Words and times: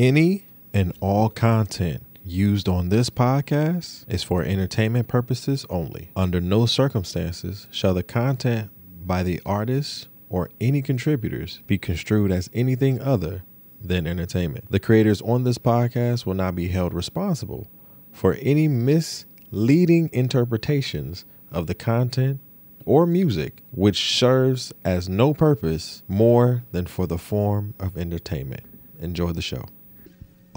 Any 0.00 0.46
and 0.72 0.94
all 1.00 1.28
content 1.28 2.06
used 2.24 2.70
on 2.70 2.88
this 2.88 3.10
podcast 3.10 4.10
is 4.10 4.22
for 4.22 4.42
entertainment 4.42 5.08
purposes 5.08 5.66
only. 5.68 6.08
Under 6.16 6.40
no 6.40 6.64
circumstances 6.64 7.66
shall 7.70 7.92
the 7.92 8.02
content 8.02 8.70
by 9.04 9.22
the 9.22 9.42
artists 9.44 10.08
or 10.30 10.48
any 10.58 10.80
contributors 10.80 11.60
be 11.66 11.76
construed 11.76 12.32
as 12.32 12.48
anything 12.54 12.98
other 13.02 13.42
than 13.78 14.06
entertainment. 14.06 14.70
The 14.70 14.80
creators 14.80 15.20
on 15.20 15.44
this 15.44 15.58
podcast 15.58 16.24
will 16.24 16.32
not 16.32 16.56
be 16.56 16.68
held 16.68 16.94
responsible 16.94 17.68
for 18.10 18.38
any 18.40 18.68
misleading 18.68 20.08
interpretations 20.14 21.26
of 21.52 21.66
the 21.66 21.74
content 21.74 22.40
or 22.86 23.04
music 23.04 23.62
which 23.70 24.18
serves 24.18 24.72
as 24.82 25.10
no 25.10 25.34
purpose 25.34 26.02
more 26.08 26.62
than 26.72 26.86
for 26.86 27.06
the 27.06 27.18
form 27.18 27.74
of 27.78 27.98
entertainment. 27.98 28.62
Enjoy 28.98 29.32
the 29.32 29.42
show. 29.42 29.66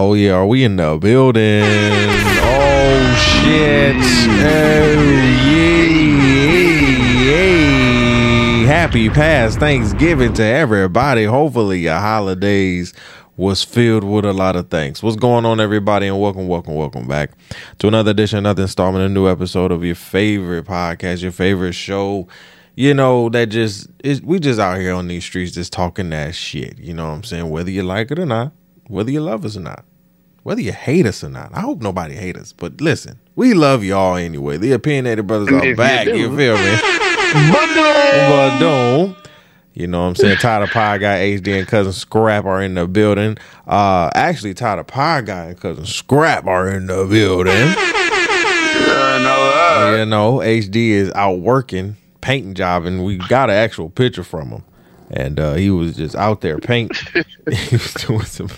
Oh 0.06 0.16
yeah, 0.16 0.34
are 0.34 0.46
we 0.46 0.66
in 0.66 0.76
the 0.76 0.98
building? 0.98 1.64
Oh 1.64 3.16
shit! 3.16 3.96
Oh 3.96 5.02
yeah! 7.32 8.66
Happy 8.68 9.10
past 9.10 9.60
Thanksgiving 9.60 10.34
to 10.34 10.44
everybody. 10.44 11.24
Hopefully 11.24 11.80
your 11.80 12.00
holidays 12.00 12.94
was 13.38 13.64
filled 13.64 14.04
with 14.04 14.26
a 14.26 14.34
lot 14.34 14.58
of 14.58 14.70
things. 14.70 15.02
What's 15.02 15.16
going 15.16 15.46
on, 15.46 15.62
everybody? 15.62 16.08
And 16.08 16.20
welcome, 16.20 16.50
welcome, 16.50 16.76
welcome 16.76 17.08
back 17.08 17.32
to 17.80 17.88
another 17.88 18.12
edition, 18.12 18.40
another 18.40 18.64
installment, 18.64 19.06
a 19.06 19.10
new 19.10 19.30
episode 19.30 19.72
of 19.72 19.86
your 19.86 19.96
favorite 19.96 20.66
podcast, 20.66 21.22
your 21.22 21.32
favorite 21.32 21.76
show. 21.76 22.28
You 22.76 22.94
know 22.94 23.30
that 23.30 23.46
just 23.46 23.88
is 24.04 24.22
we 24.22 24.40
just 24.40 24.60
out 24.60 24.82
here 24.82 24.96
on 24.96 25.08
these 25.08 25.24
streets 25.24 25.54
just 25.54 25.72
talking 25.72 26.10
that 26.10 26.36
shit. 26.36 26.78
You 26.78 26.94
know 26.94 27.08
what 27.08 27.16
I'm 27.16 27.24
saying? 27.24 27.50
Whether 27.50 27.72
you 27.72 27.84
like 27.84 28.12
it 28.12 28.20
or 28.20 28.26
not, 28.26 28.52
whether 28.88 29.10
you 29.10 29.22
love 29.22 29.46
us 29.46 29.56
or 29.56 29.62
not, 29.62 29.86
whether 30.44 30.62
you 30.62 30.72
hate 30.74 31.06
us 31.06 31.24
or 31.24 31.30
not. 31.30 31.52
I 31.54 31.62
hope 31.62 31.82
nobody 31.82 32.16
hate 32.16 32.38
us, 32.38 32.54
but 32.54 32.80
listen, 32.82 33.20
we 33.36 33.54
love 33.54 33.84
y'all 33.84 34.16
anyway. 34.16 34.58
The 34.58 34.72
opinionated 34.74 35.26
brothers 35.28 35.50
are 35.50 35.66
if 35.66 35.78
back. 35.78 36.08
you 36.08 36.16
You, 36.16 36.38
feel 36.38 36.56
me? 36.56 36.78
But 37.52 38.60
don't. 38.60 39.18
You 39.74 39.88
know 39.88 40.02
what 40.04 40.10
I'm 40.10 40.16
saying? 40.16 40.38
Ty 40.38 40.60
The 40.60 40.68
Pod 40.68 41.02
Guy, 41.02 41.20
HD, 41.38 41.58
and 41.58 41.68
Cousin 41.68 41.94
Scrap 41.94 42.46
are 42.46 42.62
in 42.62 42.76
the 42.76 42.88
building. 42.88 43.38
Uh 43.66 44.12
actually 44.14 44.54
Ty 44.54 44.76
The 44.76 44.84
Pod 44.84 45.26
Guy 45.26 45.46
and 45.46 45.60
Cousin 45.60 45.86
Scrap 45.86 46.46
are 46.46 46.70
in 46.70 46.86
the 46.86 47.06
building. 47.06 47.74
No, 49.24 49.54
uh, 49.56 49.96
you 49.98 50.06
know, 50.06 50.38
HD 50.38 50.90
is 50.90 51.12
out 51.14 51.40
working, 51.40 51.96
painting 52.22 52.54
job, 52.54 52.86
and 52.86 53.04
we 53.06 53.18
got 53.18 53.50
an 53.50 53.56
actual 53.56 53.90
picture 53.90 54.24
from 54.24 54.50
him. 54.50 54.64
And 55.16 55.40
uh, 55.40 55.54
he 55.54 55.70
was 55.70 55.96
just 55.96 56.16
out 56.16 56.42
there 56.42 56.58
paint. 56.58 56.92
he 57.52 57.76
was 57.76 57.94
doing 57.94 58.24
some. 58.24 58.50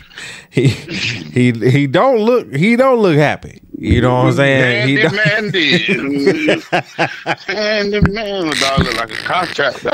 He 0.50 0.67
he 0.70 1.52
he 1.52 1.86
don't 1.86 2.20
look. 2.20 2.53
He 2.56 2.75
don't 2.78 3.00
look 3.00 3.17
happy. 3.17 3.61
You 3.78 4.00
know 4.00 4.16
what 4.16 4.28
I'm 4.28 4.34
saying? 4.34 4.88
He 4.88 4.95
Mandy 4.95 5.86
don't- 5.86 6.16
Mandy. 6.16 6.92
Mandy 7.48 8.11
Man. 8.11 8.53
Dog 8.59 8.80
look 8.80 8.95
like 8.95 9.11
a 9.11 9.16
contract. 9.23 9.86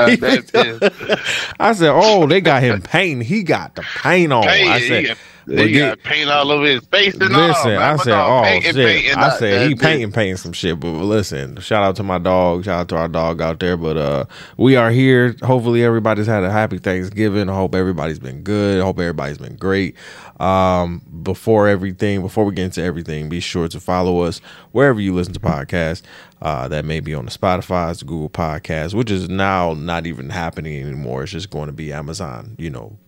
I 1.58 1.72
said, 1.72 1.90
"Oh, 1.92 2.26
they 2.28 2.40
got 2.40 2.62
him 2.62 2.80
painting. 2.80 3.26
He 3.26 3.42
got 3.42 3.74
the 3.74 3.82
paint 3.82 4.32
on." 4.32 4.46
I 4.46 4.78
he 4.78 4.88
said, 4.88 5.16
he 5.46 5.72
get- 5.72 6.02
got 6.02 6.02
paint 6.10 6.30
all 6.30 6.50
over 6.50 6.64
his 6.66 6.84
face 6.86 7.14
and 7.14 7.34
all. 7.34 7.48
Listen, 7.48 7.70
man. 7.70 7.82
I 7.82 7.96
said, 7.96 8.12
oh 8.14 8.42
painting, 8.44 8.72
shit. 8.72 8.86
painting, 8.86 9.14
I 9.18 9.30
said 9.38 9.68
he 9.68 9.74
painting, 9.74 10.12
painting 10.12 10.36
some 10.36 10.52
shit. 10.52 10.78
But 10.80 10.88
listen, 10.90 11.56
shout 11.60 11.82
out 11.82 11.96
to 11.96 12.02
my 12.02 12.18
dog. 12.18 12.64
Shout 12.64 12.80
out 12.80 12.88
to 12.90 12.96
our 12.96 13.08
dog 13.08 13.40
out 13.40 13.58
there. 13.60 13.76
But 13.76 13.96
uh, 13.96 14.24
we 14.56 14.76
are 14.76 14.90
here. 14.90 15.34
Hopefully, 15.42 15.82
everybody's 15.84 16.26
had 16.26 16.44
a 16.44 16.50
happy 16.50 16.78
Thanksgiving. 16.78 17.48
I 17.48 17.54
hope 17.54 17.74
everybody's 17.74 18.18
been 18.18 18.42
good. 18.42 18.80
I 18.80 18.84
hope 18.84 18.98
everybody's 18.98 19.38
been 19.38 19.56
great. 19.56 19.96
Um, 20.40 21.02
before 21.22 21.68
everything, 21.68 22.20
before 22.22 22.44
we 22.44 22.54
get 22.54 22.64
into 22.64 22.82
everything, 22.82 23.28
be 23.28 23.38
sure 23.40 23.68
to 23.68 23.78
follow 23.78 24.22
us 24.22 24.40
wherever 24.72 25.00
you 25.00 25.14
listen 25.14 25.34
to 25.34 25.40
podcasts. 25.40 26.02
Uh, 26.40 26.66
that 26.66 26.84
may 26.84 26.98
be 26.98 27.14
on 27.14 27.24
the 27.24 27.30
Spotify, 27.30 27.96
the 27.96 28.04
Google 28.04 28.28
Podcast, 28.28 28.94
which 28.94 29.12
is 29.12 29.28
now 29.28 29.74
not 29.74 30.06
even 30.06 30.28
happening 30.30 30.82
anymore. 30.82 31.22
It's 31.22 31.30
just 31.30 31.50
going 31.50 31.68
to 31.68 31.72
be 31.72 31.92
Amazon. 31.92 32.56
You 32.58 32.70
know, 32.70 32.98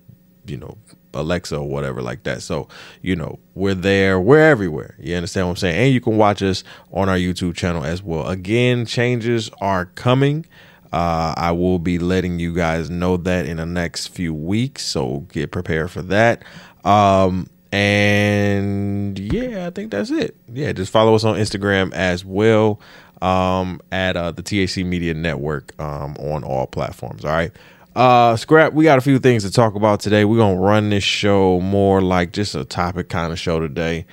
you 0.47 0.57
know, 0.57 0.79
Alexa 1.15 1.57
or 1.57 1.69
whatever 1.69 2.03
like 2.03 2.23
that. 2.25 2.43
So, 2.43 2.69
you 3.03 3.17
know, 3.17 3.39
we're 3.55 3.75
there, 3.75 4.21
we're 4.21 4.41
everywhere. 4.41 4.95
You 4.99 5.17
understand 5.17 5.47
what 5.47 5.53
I'm 5.53 5.57
saying? 5.57 5.77
And 5.77 5.95
you 5.95 6.01
can 6.01 6.17
watch 6.17 6.43
us 6.43 6.65
on 6.93 7.09
our 7.09 7.17
YouTube 7.17 7.55
channel 7.55 7.85
as 7.85 8.03
well. 8.03 8.29
Again, 8.29 8.87
changes 8.87 9.51
are 9.61 9.87
coming. 9.87 10.47
Uh, 10.93 11.35
I 11.37 11.51
will 11.53 11.79
be 11.79 11.99
letting 11.99 12.39
you 12.39 12.55
guys 12.55 12.89
know 12.89 13.17
that 13.17 13.47
in 13.47 13.57
the 13.57 13.67
next 13.67 14.09
few 14.09 14.33
weeks. 14.33 14.85
So 14.87 15.27
get 15.33 15.51
prepared 15.51 15.91
for 15.91 16.03
that. 16.03 16.45
Um, 16.85 17.49
and 17.73 19.19
yeah, 19.19 19.67
I 19.67 19.71
think 19.71 19.91
that's 19.91 20.11
it. 20.11 20.37
Yeah, 20.53 20.73
just 20.73 20.93
follow 20.93 21.15
us 21.17 21.25
on 21.25 21.35
Instagram 21.37 21.93
as 21.93 22.25
well 22.25 22.81
um, 23.21 23.81
at 23.91 24.17
uh, 24.17 24.31
the 24.31 24.43
THC 24.43 24.85
Media 24.85 25.15
Network 25.15 25.73
um, 25.81 26.15
on 26.19 26.45
all 26.45 26.67
platforms. 26.67 27.25
All 27.25 27.33
right. 27.33 27.51
Uh, 27.95 28.35
Scrap, 28.37 28.73
we 28.73 28.85
got 28.85 28.99
a 28.99 29.03
few 29.03 29.19
things 29.19 29.45
to 29.45 29.51
talk 29.51 29.75
about 29.75 30.01
today. 30.01 30.25
We're 30.25 30.37
going 30.37 30.57
to 30.57 30.61
run 30.63 30.91
this 30.91 31.05
show 31.05 31.61
more 31.61 32.01
like 32.03 32.33
just 32.33 32.55
a 32.55 32.65
topic 32.65 33.09
kind 33.09 33.33
of 33.33 33.39
show 33.39 33.61
today. 33.61 34.07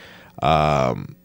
Um, 0.43 1.15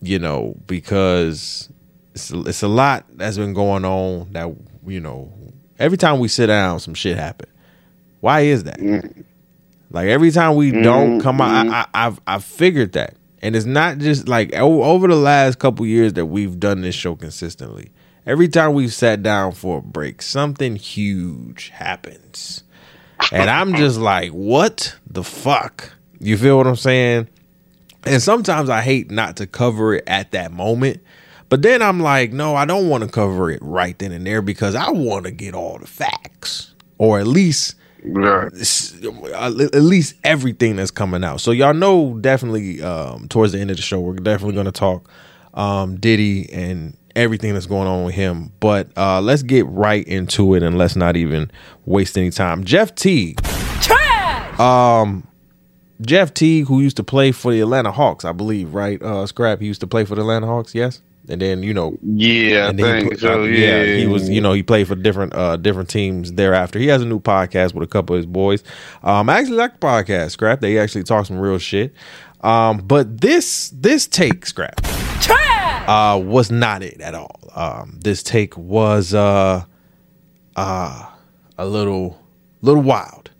you 0.00 0.18
know, 0.18 0.54
because 0.66 1.68
it's, 2.14 2.30
it's 2.30 2.62
a 2.62 2.68
lot 2.68 3.06
that's 3.14 3.36
been 3.36 3.54
going 3.54 3.84
on 3.84 4.32
that, 4.32 4.54
you 4.86 5.00
know, 5.00 5.32
every 5.78 5.98
time 5.98 6.20
we 6.20 6.28
sit 6.28 6.46
down, 6.46 6.78
some 6.80 6.94
shit 6.94 7.16
happen. 7.16 7.48
Why 8.20 8.40
is 8.40 8.64
that? 8.64 8.80
Like 9.90 10.08
every 10.08 10.30
time 10.30 10.56
we 10.56 10.70
don't 10.72 11.20
come 11.20 11.40
out, 11.40 11.68
I, 11.68 11.80
I, 11.80 12.06
I've 12.06 12.20
I've 12.26 12.44
figured 12.44 12.92
that, 12.92 13.14
and 13.40 13.54
it's 13.54 13.66
not 13.66 13.98
just 13.98 14.26
like 14.26 14.52
over 14.54 15.06
the 15.06 15.14
last 15.16 15.58
couple 15.60 15.86
years 15.86 16.14
that 16.14 16.26
we've 16.26 16.58
done 16.58 16.80
this 16.80 16.94
show 16.94 17.14
consistently. 17.14 17.90
Every 18.26 18.48
time 18.48 18.72
we've 18.72 18.92
sat 18.92 19.22
down 19.22 19.52
for 19.52 19.78
a 19.78 19.82
break, 19.82 20.20
something 20.20 20.76
huge 20.76 21.68
happens, 21.68 22.64
and 23.32 23.48
I'm 23.48 23.76
just 23.76 23.98
like, 23.98 24.30
what 24.32 24.96
the 25.08 25.22
fuck? 25.22 25.92
You 26.18 26.36
feel 26.36 26.56
what 26.58 26.66
I'm 26.66 26.76
saying? 26.76 27.28
And 28.04 28.20
sometimes 28.22 28.68
I 28.68 28.82
hate 28.82 29.10
not 29.10 29.36
to 29.36 29.46
cover 29.46 29.94
it 29.94 30.04
at 30.06 30.32
that 30.32 30.52
moment. 30.52 31.00
But 31.48 31.62
then 31.62 31.80
I'm 31.82 32.00
like, 32.00 32.32
no, 32.32 32.56
I 32.56 32.64
don't 32.64 32.88
want 32.88 33.04
to 33.04 33.10
cover 33.10 33.50
it 33.50 33.60
right 33.62 33.96
then 33.98 34.10
and 34.12 34.26
there 34.26 34.42
because 34.42 34.74
I 34.74 34.90
want 34.90 35.26
to 35.26 35.30
get 35.30 35.54
all 35.54 35.78
the 35.78 35.86
facts 35.86 36.74
or 36.98 37.20
at 37.20 37.26
least 37.26 37.74
Right. 38.04 38.52
s- 38.54 38.94
at 39.34 39.52
least 39.82 40.14
everything 40.24 40.76
that's 40.76 40.90
coming 40.92 41.22
out. 41.24 41.40
So 41.40 41.50
y'all 41.52 41.74
know 41.74 42.18
definitely 42.20 42.82
um, 42.82 43.26
towards 43.28 43.52
the 43.52 43.60
end 43.60 43.70
of 43.70 43.76
the 43.76 43.82
show, 43.82 44.00
we're 44.00 44.14
definitely 44.14 44.54
going 44.54 44.66
to 44.66 44.72
talk 44.72 45.08
um, 45.54 45.96
Diddy 45.96 46.52
and 46.52 46.96
everything 47.16 47.54
that's 47.54 47.66
going 47.66 47.88
on 47.88 48.04
with 48.04 48.14
him. 48.14 48.52
But 48.60 48.88
uh, 48.96 49.20
let's 49.20 49.42
get 49.42 49.66
right 49.66 50.06
into 50.06 50.54
it 50.54 50.62
and 50.62 50.78
let's 50.78 50.94
not 50.94 51.16
even 51.16 51.50
waste 51.84 52.16
any 52.16 52.30
time. 52.30 52.62
Jeff 52.64 52.94
Teague. 52.94 53.40
Um, 54.60 55.26
Jeff 56.00 56.32
Teague, 56.34 56.66
who 56.66 56.80
used 56.80 56.96
to 56.96 57.04
play 57.04 57.32
for 57.32 57.52
the 57.52 57.60
Atlanta 57.60 57.90
Hawks, 57.92 58.24
I 58.24 58.32
believe, 58.32 58.74
right? 58.74 59.00
Uh, 59.02 59.26
Scrap, 59.26 59.60
he 59.60 59.66
used 59.66 59.80
to 59.80 59.86
play 59.86 60.04
for 60.04 60.14
the 60.14 60.20
Atlanta 60.22 60.46
Hawks, 60.46 60.74
yes. 60.74 61.00
And 61.28 61.40
then 61.42 61.64
you 61.64 61.74
know 61.74 61.98
Yeah, 62.04 62.66
I 62.66 62.68
and 62.68 62.78
then 62.78 62.94
he 63.02 63.08
think 63.08 63.18
pla- 63.20 63.28
so. 63.30 63.42
uh, 63.42 63.46
Yeah, 63.46 63.84
he 63.96 64.06
was. 64.06 64.28
You 64.30 64.40
know, 64.40 64.52
he 64.52 64.62
played 64.62 64.86
for 64.86 64.94
different 64.94 65.34
uh 65.34 65.56
different 65.56 65.88
teams 65.90 66.32
thereafter. 66.34 66.78
He 66.78 66.86
has 66.86 67.02
a 67.02 67.04
new 67.04 67.18
podcast 67.18 67.74
with 67.74 67.82
a 67.82 67.90
couple 67.90 68.14
of 68.14 68.18
his 68.18 68.26
boys. 68.26 68.62
Um, 69.02 69.28
I 69.28 69.40
actually 69.40 69.56
like 69.56 69.72
the 69.80 69.84
podcast. 69.86 70.30
Scrap. 70.30 70.60
They 70.60 70.78
actually 70.78 71.02
talk 71.02 71.26
some 71.26 71.38
real 71.38 71.58
shit. 71.58 71.92
Um, 72.42 72.78
but 72.78 73.20
this 73.22 73.70
this 73.74 74.06
take 74.06 74.46
scrap 74.46 74.80
uh 75.86 76.18
was 76.18 76.50
not 76.50 76.82
it 76.82 77.00
at 77.00 77.14
all. 77.14 77.40
Um, 77.54 77.98
this 78.02 78.22
take 78.22 78.56
was 78.56 79.14
uh 79.14 79.64
uh 80.56 81.10
a 81.58 81.66
little 81.66 82.20
little 82.62 82.82
wild. 82.82 83.30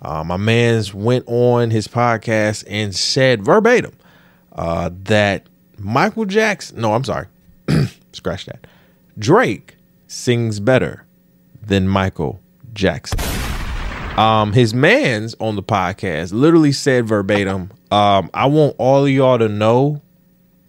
Uh, 0.00 0.24
my 0.24 0.36
man's 0.36 0.92
went 0.92 1.24
on 1.28 1.70
his 1.70 1.86
podcast 1.86 2.64
and 2.68 2.94
said 2.94 3.44
verbatim 3.44 3.92
uh, 4.52 4.90
that 5.04 5.46
Michael 5.78 6.24
Jackson. 6.24 6.80
No, 6.80 6.94
I'm 6.94 7.04
sorry. 7.04 7.26
Scratch 8.12 8.46
that. 8.46 8.66
Drake 9.16 9.76
sings 10.08 10.58
better 10.58 11.04
than 11.62 11.86
Michael 11.86 12.40
Jackson. 12.72 13.20
Um, 14.18 14.52
his 14.52 14.74
man's 14.74 15.34
on 15.38 15.56
the 15.56 15.62
podcast 15.62 16.32
literally 16.32 16.72
said 16.72 17.06
verbatim, 17.06 17.70
um, 17.90 18.28
I 18.34 18.46
want 18.46 18.74
all 18.78 19.04
of 19.04 19.10
y'all 19.10 19.38
to 19.38 19.48
know 19.48 20.02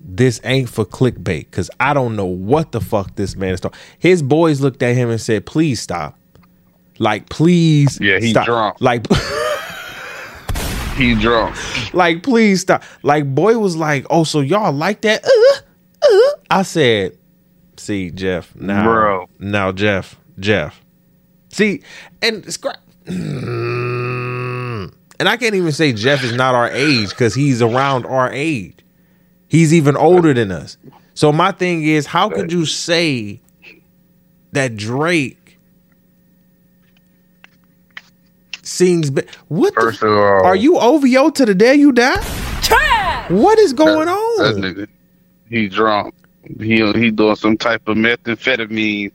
this 0.04 0.42
ain't 0.44 0.70
for 0.70 0.86
clickbait 0.86 1.46
because 1.46 1.70
I 1.80 1.94
don't 1.94 2.16
know 2.16 2.26
what 2.26 2.72
the 2.72 2.82
fuck 2.82 3.16
this 3.16 3.36
man 3.36 3.54
is 3.54 3.62
talking. 3.62 3.80
His 4.00 4.22
boys 4.22 4.62
looked 4.62 4.84
at 4.84 4.96
him 4.96 5.10
and 5.10 5.20
said, 5.20 5.46
please 5.46 5.82
stop. 5.82 6.18
Like, 7.00 7.30
please. 7.30 8.00
Yeah, 8.02 8.20
he's 8.20 8.32
stop. 8.32 8.46
drunk. 8.46 8.78
Like, 8.80 9.06
he 10.96 11.16
drunk. 11.16 11.56
like, 11.94 12.22
please 12.24 12.62
stop. 12.62 12.84
Like, 13.02 13.34
boy 13.34 13.58
was 13.58 13.76
like, 13.76 14.06
oh, 14.10 14.24
so 14.24 14.42
y'all 14.42 14.74
like 14.74 15.02
that? 15.02 15.24
Uh, 15.26 15.58
uh. 16.04 16.32
I 16.52 16.62
said, 16.64 17.18
see, 17.78 18.12
Jeff, 18.12 18.56
now, 18.56 18.84
Bro. 18.84 19.30
now, 19.40 19.72
Jeff, 19.72 20.20
Jeff. 20.40 20.82
See, 21.50 21.82
and 22.22 22.52
scrap. 22.52 22.78
And 23.08 24.92
And 25.20 25.30
I 25.30 25.38
can't 25.38 25.56
even 25.56 25.72
say 25.72 25.94
Jeff 25.94 26.24
is 26.24 26.34
not 26.34 26.54
our 26.56 26.70
age 26.72 27.10
because 27.10 27.34
he's 27.34 27.62
around 27.62 28.06
our 28.06 28.30
age. 28.32 28.83
He's 29.54 29.72
even 29.72 29.96
older 29.96 30.34
than 30.34 30.52
us. 30.52 30.78
So 31.14 31.32
my 31.32 31.52
thing 31.52 31.84
is, 31.84 32.08
how 32.08 32.28
could 32.28 32.52
you 32.52 32.66
say 32.66 33.40
that 34.52 34.76
Drake 34.76 35.60
sings? 38.64 39.12
Be- 39.12 39.22
what? 39.50 39.76
First 39.76 40.00
the, 40.00 40.08
of 40.08 40.18
all, 40.18 40.44
are 40.44 40.56
you 40.56 40.80
OVO 40.80 41.30
to 41.30 41.46
the 41.46 41.54
day 41.54 41.76
you 41.76 41.92
die? 41.92 42.20
Trash. 42.64 43.30
What 43.30 43.60
is 43.60 43.74
going 43.74 44.08
that, 44.08 44.18
on? 44.18 44.60
That 44.60 44.76
nigga, 44.76 44.88
he 45.48 45.70
drunk. 45.70 46.16
He 46.58 46.78
he 46.94 47.12
doing 47.12 47.36
some 47.36 47.56
type 47.56 47.88
of 47.88 47.96
methamphetamine. 47.96 49.12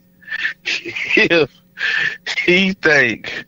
if 0.63 1.51
he 2.45 2.71
think 2.71 3.43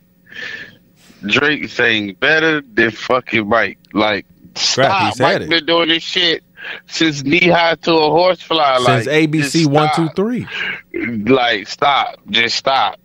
Drake 1.24 1.70
saying 1.70 2.16
better 2.20 2.60
than 2.60 2.90
fucking 2.90 3.48
Mike, 3.48 3.78
like 3.94 4.26
Scrap, 4.56 5.00
he 5.00 5.06
stop. 5.06 5.16
said 5.16 5.22
Mike 5.22 5.40
it. 5.40 5.48
been 5.48 5.64
doing 5.64 5.88
this 5.88 6.02
shit 6.02 6.44
since 6.86 7.22
knee 7.24 7.48
high 7.48 7.74
to 7.76 7.92
a 7.92 8.10
horsefly. 8.10 8.76
Since 8.78 9.06
like 9.06 9.30
ABC 9.30 9.66
one 9.66 9.90
two 9.94 10.08
three. 10.16 10.46
Like 10.92 11.68
stop, 11.68 12.18
just 12.30 12.56
stop. 12.56 12.98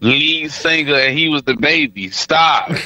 Lead 0.00 0.50
singer 0.52 0.94
and 0.94 1.16
he 1.18 1.28
was 1.30 1.42
the 1.44 1.56
baby. 1.56 2.10
Stop. 2.10 2.68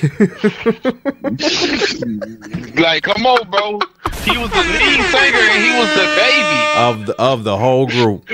like, 2.79 3.03
come 3.03 3.27
on, 3.27 3.51
bro. 3.51 3.81
He 4.23 4.37
was 4.39 4.51
the 4.51 4.63
lead 4.63 5.03
singer 5.11 5.39
and 5.39 5.65
he 5.65 5.73
was 5.79 5.89
the 5.97 6.07
baby. 6.17 6.61
of 6.77 7.07
the 7.07 7.15
of 7.21 7.45
the 7.45 7.57
whole 7.57 7.87
group. 7.87 8.29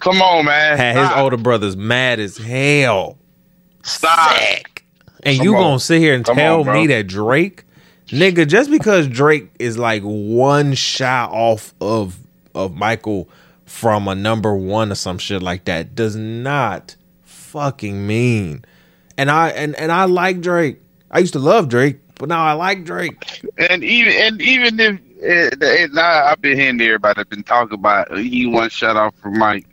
Come 0.00 0.20
on, 0.20 0.44
man. 0.46 0.76
Had 0.76 0.96
his 0.96 1.10
older 1.16 1.36
brothers 1.36 1.76
mad 1.76 2.18
as 2.18 2.36
hell. 2.36 3.18
Stop. 3.84 4.32
And 5.22 5.36
Come 5.38 5.44
you 5.44 5.54
on. 5.56 5.62
gonna 5.62 5.80
sit 5.80 6.00
here 6.00 6.14
and 6.14 6.24
Come 6.24 6.36
tell 6.36 6.68
on, 6.68 6.74
me 6.74 6.86
that 6.88 7.06
Drake, 7.06 7.64
nigga, 8.12 8.46
just 8.46 8.70
because 8.70 9.08
Drake 9.08 9.50
is 9.58 9.78
like 9.78 10.02
one 10.02 10.74
shot 10.74 11.32
off 11.32 11.74
of 11.80 12.18
of 12.54 12.74
Michael 12.76 13.28
from 13.64 14.06
a 14.06 14.14
number 14.14 14.54
one 14.54 14.92
or 14.92 14.94
some 14.94 15.18
shit 15.18 15.42
like 15.42 15.64
that, 15.64 15.94
does 15.94 16.14
not 16.14 16.94
fucking 17.24 18.06
mean. 18.06 18.64
And 19.16 19.30
I 19.30 19.48
and 19.50 19.74
and 19.76 19.90
I 19.90 20.04
like 20.04 20.40
Drake. 20.40 20.80
I 21.10 21.18
used 21.18 21.32
to 21.32 21.38
love 21.38 21.68
Drake, 21.68 21.98
but 22.16 22.28
now 22.28 22.44
I 22.44 22.52
like 22.52 22.84
Drake. 22.84 23.42
And 23.58 23.82
even 23.82 24.12
and 24.12 24.42
even 24.42 24.80
if 24.80 25.00
and, 25.22 25.62
and 25.62 25.98
I, 25.98 26.30
I've 26.30 26.40
been 26.40 26.58
hearing 26.58 26.80
everybody 26.80 27.24
been 27.24 27.42
talking 27.42 27.74
about 27.74 28.10
eh, 28.12 28.22
he 28.22 28.46
one 28.46 28.70
shut 28.70 28.96
off 28.96 29.14
from 29.16 29.38
Mike. 29.38 29.66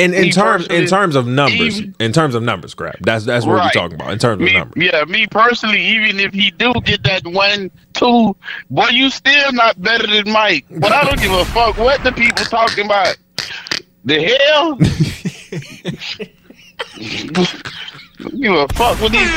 And 0.00 0.14
in 0.14 0.30
terms 0.30 0.66
in 0.68 0.86
terms 0.86 1.16
of 1.16 1.26
numbers, 1.26 1.80
even- 1.80 1.94
in 2.00 2.12
terms 2.12 2.34
of 2.34 2.42
numbers, 2.42 2.74
crap. 2.74 2.96
That's 3.00 3.24
that's 3.24 3.44
what 3.46 3.62
we're 3.62 3.70
talking 3.70 3.94
about. 3.94 4.12
In 4.12 4.18
terms 4.18 4.42
of 4.42 4.52
numbers. 4.52 4.82
yeah, 4.82 5.04
me 5.04 5.26
personally, 5.26 5.82
even 5.84 6.18
if 6.20 6.32
he 6.32 6.50
do 6.52 6.72
get 6.84 7.02
that 7.04 7.26
one, 7.26 7.70
two, 7.94 8.34
boy, 8.70 8.88
you 8.88 9.10
still 9.10 9.52
not 9.52 9.80
better 9.80 10.06
than 10.06 10.30
Mike. 10.32 10.66
But 10.70 10.92
I 10.92 11.04
don't 11.04 11.20
give 11.20 11.32
a 11.32 11.44
fuck 11.46 11.76
what 11.78 12.02
the 12.02 12.12
people 12.12 12.44
talking 12.46 12.86
about. 12.86 13.16
The 14.04 14.22
hell? 14.22 14.76
give 18.38 18.52
a 18.54 18.66
fuck 18.74 19.00
with 19.00 19.12
these. 19.12 19.30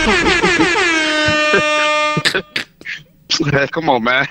Come 3.72 3.90
on, 3.90 4.04
man. 4.04 4.28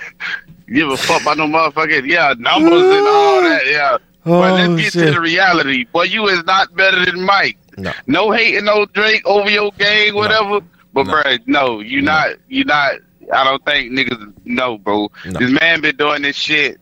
Give 0.68 0.88
a 0.88 0.96
fuck 0.96 1.22
about 1.22 1.38
no 1.38 1.46
motherfucking 1.46 2.06
yeah 2.08 2.34
numbers 2.38 2.82
and 2.82 3.06
all 3.06 3.40
that. 3.42 3.62
Yeah. 3.66 3.98
But 4.24 4.30
Oh, 4.32 4.54
let's 4.54 4.82
get 4.82 4.92
shit. 4.92 5.06
to 5.06 5.10
the 5.12 5.20
reality. 5.20 5.84
Boy, 5.92 6.04
you 6.04 6.26
is 6.28 6.44
not 6.44 6.74
better 6.76 7.04
than 7.04 7.22
Mike. 7.22 7.58
No. 7.78 7.92
No 8.06 8.30
hating, 8.30 8.64
no 8.64 8.84
Drake 8.86 9.26
over 9.26 9.50
your 9.50 9.72
game, 9.78 10.14
whatever. 10.14 10.60
But 10.92 11.06
No. 11.06 11.12
bruh, 11.14 11.38
no, 11.46 11.80
you 11.80 12.02
No. 12.02 12.12
not, 12.12 12.28
you 12.48 12.64
not. 12.64 12.92
I 13.32 13.44
don't 13.44 13.64
think 13.64 13.92
niggas 13.92 14.32
know, 14.44 14.76
bro. 14.78 15.10
No. 15.24 15.38
This 15.40 15.50
man 15.50 15.80
been 15.80 15.96
doing 15.96 16.22
this 16.22 16.36
shit 16.36 16.78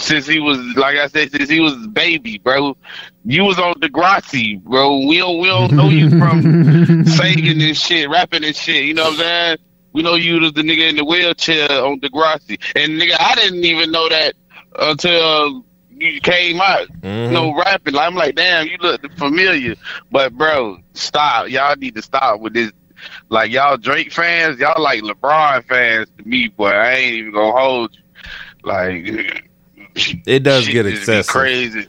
since 0.00 0.26
he 0.26 0.40
was, 0.40 0.58
like 0.76 0.96
I 0.96 1.06
said, 1.06 1.30
since 1.30 1.48
he 1.48 1.60
was 1.60 1.72
a 1.74 1.88
baby, 1.88 2.38
bro. 2.38 2.76
You 3.24 3.44
was 3.44 3.58
on 3.58 3.74
Degrassi, 3.74 4.60
bro. 4.62 5.06
We 5.06 5.18
don't, 5.18 5.38
we 5.38 5.46
don't 5.48 5.72
know 5.72 5.88
you 5.88 6.10
from 6.10 6.42
singing 7.06 7.58
this 7.58 7.80
shit, 7.80 8.10
rapping 8.10 8.42
this 8.42 8.58
shit. 8.58 8.84
You 8.84 8.94
know 8.94 9.04
what 9.04 9.12
I'm 9.14 9.18
saying? 9.18 9.56
We 9.92 10.02
know 10.02 10.14
you 10.16 10.40
was 10.40 10.52
the 10.52 10.62
nigga 10.62 10.90
in 10.90 10.96
the 10.96 11.04
wheelchair 11.04 11.70
on 11.70 12.00
Degrassi, 12.00 12.60
and 12.74 13.00
nigga, 13.00 13.16
I 13.18 13.34
didn't 13.36 13.64
even 13.64 13.90
know 13.92 14.08
that 14.10 14.34
until 14.78 15.64
you 15.98 16.20
came 16.20 16.60
out. 16.60 16.88
Mhm. 17.02 17.32
No 17.32 17.54
rapping. 17.56 17.94
Like, 17.94 18.06
I'm 18.06 18.14
like, 18.14 18.34
damn, 18.34 18.66
you 18.66 18.76
look 18.80 19.00
familiar. 19.16 19.74
But 20.10 20.32
bro, 20.36 20.78
stop. 20.94 21.48
Y'all 21.48 21.76
need 21.76 21.94
to 21.96 22.02
stop 22.02 22.40
with 22.40 22.54
this. 22.54 22.72
Like 23.28 23.50
y'all 23.52 23.76
Drake 23.76 24.12
fans, 24.12 24.58
y'all 24.58 24.82
like 24.82 25.02
LeBron 25.02 25.64
fans 25.66 26.08
to 26.18 26.26
me, 26.28 26.48
boy. 26.48 26.68
I 26.70 26.90
ain't 26.92 27.14
even 27.16 27.32
gonna 27.32 27.52
hold 27.58 27.94
you. 27.94 28.02
Like 28.64 29.42
It 30.26 30.40
does 30.40 30.66
get 30.68 30.86
excessive. 30.86 31.26
Crazy. 31.32 31.80
and 31.80 31.88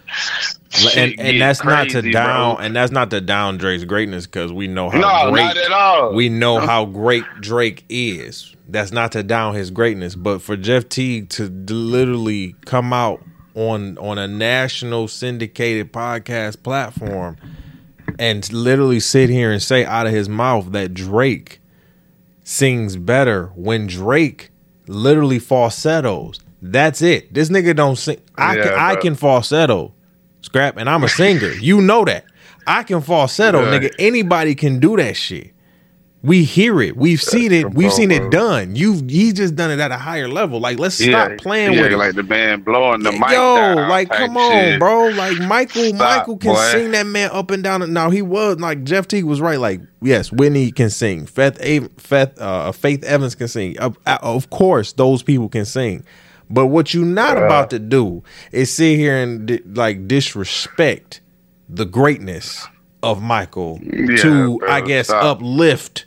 Shit 0.70 0.98
and 1.20 1.32
get 1.34 1.40
that's 1.40 1.64
not 1.64 1.90
to 1.90 2.02
down 2.12 2.56
bro. 2.56 2.66
and 2.66 2.76
that's 2.76 2.92
not 2.92 3.10
to 3.12 3.20
down 3.22 3.58
Drake's 3.58 3.84
greatness 3.86 4.26
because 4.28 4.52
we 4.54 4.68
know 4.68 4.90
how 4.90 5.00
No, 5.26 5.32
great 5.32 5.44
not 5.44 5.58
at 5.58 5.72
all. 5.72 6.14
we 6.14 6.30
know 6.30 6.60
how 6.60 6.86
great 6.86 7.24
Drake 7.42 7.84
is. 7.90 8.54
That's 8.70 8.92
not 8.92 9.14
to 9.14 9.24
down 9.24 9.56
his 9.56 9.72
greatness, 9.72 10.14
but 10.16 10.42
for 10.42 10.56
Jeff 10.58 10.88
T 10.90 11.22
to 11.22 11.48
literally 11.70 12.56
come 12.66 12.92
out 12.94 13.24
on 13.58 13.98
on 13.98 14.18
a 14.20 14.28
national 14.28 15.08
syndicated 15.08 15.92
podcast 15.92 16.62
platform 16.62 17.38
and 18.20 18.52
literally 18.54 19.00
sit 19.00 19.30
here 19.30 19.52
and 19.52 19.62
say 19.62 19.84
out 19.84 20.06
of 20.08 20.14
his 20.14 20.30
mouth 20.30 20.72
that 20.74 20.94
Drake 20.94 21.60
sings 22.44 22.96
better 22.96 23.48
when 23.56 23.88
Drake 23.88 24.52
literally 24.88 25.40
falsettos. 25.40 26.40
That's 26.62 27.02
it. 27.02 27.34
This 27.34 27.50
nigga 27.50 27.76
don't 27.76 27.96
sing. 27.98 28.22
I 28.38 28.56
can 28.56 28.66
Yeah, 28.66 28.88
I 28.88 28.96
can 28.96 29.16
falsetto, 29.16 29.94
scrap, 30.42 30.78
and 30.78 30.90
I'm 30.90 31.04
a 31.04 31.10
singer. 31.10 31.52
you 31.52 31.82
know 31.82 32.06
that. 32.06 32.26
I 32.66 32.84
can 32.84 33.02
falsetto, 33.02 33.62
Yeah. 33.64 33.80
nigga. 33.80 33.92
Anybody 34.00 34.54
can 34.56 34.80
do 34.80 34.98
that 34.98 35.16
shit. 35.16 35.52
We 36.24 36.44
hear 36.44 36.82
it. 36.82 36.98
We've 36.98 37.22
seen 37.22 37.52
it. 37.54 37.74
We've 37.76 37.94
seen 37.94 38.10
it 38.12 38.32
done. 38.32 38.76
You've 38.76 39.08
he's 39.10 39.34
just 39.34 39.56
done 39.56 39.70
it 39.72 39.80
at 39.80 39.92
a 39.92 39.98
higher 39.98 40.28
level. 40.28 40.60
Like 40.60 40.80
let's 40.80 41.00
Yeah, 41.00 41.26
stop 41.28 41.38
playing 41.38 41.74
yeah, 41.74 41.84
with 41.84 41.94
it. 41.94 41.98
like 41.98 42.16
the 42.16 42.24
band 42.24 42.66
blowing 42.66 43.04
the 43.04 43.12
mic 43.12 43.30
Yo, 43.30 43.56
down 43.56 43.88
like 43.90 44.10
come 44.10 44.36
on, 44.36 44.52
shit. 44.52 44.80
bro. 44.80 45.10
Like 45.10 45.38
Michael, 45.40 45.86
Stop, 45.90 46.00
Michael 46.00 46.38
can 46.38 46.54
boy. 46.56 46.70
sing 46.72 46.92
that 46.92 47.06
man 47.06 47.30
up 47.32 47.52
and 47.52 47.64
down. 47.64 47.94
Now 47.94 48.10
he 48.10 48.24
was 48.24 48.60
like 48.60 48.84
Jeff 48.84 49.08
T 49.08 49.22
was 49.24 49.40
right. 49.40 49.60
Like 49.60 49.80
yes, 50.02 50.32
Whitney 50.32 50.72
can 50.72 50.90
sing. 50.90 51.28
Faith, 51.28 51.60
Faith, 52.02 52.42
uh, 52.42 52.72
Faith 52.72 53.04
Evans 53.04 53.36
can 53.36 53.48
sing. 53.48 53.78
Of, 53.78 53.98
uh, 54.08 54.18
of 54.22 54.50
course, 54.50 54.94
those 54.94 55.22
people 55.22 55.48
can 55.50 55.66
sing. 55.66 56.04
But 56.50 56.66
what 56.68 56.94
you're 56.96 57.06
not 57.06 57.38
Uh. 57.38 57.46
about 57.46 57.70
to 57.70 57.80
do 57.80 58.24
is 58.52 58.74
sit 58.74 58.98
here 58.98 59.16
and 59.18 59.46
di- 59.46 59.62
like 59.76 60.08
disrespect 60.08 61.22
the 61.70 61.86
greatness 61.86 62.66
of 63.04 63.22
Michael 63.22 63.80
Yeah, 63.84 64.16
to, 64.18 64.58
bro, 64.58 64.68
I 64.70 64.82
guess, 64.82 65.08
stop. 65.10 65.38
uplift 65.38 66.06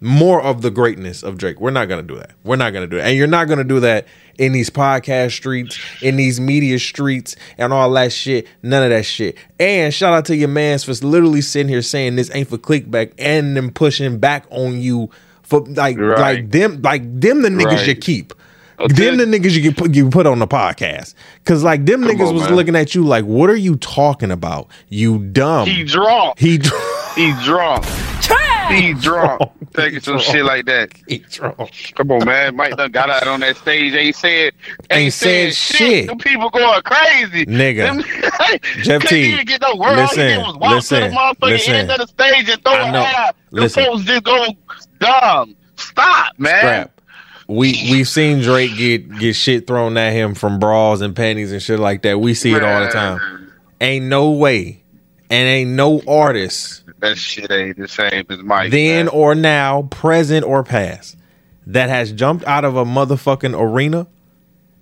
more 0.00 0.40
of 0.42 0.62
the 0.62 0.70
greatness 0.70 1.22
of 1.22 1.38
Drake. 1.38 1.60
We're 1.60 1.70
not 1.70 1.86
gonna 1.88 2.02
do 2.02 2.16
that. 2.16 2.30
We're 2.44 2.56
not 2.56 2.72
gonna 2.72 2.86
do 2.86 2.98
it. 2.98 3.02
And 3.02 3.16
you're 3.16 3.26
not 3.26 3.48
gonna 3.48 3.64
do 3.64 3.80
that 3.80 4.06
in 4.38 4.52
these 4.52 4.70
podcast 4.70 5.32
streets, 5.32 5.78
in 6.02 6.16
these 6.16 6.38
media 6.40 6.78
streets, 6.78 7.34
and 7.58 7.72
all 7.72 7.90
that 7.92 8.12
shit. 8.12 8.46
None 8.62 8.84
of 8.84 8.90
that 8.90 9.04
shit. 9.04 9.36
And 9.58 9.92
shout 9.92 10.12
out 10.14 10.24
to 10.26 10.36
your 10.36 10.48
mans 10.48 10.84
for 10.84 10.92
literally 11.04 11.40
sitting 11.40 11.68
here 11.68 11.82
saying 11.82 12.16
this 12.16 12.30
ain't 12.34 12.48
for 12.48 12.58
clickback 12.58 13.12
and 13.18 13.56
them 13.56 13.70
pushing 13.70 14.18
back 14.18 14.46
on 14.50 14.80
you 14.80 15.10
for 15.42 15.60
like 15.62 15.98
Right. 15.98 16.18
like 16.18 16.50
them 16.50 16.80
like 16.82 17.02
them 17.20 17.42
the 17.42 17.48
niggas 17.48 17.64
Right. 17.64 17.86
you 17.88 17.94
keep. 17.96 18.34
Okay. 18.80 18.92
Them 18.94 19.16
the 19.16 19.24
niggas 19.24 19.56
you 19.56 19.62
can 19.62 19.74
put 19.74 19.92
you 19.96 20.08
put 20.08 20.24
on 20.26 20.38
the 20.38 20.46
podcast. 20.46 21.14
Cause 21.44 21.64
like 21.64 21.84
them 21.84 22.02
Come 22.04 22.12
niggas 22.12 22.28
on, 22.28 22.34
was 22.34 22.44
man. 22.44 22.54
looking 22.54 22.76
at 22.76 22.94
you 22.94 23.04
like, 23.04 23.24
what 23.24 23.50
are 23.50 23.56
you 23.56 23.74
talking 23.74 24.30
about? 24.30 24.68
You 24.88 25.18
dumb. 25.18 25.66
He 25.66 25.82
drunk. 25.82 26.38
he 26.38 26.60
He 27.16 27.32
drunk. 27.42 27.84
Trash. 28.68 28.82
He 28.82 28.94
drunk. 28.94 29.42
Taking 29.74 30.00
some 30.00 30.18
shit 30.18 30.44
like 30.44 30.66
that. 30.66 30.90
he 31.06 31.18
drunk. 31.18 31.92
Come 31.94 32.10
on, 32.12 32.24
man. 32.24 32.56
Mike 32.56 32.76
done 32.76 32.90
got 32.90 33.10
out 33.10 33.26
on 33.28 33.40
that 33.40 33.56
stage. 33.56 33.94
Ain't 33.94 34.16
said, 34.16 34.28
ain't, 34.30 34.54
Ain't 34.90 35.12
said, 35.12 35.52
said 35.52 35.54
shit. 35.54 35.76
shit. 35.76 36.06
Them 36.08 36.18
people 36.18 36.50
going 36.50 36.82
crazy. 36.82 37.46
Nigga. 37.46 38.02
Them, 38.02 38.60
Jeff 38.82 39.02
T, 39.02 39.32
even 39.32 39.44
get 39.46 39.60
no 39.60 39.76
word. 39.76 39.90
All 39.90 39.94
he 39.96 40.00
listen, 40.02 40.18
did 40.26 40.38
was 40.38 40.56
listen, 40.60 41.02
to 41.02 41.08
the 41.08 41.14
motherfucking 41.14 41.40
listen. 41.50 41.74
end 41.74 41.90
of 41.90 41.98
the 41.98 42.06
stage 42.06 42.48
and 42.48 42.62
throw 42.64 42.74
it 42.74 42.94
out. 42.94 43.34
Them 43.52 43.68
folks 43.68 44.04
just 44.04 44.24
go 44.24 44.46
dumb. 44.98 45.56
Stop, 45.76 46.38
man. 46.38 46.58
Scrap. 46.58 47.00
We 47.48 47.88
we've 47.90 48.08
seen 48.08 48.40
Drake 48.42 48.76
get 48.76 49.18
get 49.18 49.34
shit 49.34 49.66
thrown 49.66 49.96
at 49.96 50.12
him 50.12 50.34
from 50.34 50.58
bras 50.58 51.00
and 51.00 51.16
panties 51.16 51.50
and 51.50 51.62
shit 51.62 51.78
like 51.78 52.02
that. 52.02 52.20
We 52.20 52.34
see 52.34 52.52
it 52.52 52.62
all 52.62 52.80
the 52.80 52.90
time. 52.90 53.52
Ain't 53.80 54.04
no 54.06 54.32
way, 54.32 54.82
and 55.30 55.48
ain't 55.48 55.70
no 55.70 56.02
artist 56.06 56.82
That 57.00 57.16
shit 57.16 57.50
ain't 57.50 57.76
the 57.78 57.86
same 57.88 58.24
as 58.28 58.38
Mike. 58.38 58.70
then 58.70 59.06
man. 59.06 59.08
or 59.14 59.34
now, 59.34 59.82
present 59.82 60.44
or 60.44 60.64
past, 60.64 61.16
that 61.66 61.88
has 61.88 62.12
jumped 62.12 62.44
out 62.46 62.64
of 62.64 62.76
a 62.76 62.84
motherfucking 62.84 63.58
arena, 63.58 64.06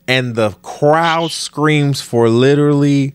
and 0.09 0.35
the 0.35 0.51
crowd 0.63 1.31
screams 1.31 2.01
for 2.01 2.29
literally 2.29 3.15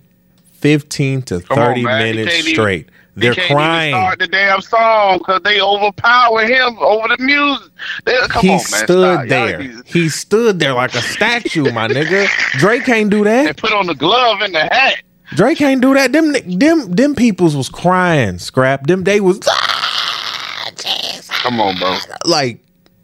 fifteen 0.54 1.22
to 1.24 1.42
Come 1.42 1.58
on, 1.60 1.66
thirty 1.66 1.84
man. 1.84 2.00
Minutes 2.16 2.32
can't 2.34 2.44
even- 2.46 2.54
straight. 2.56 2.90
They're 3.14 3.34
he 3.34 3.42
can't 3.42 3.52
crying. 3.52 3.92
Start 3.94 4.20
the 4.20 4.28
damn 4.28 4.62
song 4.62 5.18
because 5.18 5.42
they 5.44 5.60
overpower 5.62 6.46
him 6.46 6.78
over 6.80 7.10
the 7.10 7.18
music. 7.22 7.70
They, 8.06 8.18
come 8.30 8.42
he 8.42 8.50
on, 8.52 8.56
man. 8.56 8.60
stood. 8.60 9.18
Y'all 9.20 9.28
there. 9.28 9.82
He 9.86 10.08
stood 10.08 10.60
there 10.60 10.74
like 10.74 10.94
a 10.96 11.02
statue, 11.02 11.70
my 11.74 11.90
nigga. 11.90 12.30
Drake 12.54 12.86
can't 12.86 13.10
do 13.10 13.26
that. 13.26 13.46
They 13.48 13.54
put 13.54 13.74
on 13.74 13.88
the 13.88 13.96
glove 13.96 14.40
and 14.42 14.56
the 14.56 14.62
hat. 14.62 15.02
Drake 15.36 15.58
can't 15.58 15.82
do 15.82 15.94
that. 15.94 16.12
Them 16.12 16.34
them 16.34 16.92
them 16.92 17.16
peoples 17.16 17.56
was 17.56 17.70
crying. 17.70 18.38
Scrap. 18.40 18.88
Them 18.88 19.04
they 19.04 19.20
was 19.22 19.40
Come 21.44 21.60
on, 21.60 21.76
bro. 21.78 21.98
like 22.26 22.60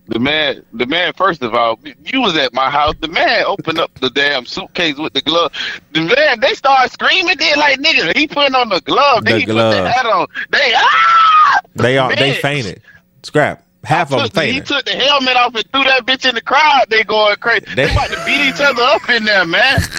The 0.08 0.20
man, 0.20 0.64
the 0.74 0.86
man. 0.86 1.14
First 1.14 1.42
of 1.42 1.54
all, 1.56 1.80
you 2.06 2.22
was 2.22 2.38
at 2.38 2.54
my 2.54 2.70
house. 2.70 2.94
The 3.02 3.08
man 3.08 3.46
opened 3.46 3.80
up 3.80 3.92
the 4.00 4.10
damn 4.10 4.46
suitcase 4.46 4.98
with 4.98 5.14
the 5.14 5.22
glove. 5.22 5.52
The 5.94 6.02
man, 6.02 6.40
they 6.40 6.54
started 6.54 6.92
screaming. 6.92 7.38
Then 7.38 7.58
like 7.58 7.80
nigga, 7.80 8.16
he 8.16 8.28
putting 8.28 8.56
on 8.56 8.70
the 8.70 8.82
glove. 8.82 9.26
Then 9.26 9.34
The 9.36 9.40
he 9.40 9.46
glove. 9.46 9.74
put 9.74 9.82
the 9.84 9.90
hat 9.90 10.06
on. 10.06 10.28
They 10.52 10.74
ah. 10.76 11.58
they 11.76 11.98
are 11.98 12.16
they 12.16 12.34
fainted. 12.36 12.82
Scrap. 13.24 13.64
Half 13.84 14.12
of 14.12 14.20
them 14.20 14.30
the- 14.34 14.52
he 14.52 14.60
took 14.62 14.84
the 14.86 14.92
helmet 14.92 15.36
off 15.38 15.56
and 15.56 15.66
threw 15.72 15.84
that 15.86 16.06
bitch 16.06 16.28
in 16.28 16.36
the 16.36 16.42
crowd. 16.42 16.86
They 16.90 17.04
going 17.04 17.36
crazy. 17.38 17.66
They- 17.68 17.86
They, 17.86 17.92
about 17.92 18.10
to 18.10 18.22
beat 18.26 18.50
each 18.50 18.60
other 18.62 18.84
up 18.84 19.10
in 19.10 19.24
there, 19.24 19.46
man. 19.46 19.80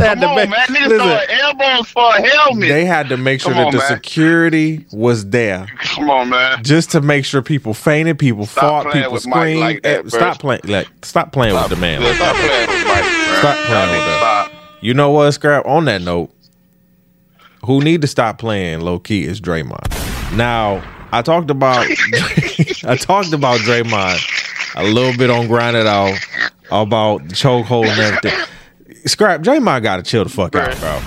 They 0.00 0.08
had 0.08 0.18
Come 0.18 0.20
to 0.20 0.26
on, 0.28 0.36
make- 0.36 0.50
man. 0.50 0.66
Niggas 0.68 0.88
listen, 0.88 0.98
throwing 0.98 1.40
elbows 1.40 1.86
for 1.90 2.08
a 2.16 2.28
helmet. 2.28 2.68
they 2.68 2.84
had 2.84 3.08
to 3.10 3.16
make 3.16 3.40
sure 3.40 3.52
Come 3.52 3.58
that 3.60 3.66
on, 3.66 3.72
the 3.72 3.78
man. 3.78 3.88
security 3.88 4.86
was 4.92 5.28
there 5.30 5.66
Come 5.78 6.10
on, 6.10 6.28
man. 6.30 6.62
just 6.64 6.90
to 6.92 7.00
make 7.00 7.24
sure 7.24 7.42
people 7.42 7.74
fainted, 7.74 8.18
people 8.18 8.46
Stop 8.46 8.84
fought, 8.84 8.92
people 8.92 9.18
screamed. 9.20 9.60
like 9.60 9.82
that, 9.82 10.06
Eh, 10.06 10.08
stop 10.08 10.38
playing, 10.38 10.60
like, 10.64 10.88
stop 11.02 11.32
playing 11.32 11.54
with 11.54 11.68
the 11.68 11.76
man. 11.76 12.00
Stop 12.14 12.36
playing 12.36 12.68
with 12.68 12.86
Mike, 12.86 12.86
man. 13.04 13.36
Stop 13.38 13.56
playing 13.66 13.90
with 13.90 13.98
that. 14.06 14.46
stop. 14.48 14.52
You 14.82 14.94
know 14.94 15.10
what, 15.10 15.30
Scrap? 15.32 15.66
On 15.66 15.84
that 15.84 16.00
note, 16.02 16.30
who 17.64 17.80
need 17.80 18.00
to 18.00 18.06
stop 18.06 18.38
playing 18.38 18.80
low 18.80 18.98
key 18.98 19.24
is 19.24 19.40
Draymond. 19.40 20.36
Now, 20.36 20.82
I 21.12 21.22
talked 21.22 21.50
about 21.50 21.86
I 22.84 22.96
talked 22.98 23.32
about 23.32 23.60
Draymond 23.60 24.74
a 24.76 24.84
little 24.84 25.16
bit 25.18 25.28
on 25.30 25.46
Grind 25.48 25.76
It 25.76 25.86
Out 25.86 26.16
about 26.70 27.28
the 27.28 27.34
chokehold 27.34 27.86
and 27.88 28.00
everything. 28.00 28.38
Scrap, 29.06 29.42
Draymond 29.42 29.82
got 29.82 29.96
to 29.96 30.02
chill 30.02 30.24
the 30.24 30.30
fuck 30.30 30.54
out, 30.54 30.78
bro. 30.78 31.00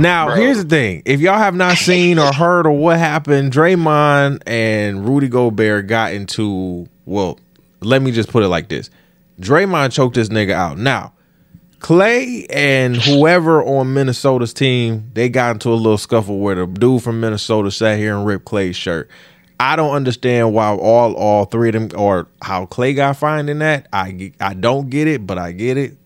Now, 0.00 0.26
Bro. 0.26 0.36
here's 0.36 0.62
the 0.62 0.68
thing. 0.68 1.02
If 1.04 1.20
y'all 1.20 1.38
have 1.38 1.54
not 1.54 1.76
seen 1.76 2.18
or 2.18 2.32
heard 2.32 2.66
or 2.66 2.72
what 2.72 2.98
happened, 2.98 3.52
Draymond 3.52 4.42
and 4.46 5.08
Rudy 5.08 5.28
Gobert 5.28 5.88
got 5.88 6.12
into, 6.12 6.86
well, 7.06 7.38
let 7.80 8.00
me 8.02 8.12
just 8.12 8.28
put 8.30 8.42
it 8.44 8.48
like 8.48 8.68
this. 8.68 8.88
Draymond 9.40 9.92
choked 9.92 10.14
this 10.14 10.28
nigga 10.28 10.52
out. 10.52 10.78
Now, 10.78 11.14
Klay 11.80 12.46
and 12.50 12.94
whoever 12.96 13.64
on 13.64 13.92
Minnesota's 13.94 14.52
team, 14.52 15.10
they 15.14 15.28
got 15.28 15.56
into 15.56 15.70
a 15.70 15.74
little 15.74 15.98
scuffle 15.98 16.38
where 16.38 16.54
the 16.54 16.66
dude 16.66 17.02
from 17.02 17.20
Minnesota 17.20 17.70
sat 17.70 17.98
here 17.98 18.16
and 18.16 18.26
ripped 18.26 18.44
Klay's 18.44 18.76
shirt. 18.76 19.08
I 19.58 19.76
don't 19.76 19.94
understand 19.94 20.54
why 20.54 20.68
all 20.68 21.14
all 21.14 21.44
three 21.46 21.68
of 21.70 21.74
them 21.74 21.90
or 22.00 22.28
how 22.42 22.66
Klay 22.66 22.94
got 22.96 23.16
fined 23.16 23.50
in 23.50 23.58
that. 23.58 23.88
I 23.92 24.32
I 24.40 24.54
don't 24.54 24.88
get 24.88 25.06
it, 25.08 25.26
but 25.26 25.36
I 25.38 25.52
get 25.52 25.76
it 25.76 25.96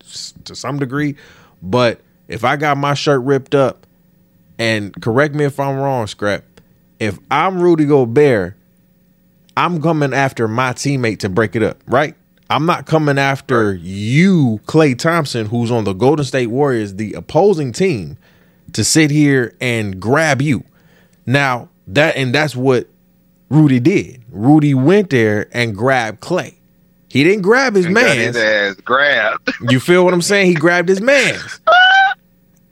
to 0.44 0.54
some 0.54 0.78
degree. 0.78 1.16
But 1.62 2.00
if 2.28 2.44
I 2.44 2.56
got 2.56 2.76
my 2.76 2.94
shirt 2.94 3.23
ripped 3.23 3.54
up, 3.54 3.87
and 4.58 4.94
correct 5.02 5.34
me 5.34 5.44
if 5.44 5.58
I'm 5.58 5.76
wrong, 5.76 6.06
Scrap. 6.06 6.44
If 7.00 7.18
I'm 7.30 7.61
Rudy 7.61 7.87
Gobert, 7.87 8.54
I'm 9.56 9.82
coming 9.82 10.14
after 10.14 10.46
my 10.49 10.73
teammate 10.73 11.18
to 11.20 11.28
break 11.28 11.56
it 11.56 11.62
up, 11.62 11.78
right? 11.87 12.14
I'm 12.50 12.66
not 12.66 12.87
coming 12.87 13.18
after 13.18 13.75
you, 13.75 14.61
Klay 14.66 14.96
Thompson, 14.99 15.46
who's 15.46 15.70
on 15.70 15.84
the 15.84 15.92
Golden 15.92 16.25
State 16.25 16.49
Warriors, 16.49 16.94
the 16.94 17.14
opposing 17.14 17.73
team, 17.73 18.16
to 18.73 18.84
sit 18.84 19.11
here 19.11 19.54
and 19.61 20.00
grab 20.00 20.42
you. 20.42 20.64
Now, 21.26 21.68
that 21.88 22.16
and 22.16 22.34
that's 22.34 22.54
what 22.54 22.88
Rudy 23.49 23.80
did. 23.80 24.23
Rudy 24.30 24.75
went 24.75 25.11
there 25.11 25.49
and 25.52 25.75
grabbed 25.75 26.20
Klay. 26.20 26.54
He 27.14 27.23
didn't 27.23 27.42
grab 27.42 27.76
his 27.76 27.87
man. 27.87 28.37
ass 28.37 28.75
grabbed. 28.75 29.52
You 29.71 29.78
feel 29.78 30.04
what 30.04 30.12
I'm 30.12 30.21
saying? 30.21 30.49
He 30.49 30.54
grabbed 30.54 30.88
his 30.88 31.00
man's. 31.00 31.61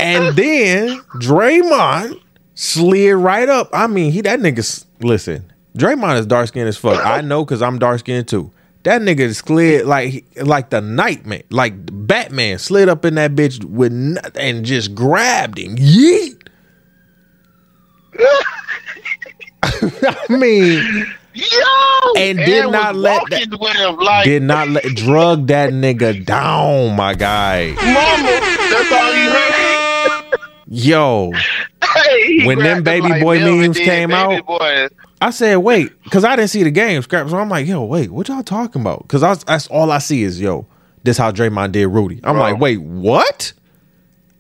And 0.01 0.35
then 0.35 0.99
Draymond 1.15 2.21
slid 2.57 3.15
right 3.15 3.49
up. 3.49 3.71
I 3.73 3.87
mean, 3.87 4.11
he 4.11 4.21
that 4.23 4.41
nigga 4.41 4.85
listen. 4.99 5.53
Draymond 5.79 6.19
is 6.19 6.27
dark 6.27 6.49
skinned 6.49 6.67
as 6.67 6.77
fuck. 6.77 7.07
I 7.07 7.21
know 7.21 7.45
because 7.45 7.63
I'm 7.63 7.79
dark 7.79 8.01
skinned 8.01 8.27
too. 8.27 8.51
That 8.83 9.01
nigga 9.03 9.33
slid 9.33 9.87
like 9.87 10.25
like 10.35 10.71
the 10.71 10.81
nightman, 10.81 11.45
like 11.51 11.75
Batman 11.77 12.59
slid 12.59 12.89
up 12.89 13.05
in 13.05 13.15
that 13.15 13.37
bitch 13.37 13.63
with 13.63 13.93
nothing 13.93 14.33
and 14.37 14.65
just 14.65 14.93
grabbed 14.93 15.57
him. 15.57 15.77
Yeet. 15.77 16.49
I 19.63 20.27
mean, 20.31 21.15
Yo, 21.35 22.13
And 22.17 22.39
did 22.39 22.67
was 22.67 22.73
not 22.73 22.95
let 22.95 23.23
that- 23.31 23.43
him 23.43 23.97
like 23.99 24.25
did 24.25 24.43
not 24.43 24.69
let 24.69 24.85
drug 24.97 25.47
that 25.47 25.71
nigga 25.73 26.25
down, 26.25 26.95
my 26.97 27.15
guy. 27.15 27.69
mama. 27.77 28.41
That's 28.71 28.93
all 28.93 29.15
you 29.15 29.31
heard. 29.31 30.39
Yo, 30.69 31.33
Hey, 31.83 32.27
he 32.41 32.47
When 32.47 32.59
them 32.59 32.83
Baby 32.83 33.21
Boy 33.21 33.41
memes 33.41 33.79
came 33.79 34.11
out, 34.13 34.45
Boy. 34.47 34.89
I 35.21 35.31
said, 35.31 35.57
wait, 35.57 35.93
because 36.05 36.25
I 36.25 36.35
didn't 36.37 36.51
see 36.51 36.63
the 36.63 36.71
game, 36.71 37.01
Scrap. 37.03 37.29
So 37.29 37.37
I'm 37.37 37.49
like, 37.49 37.67
yo, 37.67 37.85
wait, 37.85 38.11
what 38.11 38.29
y'all 38.29 38.43
talking 38.43 38.81
about? 38.83 39.03
Because 39.03 39.21
that's 39.45 39.67
all 39.69 39.91
I 39.93 39.99
see 39.99 40.23
is, 40.23 40.41
yo, 40.41 40.67
this 41.05 41.19
how 41.19 41.31
Draymond 41.31 41.73
did 41.73 41.87
Rudy. 41.89 42.21
I'm 42.25 42.35
Bro. 42.35 42.43
like, 42.43 42.59
wait, 42.61 42.81
what? 42.81 43.53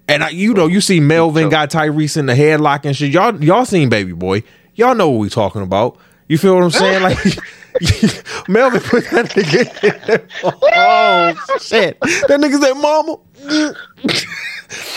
And 0.08 0.24
I, 0.24 0.30
you 0.30 0.54
know, 0.54 0.66
you 0.66 0.80
see 0.80 1.00
Melvin 1.00 1.48
got 1.50 1.70
Tyrese 1.70 2.16
in 2.16 2.26
the 2.26 2.34
headlock 2.34 2.84
and 2.84 2.96
shit. 2.96 3.12
Y'all, 3.12 3.42
y'all 3.42 3.64
seen 3.64 3.88
Baby 3.88 4.12
Boy. 4.12 4.42
Y'all 4.74 4.94
know 4.94 5.08
what 5.10 5.18
we 5.20 5.28
talking 5.28 5.62
about. 5.62 5.98
You 6.32 6.38
feel 6.38 6.54
what 6.54 6.64
I'm 6.64 6.70
saying? 6.70 7.02
Like, 7.82 8.48
Melvin 8.48 8.80
put 8.80 9.04
that 9.10 9.26
nigga 9.30 9.84
in 9.84 10.06
there. 10.06 10.26
Oh, 10.42 11.58
shit. 11.60 12.00
That 12.00 12.38
nigga 12.40 12.58
said, 12.58 12.72
mama. 12.74 13.18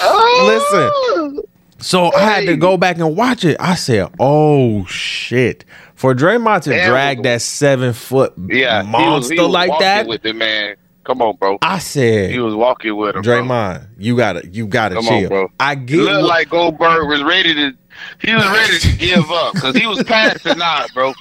Oh. 0.02 1.32
Listen. 1.34 1.44
So 1.80 2.14
I 2.14 2.20
had 2.22 2.46
to 2.46 2.56
go 2.56 2.78
back 2.78 2.98
and 3.00 3.18
watch 3.18 3.44
it. 3.44 3.58
I 3.60 3.76
said, 3.76 4.10
"Oh 4.20 4.86
shit!" 4.86 5.66
For 5.96 6.16
Draymond 6.16 6.62
to 6.64 6.70
Damn. 6.72 6.90
drag 6.90 7.24
that 7.24 7.42
seven 7.42 7.92
foot 7.94 8.34
Yeah, 8.48 8.82
he 8.82 8.88
was- 8.88 8.92
monster 8.92 9.34
he 9.36 9.40
was 9.42 9.50
like 9.50 9.80
that, 9.80 10.08
with 10.08 10.22
the 10.22 10.34
man. 10.34 10.76
Come 11.06 11.22
on, 11.22 11.36
bro. 11.38 11.58
I 11.62 11.78
said, 11.80 12.32
He 12.32 12.40
was 12.40 12.56
walking 12.56 12.96
with 12.98 13.16
him. 13.16 13.22
bro. 13.22 13.42
"Draymond, 13.44 13.88
you 13.98 14.18
gotta, 14.18 14.46
you 14.48 14.66
gotta 14.68 14.96
Come 14.96 15.06
chill." 15.06 15.14
on, 15.24 15.28
bro. 15.30 15.52
I 15.60 15.74
It 15.74 15.86
get 15.86 15.98
looked 16.00 16.12
what- 16.24 16.24
like 16.30 16.50
Goldberg 16.50 17.08
was 17.08 17.24
ready 17.24 17.54
to. 17.54 17.72
He 18.22 18.34
was 18.34 18.46
ready 18.48 18.78
to 18.80 18.98
give 18.98 19.32
up 19.32 19.54
because 19.54 19.76
he 19.78 19.88
was 19.88 20.04
passing 20.08 20.62
out, 20.62 20.92
bro. 20.94 21.14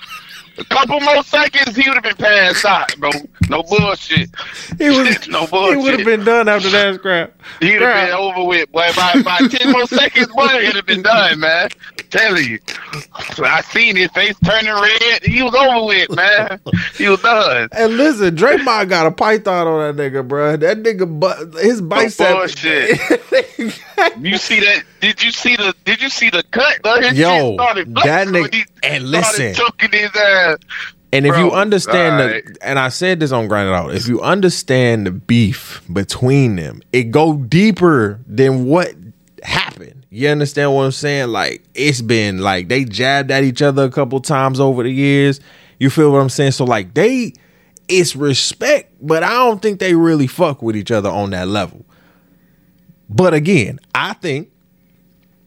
A 0.56 0.64
couple 0.64 1.00
more 1.00 1.23
seconds, 1.25 1.75
he 1.75 1.88
would 1.88 1.94
have 1.96 2.04
been 2.04 2.16
passed 2.16 2.64
out, 2.64 2.96
bro. 2.99 3.11
No 3.49 3.62
bullshit. 3.64 4.30
he 4.78 4.88
was, 4.88 5.28
no 5.28 5.46
bullshit. 5.46 5.78
he 5.78 5.82
would 5.84 5.94
have 6.00 6.06
been 6.06 6.25
done 6.25 6.49
after 6.49 6.70
that 6.70 6.94
scrap. 6.96 7.32
He'd 7.61 7.80
have 7.82 8.06
been 8.08 8.14
over 8.14 8.44
with, 8.44 8.70
boy. 8.70 8.88
By, 8.94 9.20
by 9.23 9.38
10 9.38 9.73
more 9.73 9.87
seconds, 9.87 10.28
boy, 10.28 10.46
he'd 10.64 10.76
have 10.76 10.87
been 10.87 11.02
done, 11.02 11.40
man. 11.40 11.68
I'm 11.99 12.08
Telling 12.08 12.44
you. 12.44 12.58
So 13.34 13.44
I 13.44 13.61
seen 13.62 13.96
his 13.96 14.11
face 14.12 14.37
turning 14.44 14.73
red. 14.73 15.25
He 15.25 15.42
was 15.42 15.54
over 15.54 15.87
with, 15.87 16.11
man. 16.14 16.61
He 16.96 17.08
was 17.08 17.20
done. 17.20 17.68
And 17.73 17.96
listen, 17.96 18.37
Draymond 18.37 18.88
got 18.88 19.06
a 19.06 19.11
python 19.11 19.66
on 19.66 19.96
that 19.96 20.12
nigga, 20.12 20.26
bro. 20.26 20.56
That 20.56 20.78
nigga, 20.84 21.08
bu- 21.08 21.58
his 21.58 21.80
bicep. 21.82 22.30
No 22.30 22.37
bullshit. 22.37 23.00
You 24.19 24.37
see 24.39 24.61
that? 24.61 24.83
Did 25.01 25.23
you 25.23 25.31
see 25.31 25.57
the? 25.57 25.75
Did 25.85 26.01
you 26.03 26.09
see 26.09 26.31
the 26.31 26.43
cut? 26.51 26.81
though? 26.83 26.97
Yo, 26.97 27.57
that 27.57 28.27
nigga- 28.29 28.67
and 28.83 29.05
listen. 29.11 29.55
choking 29.55 29.91
his 29.93 30.11
ass. 30.17 30.59
And 31.13 31.27
if 31.27 31.35
Bro, 31.35 31.45
you 31.45 31.51
understand 31.53 32.21
alright. 32.21 32.45
the, 32.45 32.67
and 32.67 32.77
I 32.77 32.89
said 32.89 33.21
this 33.21 33.31
on 33.31 33.47
Grind 33.47 33.69
It 33.69 33.73
Out, 33.73 33.95
if 33.95 34.09
you 34.09 34.21
understand 34.21 35.07
the 35.07 35.13
beef 35.13 35.81
between 35.93 36.57
them, 36.57 36.83
it 36.93 37.05
go 37.13 37.37
deeper 37.37 38.19
than 38.27 38.65
what 38.65 38.93
happened. 39.45 40.05
You 40.11 40.29
understand 40.29 40.75
what 40.75 40.83
I'm 40.87 40.93
saying? 40.93 41.29
Like 41.29 41.63
it's 41.75 42.01
been 42.01 42.39
like 42.39 42.67
they 42.69 42.85
jabbed 42.85 43.31
at 43.31 43.45
each 43.45 43.63
other 43.63 43.85
a 43.85 43.91
couple 43.91 44.21
times 44.21 44.59
over 44.59 44.83
the 44.83 44.91
years. 44.91 45.39
You 45.79 45.89
feel 45.89 46.11
what 46.11 46.19
I'm 46.19 46.29
saying? 46.31 46.53
So 46.53 46.65
like 46.65 46.95
they, 46.95 47.33
it's 47.87 48.17
respect, 48.17 48.93
but 49.01 49.23
I 49.23 49.31
don't 49.31 49.63
think 49.63 49.79
they 49.79 49.95
really 49.95 50.27
fuck 50.27 50.63
with 50.63 50.77
each 50.77 50.91
other 50.91 51.11
on 51.11 51.31
that 51.31 51.47
level. 51.47 51.85
But 53.08 53.34
again, 53.34 53.80
I 53.94 54.14
think 54.14 54.50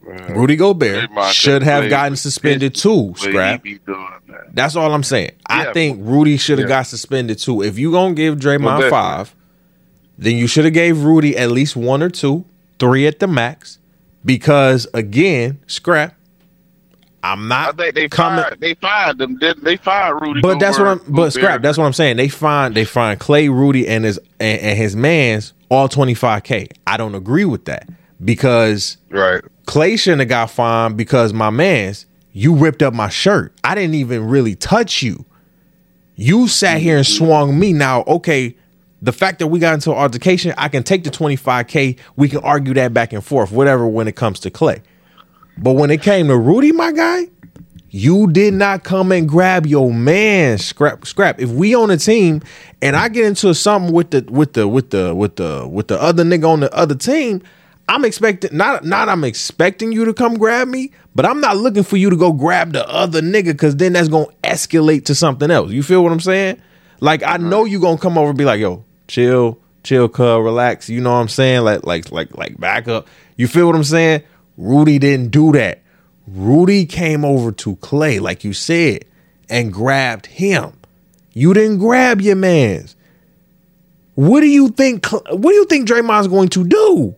Rudy 0.01 0.55
Gobert 0.55 1.09
should 1.31 1.63
have 1.63 1.89
gotten 1.89 2.15
suspended 2.15 2.75
too. 2.75 3.13
Scrap. 3.17 3.63
that. 3.63 4.21
That's 4.53 4.75
all 4.75 4.93
I'm 4.93 5.03
saying. 5.03 5.31
I 5.47 5.73
think 5.73 5.99
Rudy 6.01 6.37
should 6.37 6.59
have 6.59 6.69
Yeah. 6.69 6.77
got 6.77 6.87
suspended 6.87 7.39
too. 7.39 7.61
If 7.61 7.77
you 7.77 7.91
gonna 7.91 8.13
give 8.13 8.37
Draymond 8.37 8.79
Well, 8.79 8.89
five, 8.89 9.35
then 10.17 10.35
you 10.37 10.47
should 10.47 10.65
have 10.65 10.73
gave 10.73 10.99
Rudy 11.03 11.35
at 11.37 11.51
least 11.51 11.75
one 11.75 12.01
or 12.01 12.09
two, 12.09 12.45
three 12.79 13.05
at 13.05 13.19
the 13.19 13.27
max. 13.27 13.79
Because 14.25 14.87
again, 14.93 15.59
scrap. 15.67 16.16
I'm 17.27 17.48
not 17.48 17.77
think 17.77 17.96
they 17.96 18.07
coming. 18.07 18.43
fired. 18.43 18.60
They 18.62 18.74
fired 18.75 19.17
them. 19.17 19.38
Did 19.38 19.62
they 19.62 19.77
fired 19.77 20.22
Rudy? 20.22 20.41
But 20.41 20.60
that's 20.60 20.79
what 20.79 20.88
I'm. 20.88 20.98
Gobert. 21.00 21.15
But 21.15 21.34
scrap. 21.34 21.62
That's 21.62 21.77
what 21.77 21.86
I'm 21.86 21.93
saying. 21.93 22.17
They 22.17 22.29
find 22.29 22.74
they 22.74 22.86
find 22.86 23.19
Klay, 23.19 23.50
Rudy, 23.50 23.88
and 23.88 24.05
his 24.05 24.17
and, 24.39 24.62
and 24.62 24.77
his 24.77 24.96
man's 24.96 25.53
all 25.69 25.89
25k. 25.89 26.72
I 26.86 26.98
don't 26.98 27.15
agree 27.15 27.46
with 27.46 27.65
that 27.65 27.89
because 28.24 28.98
right. 29.10 29.43
Klay 29.65 30.00
shouldn't 30.00 30.22
have 30.22 30.29
got 30.29 30.50
fined 30.50 30.96
because 30.98 31.34
my 31.34 31.50
man's 31.50 32.05
you 32.31 32.55
ripped 32.55 32.81
up 32.81 32.93
my 32.93 33.10
shirt. 33.10 33.53
I 33.63 33.75
didn't 33.75 33.96
even 33.96 34.27
really 34.27 34.55
touch 34.55 35.01
you. 35.01 35.25
You 36.15 36.48
sat 36.48 36.79
here 36.79 36.98
and 36.98 37.05
swung 37.05 37.60
me. 37.60 37.74
Now, 37.74 38.03
okay, 38.03 38.55
the 39.01 39.12
fact 39.12 39.39
that 39.39 39.48
we 39.48 39.60
got 39.60 39.74
into 39.74 39.91
an 39.91 39.98
altercation, 39.98 40.53
I 40.57 40.69
can 40.69 40.84
take 40.84 41.03
the 41.03 41.10
25K. 41.10 41.98
We 42.15 42.29
can 42.29 42.39
argue 42.39 42.74
that 42.75 42.93
back 42.93 43.13
and 43.13 43.24
forth, 43.24 43.51
whatever, 43.51 43.88
when 43.88 44.07
it 44.07 44.15
comes 44.15 44.39
to 44.41 44.51
Klay. 44.51 44.81
But 45.57 45.73
when 45.73 45.89
it 45.91 46.01
came 46.01 46.27
to 46.27 46.37
Rudy, 46.37 46.71
my 46.71 46.91
guy, 46.91 47.27
you 47.89 48.31
did 48.31 48.53
not 48.53 48.83
come 48.83 49.11
and 49.11 49.27
grab 49.27 49.65
your 49.65 49.93
man. 49.93 50.57
Scrap, 50.57 51.05
scrap. 51.05 51.39
If 51.39 51.49
we 51.49 51.73
on 51.73 51.89
a 51.89 51.97
team 51.97 52.41
and 52.81 52.95
I 52.95 53.09
get 53.09 53.25
into 53.25 53.53
something 53.53 53.93
with 53.93 54.11
the 54.11 54.25
with 54.29 54.53
the 54.53 54.67
with 54.67 54.91
the 54.91 55.15
with 55.15 55.37
the 55.37 55.67
with 55.67 55.87
the 55.87 56.01
other 56.01 56.23
nigga 56.23 56.47
on 56.47 56.59
the 56.59 56.73
other 56.75 56.95
team, 56.95 57.41
I'm 57.89 58.03
expecting 58.03 58.55
not 58.55 58.83
not 58.83 59.09
I'm 59.09 59.23
expecting 59.23 59.91
you 59.91 60.05
to 60.05 60.13
come 60.13 60.37
grab 60.37 60.67
me, 60.67 60.91
but 61.15 61.25
I'm 61.25 61.39
not 61.39 61.57
looking 61.57 61.83
for 61.83 61.97
you 61.97 62.09
to 62.09 62.17
go 62.17 62.33
grab 62.33 62.73
the 62.73 62.87
other 62.87 63.21
nigga 63.21 63.47
because 63.47 63.77
then 63.77 63.93
that's 63.93 64.09
gonna 64.09 64.27
escalate 64.43 65.05
to 65.05 65.15
something 65.15 65.49
else. 65.49 65.71
You 65.71 65.81
feel 65.81 66.03
what 66.03 66.11
I'm 66.11 66.19
saying? 66.19 66.61
Like 66.99 67.23
I 67.23 67.37
know 67.37 67.65
you 67.65 67.79
gonna 67.79 67.97
come 67.97 68.17
over 68.17 68.29
and 68.29 68.37
be 68.37 68.45
like, 68.45 68.59
yo, 68.59 68.83
chill, 69.07 69.59
chill, 69.83 70.09
cuz, 70.09 70.43
relax. 70.43 70.89
You 70.89 70.99
know 70.99 71.13
what 71.13 71.19
I'm 71.19 71.29
saying? 71.29 71.61
Like 71.61 71.85
like 71.85 72.11
like 72.11 72.37
like 72.37 72.59
back 72.59 72.89
up. 72.89 73.07
You 73.37 73.47
feel 73.47 73.67
what 73.67 73.75
I'm 73.75 73.83
saying? 73.85 74.23
Rudy 74.57 74.99
didn't 74.99 75.29
do 75.29 75.51
that. 75.53 75.81
Rudy 76.27 76.85
came 76.85 77.23
over 77.23 77.51
to 77.53 77.75
Klay, 77.77 78.19
like 78.19 78.43
you 78.43 78.53
said, 78.53 79.05
and 79.49 79.71
grabbed 79.71 80.25
him. 80.25 80.73
You 81.33 81.53
didn't 81.53 81.77
grab 81.77 82.19
your 82.19 82.35
man's. 82.35 82.95
What 84.15 84.41
do 84.41 84.47
you 84.47 84.69
think? 84.69 85.05
What 85.05 85.41
do 85.41 85.53
you 85.53 85.65
think 85.65 85.87
Draymond's 85.87 86.27
going 86.27 86.49
to 86.49 86.65
do? 86.65 87.15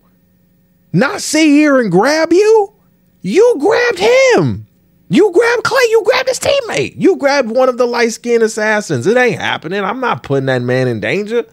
Not 0.92 1.22
sit 1.22 1.46
here 1.46 1.80
and 1.80 1.90
grab 1.92 2.34
you? 2.34 2.74
You 3.22 3.56
grabbed 3.60 4.00
him. 4.00 4.68
You 5.10 5.32
grabbed 5.32 5.64
Klay. 5.64 5.90
You 5.90 6.04
grabbed 6.06 6.30
his 6.30 6.40
teammate. 6.40 6.96
You 6.98 7.16
grabbed 7.16 7.50
one 7.50 7.70
of 7.70 7.78
the 7.78 7.88
light 7.88 8.12
skinned 8.12 8.44
assassins. 8.44 9.08
It 9.08 9.18
ain't 9.18 9.40
happening. 9.40 9.84
I'm 9.84 10.00
not 10.00 10.24
putting 10.24 10.46
that 10.48 10.62
man 10.62 10.88
in 10.88 11.00
danger. 11.00 11.46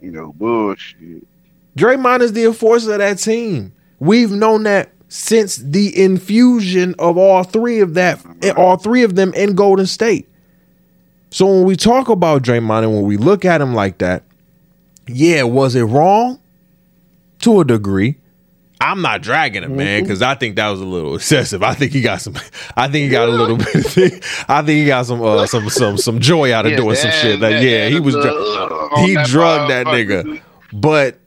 You 0.00 0.12
know, 0.12 0.32
bullshit. 0.34 1.26
Draymond 1.76 2.20
is 2.20 2.32
the 2.32 2.44
enforcer 2.44 2.92
of 2.92 2.98
that 2.98 3.18
team. 3.18 3.72
We've 4.04 4.30
known 4.30 4.64
that 4.64 4.90
since 5.08 5.56
the 5.56 6.02
infusion 6.02 6.94
of 6.98 7.16
all 7.16 7.42
three 7.44 7.80
of 7.80 7.94
that, 7.94 8.20
all 8.56 8.76
three 8.76 9.02
of 9.02 9.14
them 9.14 9.32
in 9.34 9.54
Golden 9.54 9.86
State. 9.86 10.28
So 11.30 11.46
when 11.46 11.64
we 11.64 11.74
talk 11.76 12.08
about 12.08 12.42
Draymond 12.42 12.82
and 12.84 12.94
when 12.94 13.04
we 13.04 13.16
look 13.16 13.44
at 13.44 13.60
him 13.60 13.74
like 13.74 13.98
that, 13.98 14.24
yeah, 15.08 15.42
was 15.44 15.74
it 15.74 15.82
wrong? 15.84 16.40
To 17.40 17.60
a 17.60 17.64
degree. 17.64 18.16
I'm 18.80 19.00
not 19.02 19.22
dragging 19.22 19.62
him, 19.62 19.76
man, 19.76 20.02
because 20.02 20.20
I 20.20 20.34
think 20.34 20.56
that 20.56 20.68
was 20.68 20.80
a 20.80 20.84
little 20.84 21.14
excessive. 21.14 21.62
I 21.62 21.74
think 21.74 21.92
he 21.92 22.00
got 22.02 22.20
some. 22.20 22.34
I 22.76 22.88
think 22.88 23.04
he 23.04 23.08
got 23.08 23.28
a 23.28 23.32
little 23.32 23.56
bit. 23.56 23.74
Of, 23.74 24.44
I 24.48 24.58
think 24.62 24.68
he 24.80 24.86
got 24.86 25.06
some 25.06 25.22
uh, 25.22 25.46
some 25.46 25.68
some 25.70 25.96
some 25.96 26.20
joy 26.20 26.52
out 26.52 26.66
of 26.66 26.72
Yeah, 26.72 26.78
doing 26.78 26.96
some 26.96 27.10
shit. 27.10 27.40
Like, 27.40 27.52
that- 27.52 27.62
yeah, 27.62 27.88
he 27.88 28.00
was. 28.00 28.14
on 28.16 29.04
he 29.06 29.14
drugged 29.24 29.70
that 29.70 29.86
nigga. 29.86 30.40
But 30.72 31.18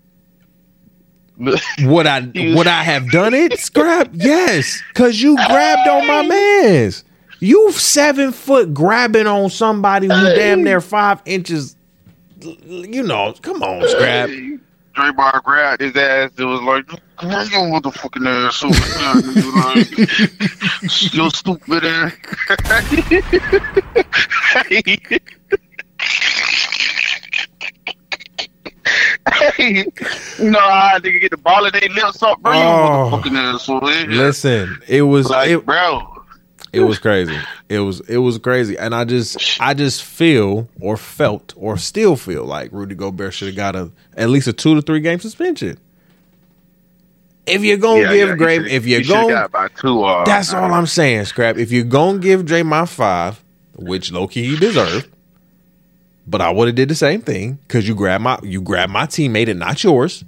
would 1.83 2.07
I 2.07 2.31
would 2.55 2.67
I 2.67 2.83
have 2.83 3.11
done 3.11 3.33
it? 3.33 3.59
Scrap, 3.59 4.09
yes, 4.13 4.81
because 4.89 5.21
you 5.21 5.35
grabbed 5.35 5.87
on 5.87 6.07
my 6.07 6.23
man's. 6.23 7.03
You 7.39 7.71
seven 7.73 8.31
foot 8.31 8.73
grabbing 8.73 9.27
on 9.27 9.51
somebody 9.51 10.07
who 10.07 10.13
damn 10.13 10.63
near 10.63 10.81
five 10.81 11.21
inches. 11.25 11.75
You 12.41 13.03
know, 13.03 13.35
come 13.41 13.61
on, 13.61 13.87
scrap. 13.87 14.29
Draymond 14.29 15.43
grabbed 15.43 15.81
his 15.81 15.95
ass. 15.95 16.31
It 16.37 16.43
was 16.43 16.61
like, 16.61 16.89
"Man, 17.23 17.45
you 17.45 17.59
motherfucking 17.69 18.25
ass 18.27 18.63
over 18.63 18.73
here." 18.73 19.21
Like, 19.53 19.91
you 21.13 21.29
stupid 21.29 21.85
ass. 21.85 22.13
hey, 29.33 29.85
you 30.39 30.49
know 30.49 30.59
how 30.59 30.99
they 30.99 31.19
get 31.19 31.31
the 31.31 31.37
ball 31.37 31.65
in 31.65 31.71
their 31.73 31.89
lips 31.89 32.21
up, 32.23 32.41
bro? 32.41 32.53
Oh. 32.55 33.21
Listen, 34.07 34.79
it 34.87 35.01
was 35.01 35.29
like, 35.29 35.49
it, 35.49 35.65
bro. 35.65 36.23
it 36.73 36.81
was 36.81 36.99
crazy. 36.99 37.37
It 37.69 37.79
was 37.79 37.99
it 38.01 38.17
was 38.17 38.37
crazy, 38.37 38.77
and 38.77 38.95
I 38.95 39.03
just 39.03 39.59
I 39.61 39.73
just 39.73 40.03
feel 40.03 40.69
or 40.79 40.97
felt 40.97 41.53
or 41.57 41.77
still 41.77 42.15
feel 42.15 42.45
like 42.45 42.71
Rudy 42.71 42.95
Gobert 42.95 43.33
should 43.33 43.47
have 43.47 43.57
got 43.57 43.75
a 43.75 43.91
at 44.15 44.29
least 44.29 44.47
a 44.47 44.53
two 44.53 44.75
to 44.75 44.81
three 44.81 45.01
game 45.01 45.19
suspension. 45.19 45.77
If 47.45 47.63
you're 47.63 47.77
gonna 47.77 48.01
Yeah, 48.01 48.13
give 48.13 48.29
yeah, 48.29 48.35
Gray, 48.35 48.57
if 48.57 48.85
you're 48.85 49.01
by 49.47 49.69
two. 49.69 50.03
Uh, 50.03 50.25
That's 50.25 50.53
all 50.53 50.73
I'm 50.73 50.85
saying, 50.85 51.25
Scrap. 51.25 51.57
If 51.57 51.71
you're 51.71 51.85
gonna 51.85 52.19
give 52.19 52.43
Draymond 52.43 52.89
five, 52.89 53.41
which 53.75 54.11
low 54.11 54.27
key 54.27 54.49
he 54.49 54.57
deserved, 54.57 55.09
but 56.27 56.41
I 56.41 56.49
would 56.51 56.67
have 56.67 56.75
did 56.75 56.89
the 56.89 56.95
same 56.95 57.21
thing 57.21 57.53
because 57.67 57.87
you 57.87 57.95
grabbed 57.95 58.23
my 58.23 58.37
you 58.43 58.61
grabbed 58.61 58.91
my 58.91 59.05
teammate 59.07 59.49
and 59.49 59.59
not 59.59 59.83
yours. 59.83 60.23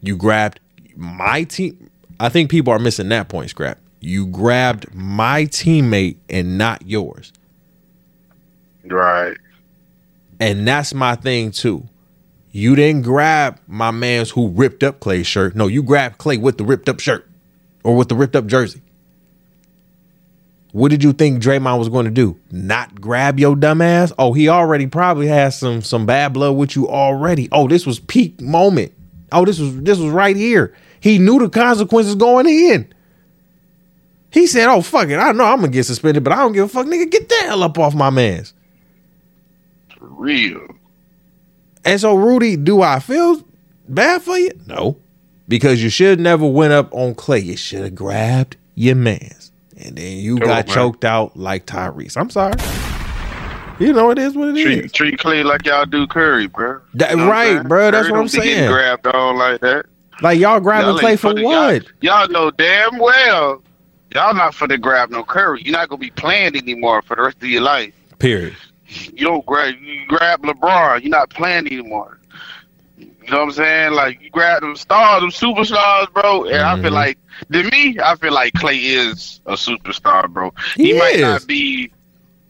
You 0.00 0.16
grabbed 0.16 0.60
my 0.96 1.44
team. 1.44 1.90
I 2.20 2.28
think 2.28 2.50
people 2.50 2.72
are 2.72 2.78
missing 2.78 3.08
that 3.08 3.28
point, 3.28 3.50
Scrap. 3.50 3.78
You 4.00 4.26
grabbed 4.26 4.92
my 4.94 5.44
teammate 5.46 6.16
and 6.28 6.58
not 6.58 6.86
yours, 6.86 7.32
Right. 8.84 9.36
and 10.40 10.66
that's 10.66 10.92
my 10.92 11.14
thing 11.14 11.52
too. 11.52 11.88
You 12.50 12.76
didn't 12.76 13.02
grab 13.02 13.58
my 13.66 13.90
man's 13.92 14.30
who 14.30 14.48
ripped 14.48 14.82
up 14.82 15.00
Klay's 15.00 15.26
shirt. 15.26 15.54
No, 15.56 15.68
you 15.68 15.82
grabbed 15.82 16.18
Klay 16.18 16.38
with 16.40 16.58
the 16.58 16.64
ripped 16.64 16.88
up 16.88 17.00
shirt 17.00 17.26
or 17.82 17.96
with 17.96 18.08
the 18.08 18.14
ripped 18.14 18.36
up 18.36 18.46
jersey. 18.46 18.81
What 20.72 20.90
did 20.90 21.04
you 21.04 21.12
think 21.12 21.42
Draymond 21.42 21.78
was 21.78 21.90
going 21.90 22.06
to 22.06 22.10
do? 22.10 22.38
Not 22.50 23.00
grab 23.00 23.38
your 23.38 23.54
dumb 23.54 23.82
ass? 23.82 24.12
Oh, 24.18 24.32
he 24.32 24.48
already 24.48 24.86
probably 24.86 25.26
has 25.26 25.58
some 25.58 25.82
some 25.82 26.06
bad 26.06 26.32
blood 26.32 26.56
with 26.56 26.74
you 26.76 26.88
already. 26.88 27.48
Oh, 27.52 27.68
this 27.68 27.86
was 27.86 28.00
peak 28.00 28.40
moment. 28.40 28.92
Oh, 29.30 29.44
this 29.44 29.58
was 29.58 29.76
this 29.82 29.98
was 29.98 30.10
right 30.10 30.36
here. 30.36 30.74
He 31.00 31.18
knew 31.18 31.38
the 31.38 31.50
consequences 31.50 32.14
going 32.14 32.46
in. 32.46 32.92
He 34.30 34.46
said, 34.46 34.68
"Oh 34.68 34.80
fuck 34.80 35.08
it, 35.08 35.16
I 35.16 35.32
know 35.32 35.44
I'm 35.44 35.60
gonna 35.60 35.68
get 35.68 35.84
suspended, 35.84 36.24
but 36.24 36.32
I 36.32 36.36
don't 36.36 36.52
give 36.52 36.64
a 36.64 36.68
fuck, 36.68 36.86
nigga. 36.86 37.10
Get 37.10 37.28
the 37.28 37.34
hell 37.42 37.62
up 37.62 37.78
off 37.78 37.94
my 37.94 38.08
man's." 38.08 38.54
For 39.98 40.06
real. 40.06 40.66
And 41.84 42.00
so, 42.00 42.14
Rudy, 42.14 42.56
do 42.56 42.80
I 42.80 42.98
feel 43.00 43.42
bad 43.88 44.22
for 44.22 44.38
you? 44.38 44.52
No, 44.66 44.96
because 45.48 45.82
you 45.82 45.90
should 45.90 46.18
never 46.20 46.46
went 46.46 46.72
up 46.72 46.94
on 46.94 47.14
Klay. 47.14 47.44
You 47.44 47.56
should 47.56 47.82
have 47.82 47.94
grabbed 47.94 48.56
your 48.74 48.94
man's, 48.94 49.41
and 49.84 49.96
then 49.96 50.18
you 50.18 50.38
got 50.38 50.66
man. 50.66 50.74
choked 50.74 51.04
out 51.04 51.36
like 51.36 51.66
Tyrese. 51.66 52.16
I'm 52.16 52.30
sorry. 52.30 52.54
You 53.78 53.92
know 53.92 54.10
it 54.10 54.18
is 54.18 54.34
what 54.34 54.48
it 54.50 54.56
is. 54.58 54.92
Treat, 54.92 54.92
treat 54.92 55.18
Klay 55.18 55.44
like 55.44 55.66
y'all 55.66 55.86
do 55.86 56.06
Curry, 56.06 56.46
bro. 56.46 56.80
That- 56.94 57.12
You 57.12 57.16
know 57.16 57.28
right, 57.30 57.62
bro, 57.66 57.90
that's 57.90 58.04
Curry 58.06 58.12
what 58.12 58.20
I'm 58.20 58.28
saying. 58.28 58.70
Grabbed 58.70 59.06
on 59.08 59.36
like 59.38 59.60
that. 59.62 59.86
Like 60.20 60.38
y'all 60.38 60.60
grabbing 60.60 60.90
Y'all 60.90 60.98
Klay 60.98 61.18
for 61.18 61.34
what? 61.34 61.84
Y'all, 62.00 62.20
y'all 62.20 62.28
know 62.28 62.50
damn 62.52 62.98
well 62.98 63.62
y'all 64.14 64.34
not 64.34 64.54
for 64.54 64.68
to 64.68 64.78
grab 64.78 65.10
no 65.10 65.24
Curry. 65.24 65.62
You're 65.64 65.72
not 65.72 65.88
gonna 65.88 65.98
be 65.98 66.10
playing 66.10 66.56
anymore 66.56 67.02
for 67.02 67.16
the 67.16 67.22
rest 67.22 67.36
of 67.38 67.48
your 67.48 67.62
life. 67.62 67.94
Period. 68.18 68.54
You 68.86 69.26
don't 69.26 69.46
grab 69.46 69.74
you 69.80 70.06
grab 70.06 70.42
LeBron. 70.42 71.02
You're 71.02 71.10
not 71.10 71.30
playing 71.30 71.66
anymore. 71.66 72.18
You 73.24 73.30
know 73.30 73.38
what 73.38 73.44
I'm 73.44 73.52
saying? 73.52 73.92
Like 73.92 74.20
you 74.20 74.30
grab 74.30 74.62
them 74.62 74.76
stars, 74.76 75.20
them 75.20 75.30
superstars, 75.30 76.12
bro. 76.12 76.44
And 76.44 76.62
I 76.62 76.76
Mhm. 76.76 76.82
feel 76.82 76.92
like 76.92 77.18
to 77.52 77.62
me, 77.70 77.98
I 78.02 78.16
feel 78.16 78.32
like 78.32 78.52
Klay 78.54 78.80
is 78.82 79.40
a 79.46 79.52
superstar, 79.52 80.28
bro. 80.28 80.52
He 80.76 80.92
He, 80.92 80.98
might 80.98 81.20
not 81.20 81.46
be. 81.46 81.90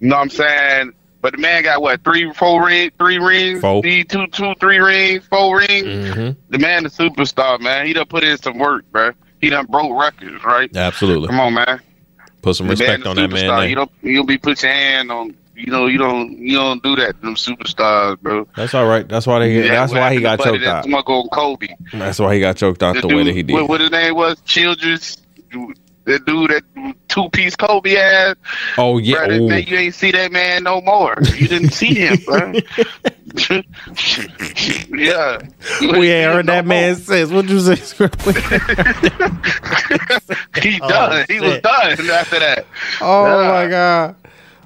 You 0.01 0.09
know 0.09 0.17
what 0.17 0.23
I'm 0.23 0.31
saying? 0.31 0.93
But 1.21 1.33
the 1.33 1.39
man 1.39 1.63
got 1.63 1.81
what 1.81 2.03
three, 2.03 2.33
four 2.33 2.67
rings, 2.67 2.93
three 2.99 3.19
rings, 3.19 3.61
Four. 3.61 3.83
He 3.85 4.03
two, 4.03 4.27
two, 4.29 4.55
three 4.59 4.79
rings, 4.79 5.25
four 5.27 5.59
rings. 5.59 6.15
hmm 6.15 6.31
The 6.49 6.59
man, 6.59 6.85
a 6.85 6.89
superstar, 6.89 7.61
man. 7.61 7.87
He 7.87 7.93
done 7.93 8.07
put 8.07 8.25
in 8.25 8.37
some 8.39 8.59
work, 8.59 8.85
bro. 8.91 9.13
He 9.41 9.49
done 9.51 9.67
broke 9.67 9.97
records, 9.99 10.43
right? 10.45 10.75
Absolutely. 10.77 11.29
Come 11.29 11.39
on, 11.41 11.55
man. 11.55 11.81
Put 12.43 12.57
some 12.57 12.67
The 12.67 12.73
respect 12.73 13.01
man, 13.01 13.07
on 13.07 13.17
that 13.17 13.31
man. 13.31 13.61
name. 13.61 13.71
You 13.71 13.75
don't, 13.77 13.91
you 14.03 14.17
don't 14.17 14.27
be 14.27 14.39
put 14.39 14.63
your 14.63 14.73
hand 14.73 15.13
on. 15.13 15.37
You 15.55 15.71
know, 15.71 15.87
you 15.87 15.99
don't, 15.99 16.33
you 16.39 16.57
don't 16.57 16.83
do 16.83 16.97
that. 16.97 17.15
to 17.17 17.21
Them 17.21 17.35
superstars, 17.35 18.19
bro. 18.21 18.49
That's 18.57 18.73
all 18.75 18.87
right. 18.87 19.07
That's 19.09 19.27
why 19.27 19.41
they. 19.41 19.63
Yeah, 19.63 19.69
that's 19.69 19.93
why 19.93 20.15
he 20.15 20.21
got 20.21 20.39
to 20.39 20.45
Buddy, 20.45 20.51
choked 20.53 20.65
that's 20.65 20.75
out. 20.79 20.85
Someone 20.85 21.05
go 21.07 21.25
Kobe. 21.29 21.69
That's 21.93 22.19
why 22.19 22.35
he 22.35 22.41
got 22.41 22.57
choked 22.57 22.83
out 22.83 22.95
The 22.95 23.03
the 23.03 23.09
dude, 23.09 23.17
way 23.19 23.25
that 23.25 23.35
he 23.35 23.43
did. 23.43 23.53
What, 23.55 23.69
what 23.69 23.81
his 23.81 23.91
name 23.91 24.15
was? 24.15 24.41
Childress. 24.47 25.19
That 26.05 26.25
dude, 26.27 26.51
that 26.51 26.65
two 27.07 27.29
piece 27.31 27.55
Kobe 27.55 27.95
ass. 27.95 28.35
Oh 28.77 28.99
yeah. 28.99 29.25
Bro, 29.27 29.29
that 29.29 29.43
man, 29.49 29.63
you 29.69 29.77
ain't 29.77 29.95
see 29.95 30.11
that 30.11 30.33
man 30.33 30.65
no 30.65 30.81
more. 30.81 31.17
You 31.37 31.47
didn't 31.47 31.71
see 31.71 31.95
him, 31.95 32.17
bro. 32.25 32.53
yeah. 34.91 35.39
We 35.81 36.11
ain't 36.11 36.11
ain't 36.11 36.33
heard 36.33 36.45
see 36.45 36.47
no 36.47 36.53
that 36.55 36.65
more. 36.65 36.67
man 36.75 36.97
since. 36.97 37.31
What 37.31 37.49
you 37.49 37.61
say? 37.61 37.77
he 40.63 40.81
Oh, 40.83 40.89
done. 40.89 41.25
he 41.29 41.41
was 41.41 41.61
done 41.61 42.11
after 42.11 42.39
that. 42.41 42.67
oh 43.01 43.43
Yeah. 43.43 43.49
my 43.49 43.67
god. 43.69 44.17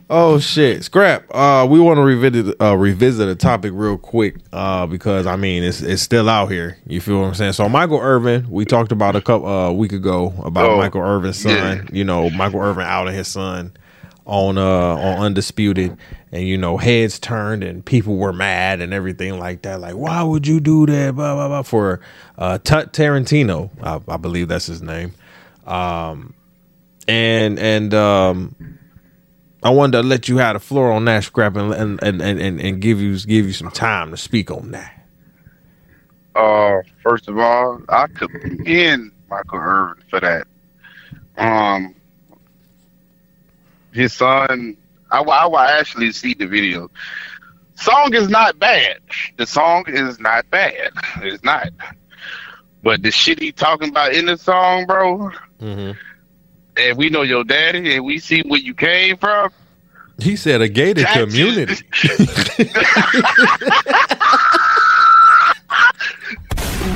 Oh 0.08 0.38
shit, 0.38 0.84
scrap. 0.84 1.24
Uh, 1.34 1.66
we 1.68 1.80
want 1.80 1.98
to 1.98 2.02
revisit 2.02 2.60
uh, 2.60 2.76
revisit 2.76 3.28
a 3.28 3.34
topic 3.34 3.72
real 3.74 3.98
quick 3.98 4.36
uh, 4.52 4.86
because 4.86 5.26
I 5.26 5.34
mean 5.34 5.64
it's 5.64 5.82
it's 5.82 6.00
still 6.00 6.28
out 6.28 6.46
here. 6.50 6.78
You 6.86 7.00
feel 7.00 7.20
what 7.20 7.26
I'm 7.26 7.34
saying? 7.34 7.54
So 7.54 7.68
Michael 7.68 7.98
Irvin, 7.98 8.48
we 8.48 8.64
talked 8.64 8.92
about 8.92 9.16
a 9.16 9.20
couple 9.20 9.48
uh, 9.48 9.72
week 9.72 9.92
ago 9.92 10.32
about 10.44 10.70
Oh, 10.70 10.76
Michael 10.76 11.00
Irvin's 11.00 11.40
son. 11.40 11.52
yeah. 11.52 11.82
You 11.92 12.04
know, 12.04 12.30
Michael 12.30 12.60
Irvin 12.60 12.84
out 12.84 13.08
of 13.08 13.14
his 13.14 13.26
son 13.26 13.72
on 14.26 14.58
uh 14.58 14.62
on 14.62 15.18
undisputed, 15.24 15.96
and 16.30 16.44
you 16.46 16.56
know 16.56 16.76
heads 16.76 17.18
turned 17.18 17.64
and 17.64 17.84
people 17.84 18.16
were 18.16 18.32
mad 18.32 18.80
and 18.80 18.94
everything 18.94 19.40
like 19.40 19.62
that. 19.62 19.80
Like, 19.80 19.94
why 19.96 20.22
would 20.22 20.46
you 20.46 20.60
do 20.60 20.86
that? 20.86 21.16
Blah 21.16 21.34
blah 21.34 21.48
blah. 21.48 21.62
For 21.62 21.98
uh, 22.38 22.58
Tut 22.58 22.92
Tarantino, 22.92 23.70
I, 23.82 24.00
I 24.12 24.18
believe 24.18 24.46
that's 24.46 24.66
his 24.66 24.82
name. 24.82 25.14
Um, 25.66 26.32
and 27.08 27.58
and 27.58 27.92
um. 27.92 28.75
I 29.66 29.70
wanted 29.70 30.00
to 30.00 30.02
let 30.04 30.28
you 30.28 30.36
have 30.36 30.54
the 30.54 30.60
floor 30.60 30.92
on 30.92 31.06
that 31.06 31.24
scrap 31.24 31.56
and 31.56 31.74
and, 31.74 32.00
and, 32.00 32.22
and, 32.22 32.60
and 32.60 32.80
give 32.80 33.00
you 33.00 33.18
give 33.18 33.46
you 33.46 33.52
some 33.52 33.72
time 33.72 34.12
to 34.12 34.16
speak 34.16 34.48
on 34.52 34.70
that. 34.70 35.08
Uh, 36.36 36.82
first 37.02 37.26
of 37.26 37.36
all, 37.36 37.80
I 37.88 38.06
commend 38.06 39.10
Michael 39.28 39.58
Irvin 39.58 40.04
for 40.08 40.20
that. 40.20 40.46
Um, 41.36 41.96
his 43.92 44.12
son, 44.12 44.76
I, 45.10 45.20
I 45.20 45.46
will 45.46 45.58
actually 45.58 46.12
see 46.12 46.34
the 46.34 46.46
video. 46.46 46.88
Song 47.74 48.14
is 48.14 48.28
not 48.28 48.60
bad. 48.60 48.98
The 49.36 49.46
song 49.46 49.82
is 49.88 50.20
not 50.20 50.48
bad. 50.48 50.92
It's 51.22 51.42
not. 51.42 51.70
But 52.84 53.02
the 53.02 53.10
shit 53.10 53.40
he 53.40 53.50
talking 53.50 53.88
about 53.88 54.12
in 54.12 54.26
the 54.26 54.36
song, 54.36 54.86
bro, 54.86 55.32
Mm-hmm. 55.60 55.98
And 56.76 56.96
we 56.96 57.08
know 57.10 57.22
your 57.22 57.44
daddy, 57.44 57.94
and 57.96 58.04
we 58.04 58.18
see 58.18 58.42
where 58.42 58.60
you 58.60 58.74
came 58.74 59.16
from. 59.16 59.50
He 60.18 60.36
said 60.36 60.62
a 60.62 60.68
gated 60.68 61.04
That's 61.06 61.18
community. 61.18 61.82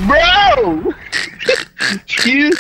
bro. 0.07 0.93
you, 2.25 2.53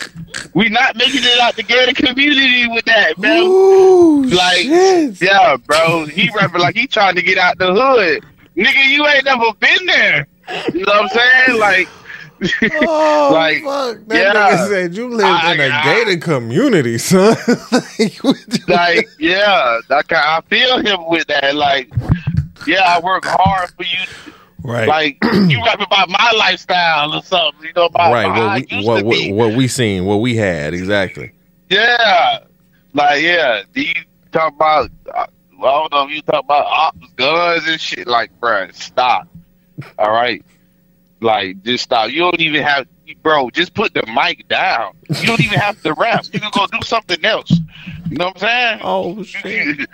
we 0.54 0.68
not 0.68 0.96
making 0.96 1.20
it 1.22 1.40
out 1.40 1.56
the 1.56 1.62
gated 1.62 1.96
community 1.96 2.66
with 2.68 2.85
that, 2.87 3.16
bro. 3.16 3.30
Ooh, 3.46 4.22
Like, 4.24 4.59
shit. 4.62 5.20
yeah, 5.22 5.56
bro. 5.56 6.06
He 6.06 6.30
rapping 6.35 6.61
like 6.61 6.76
he 6.76 6.87
trying 6.87 7.14
to 7.16 7.22
get 7.22 7.38
out 7.38 7.59
the 7.59 7.72
hood. 7.72 8.24
Nigga, 8.56 8.87
you 8.90 9.06
ain't 9.06 9.24
never 9.24 9.52
been 9.59 9.87
there. 9.87 10.26
You 10.74 10.85
know 10.85 10.92
what 10.92 11.02
I'm 11.02 11.09
saying? 11.46 11.59
Like, 11.61 11.88
Oh, 12.87 13.31
like, 13.33 13.62
fuck. 13.62 13.98
That 14.07 14.16
yeah. 14.16 14.33
nigga 14.57 14.68
said 14.68 14.94
you 14.96 15.09
live 15.09 15.26
I- 15.26 15.55
in 15.55 15.61
a 15.61 15.68
I- 15.68 15.85
gated 15.85 16.22
community, 16.22 16.98
son. 16.98 17.37
like, 17.72 18.16
what 18.22 18.37
you- 18.48 18.64
like, 18.68 19.09
yeah, 19.18 19.81
like 19.88 20.12
I 20.12 20.40
feel 20.48 20.79
him 20.79 21.07
with 21.09 21.26
that. 21.29 21.55
Like, 21.55 21.90
yeah, 22.66 22.83
I 22.87 23.00
work 23.00 23.24
hard 23.26 23.70
for 23.70 23.85
you. 23.85 24.33
right, 24.62 24.88
Like, 24.88 25.18
you 25.22 25.62
rap 25.64 25.81
about 25.81 26.09
my 26.09 26.33
lifestyle 26.38 27.14
or 27.14 27.22
something. 27.22 27.66
You 27.66 27.72
know 27.76 27.87
about 27.87 28.12
right. 28.12 28.66
What 28.70 28.70
we 28.70 28.87
what, 28.87 29.05
what, 29.05 29.48
what 29.50 29.57
we 29.57 29.68
seen, 29.68 30.05
what 30.07 30.16
we 30.16 30.37
had, 30.37 30.72
exactly. 30.74 31.33
Yeah, 31.68 32.38
like 32.94 33.22
yeah, 33.22 33.62
Do 33.74 33.83
you 33.83 33.94
talk 34.33 34.55
about. 34.55 34.90
Uh, 35.14 35.26
I 35.59 35.62
don't 35.62 35.92
know 35.92 36.07
if 36.09 36.11
you 36.14 36.22
talk 36.22 36.42
about 36.44 36.64
ops, 36.64 37.07
guns 37.16 37.68
and 37.68 37.79
shit. 37.79 38.07
Like, 38.07 38.31
bruh, 38.40 38.74
stop. 38.74 39.29
All 39.98 40.11
right, 40.11 40.42
like 41.20 41.62
just 41.62 41.85
stop. 41.85 42.11
You 42.11 42.20
don't 42.20 42.40
even 42.40 42.62
have, 42.62 42.87
bro. 43.22 43.50
Just 43.50 43.74
put 43.74 43.94
the 43.94 44.04
mic 44.06 44.48
down. 44.48 44.94
You 45.09 45.26
don't 45.26 45.40
even 45.40 45.59
have 45.59 45.80
to 45.83 45.92
rap. 45.94 46.24
You 46.33 46.40
can 46.40 46.50
go 46.52 46.66
do 46.66 46.80
something 46.83 47.24
else. 47.24 47.50
You 48.09 48.16
know 48.16 48.26
what 48.26 48.42
I'm 48.42 48.48
saying? 48.48 48.80
Oh 48.83 49.16
You, 49.18 49.24
shit. 49.24 49.78
you 49.78 49.87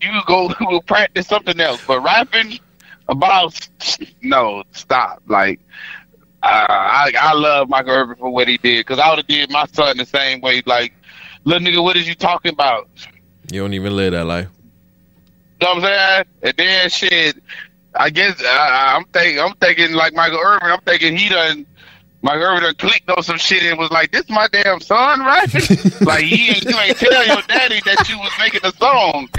can 0.00 0.22
go 0.26 0.48
go 0.58 0.80
practice 0.80 1.26
something 1.26 1.58
else. 1.60 1.82
But 1.86 2.00
rapping 2.00 2.58
about 3.08 3.68
no, 4.22 4.64
stop. 4.72 5.22
Like. 5.26 5.60
Uh, 6.42 6.46
I 6.70 7.12
I 7.20 7.34
love 7.34 7.68
Michael 7.68 7.90
Irvin 7.92 8.16
for 8.16 8.30
what 8.30 8.48
he 8.48 8.56
did 8.56 8.78
because 8.86 8.98
I 8.98 9.10
would 9.10 9.18
have 9.18 9.26
did 9.26 9.50
my 9.50 9.66
son 9.66 9.98
the 9.98 10.06
same 10.06 10.40
way. 10.40 10.62
Like, 10.64 10.94
little 11.44 11.68
nigga, 11.68 11.82
what 11.84 11.98
is 11.98 12.08
you 12.08 12.14
talking 12.14 12.50
about? 12.52 12.88
You 13.52 13.60
don't 13.60 13.74
even 13.74 13.94
live 13.94 14.12
that 14.12 14.24
life. 14.24 14.48
You 15.60 15.66
know 15.66 15.74
what 15.74 15.84
I'm 15.84 16.24
saying? 16.24 16.24
And 16.42 16.54
then 16.56 16.88
shit, 16.88 17.36
I 17.94 18.10
guess 18.10 18.40
I, 18.42 18.94
I'm 18.96 19.04
thinking 19.06 19.40
I'm 19.40 19.54
thinking 19.54 19.92
like 19.92 20.14
Michael 20.14 20.38
Irvin. 20.38 20.70
I'm 20.70 20.80
thinking 20.82 21.16
he 21.16 21.28
done. 21.28 21.66
Michael 22.22 22.42
Irvin 22.42 22.62
done 22.64 22.74
clicked 22.74 23.08
on 23.10 23.22
some 23.22 23.38
shit 23.38 23.62
and 23.62 23.78
was 23.78 23.90
like, 23.90 24.12
"This 24.12 24.28
my 24.28 24.46
damn 24.48 24.80
son, 24.80 25.20
right?" 25.20 25.52
like 26.02 26.24
he 26.24 26.50
ain't, 26.50 26.64
you 26.64 26.78
ain't 26.78 26.98
tell 26.98 27.26
your 27.26 27.40
daddy 27.42 27.80
that 27.86 28.08
you 28.08 28.18
was 28.18 28.32
making 28.38 28.60
a 28.64 28.72
song. 28.72 29.28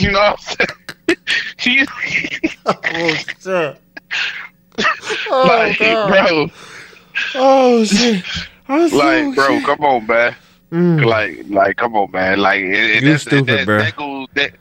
you 0.00 0.10
know 0.10 0.18
what 0.18 0.32
I'm 0.32 0.38
saying? 0.38 0.68
Oh 5.30 5.72
shit. 5.72 5.78
like, 5.78 5.78
bro, 6.08 6.50
Oh 7.34 7.84
shit. 7.84 8.24
I'm 8.68 8.88
so 8.88 8.96
like, 8.96 9.34
bro, 9.34 9.60
come 9.62 9.84
on, 9.84 10.06
man. 10.06 10.34
Mm. 10.70 11.04
Like, 11.04 11.44
like, 11.48 11.76
come 11.76 11.94
on, 11.96 12.10
man. 12.10 12.40
Like, 12.40 12.60
it, 12.60 13.02
You 13.02 13.16
stupid, 13.18 13.46
that, 13.46 13.66
bro. 13.66 13.78
That 13.78 13.96
goes 13.96 14.26
that 14.34 14.52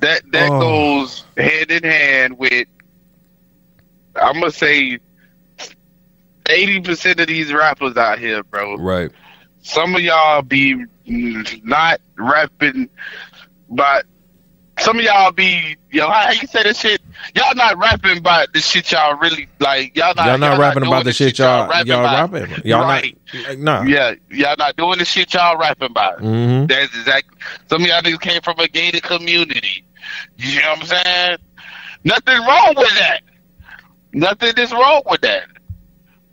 that 0.00 0.22
that 0.32 0.50
Oh. 0.50 0.60
goes 0.60 1.24
hand 1.36 1.70
in 1.70 1.82
hand 1.82 2.38
with. 2.38 2.68
I'm 4.16 4.34
gonna 4.40 4.50
say. 4.50 4.98
Eighty 6.48 6.80
percent 6.80 7.20
of 7.20 7.28
these 7.28 7.52
rappers 7.52 7.96
out 7.96 8.18
here, 8.18 8.42
bro. 8.42 8.76
Right. 8.76 9.10
Some 9.62 9.94
of 9.94 10.00
y'all 10.00 10.42
be 10.42 10.84
not 11.62 12.00
rapping, 12.16 12.88
but 13.68 14.04
some 14.80 14.98
of 14.98 15.04
y'all 15.04 15.30
be 15.30 15.76
yo. 15.92 16.08
How 16.10 16.30
you 16.32 16.48
say 16.48 16.64
this 16.64 16.80
shit? 16.80 16.99
Y'all 17.34 17.54
not 17.54 17.78
rapping 17.78 18.18
about 18.18 18.52
the 18.52 18.60
shit 18.60 18.90
y'all 18.92 19.16
really 19.18 19.48
like. 19.58 19.96
Y'all 19.96 20.14
not. 20.14 20.26
Y'all 20.26 20.38
not 20.38 20.58
rapping 20.58 20.82
doing 20.82 20.92
about 20.92 21.04
the 21.04 21.12
shit 21.12 21.38
y'all 21.38 21.68
y'all 21.84 22.02
rapping. 22.02 22.42
about. 22.44 22.64
Y'all 22.66 22.82
right. 22.82 23.16
not 23.34 23.48
like 23.48 23.58
nah. 23.58 23.82
Yeah, 23.82 24.14
y'all 24.30 24.56
not 24.58 24.76
doing 24.76 24.98
the 24.98 25.04
shit 25.04 25.32
y'all 25.34 25.58
rapping 25.58 25.90
about. 25.90 26.18
Mm-hmm. 26.18 26.66
That's 26.66 26.94
exactly. 26.96 27.36
Some 27.68 27.82
of 27.82 27.88
y'all 27.88 28.02
niggas 28.02 28.20
came 28.20 28.40
from 28.42 28.58
a 28.58 28.68
gated 28.68 29.02
community. 29.02 29.84
You 30.38 30.60
know 30.60 30.70
what 30.70 30.80
I'm 30.80 30.86
saying? 30.86 31.36
Nothing 32.04 32.38
wrong 32.38 32.74
with 32.76 32.94
that. 32.98 33.20
Nothing 34.12 34.52
is 34.56 34.72
wrong 34.72 35.02
with 35.08 35.20
that. 35.20 35.44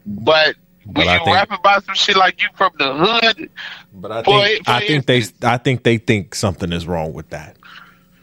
But 0.06 0.56
when 0.86 1.08
I 1.08 1.18
you 1.18 1.26
think- 1.26 1.36
rap 1.36 1.52
about 1.52 1.84
some 1.86 1.96
shit 1.96 2.16
like 2.16 2.42
you 2.42 2.48
from 2.56 2.72
the 2.80 2.94
hood, 2.94 3.50
But 3.94 4.12
I 4.12 4.24
think 4.24 4.66
for 4.66 4.72
I 4.72 4.88
think 4.88 5.06
they 5.06 5.24
I 5.44 5.58
think 5.58 5.84
they 5.84 5.98
think 5.98 6.34
something 6.34 6.72
is 6.72 6.88
wrong 6.88 7.14
with 7.14 7.30
that. 7.30 7.57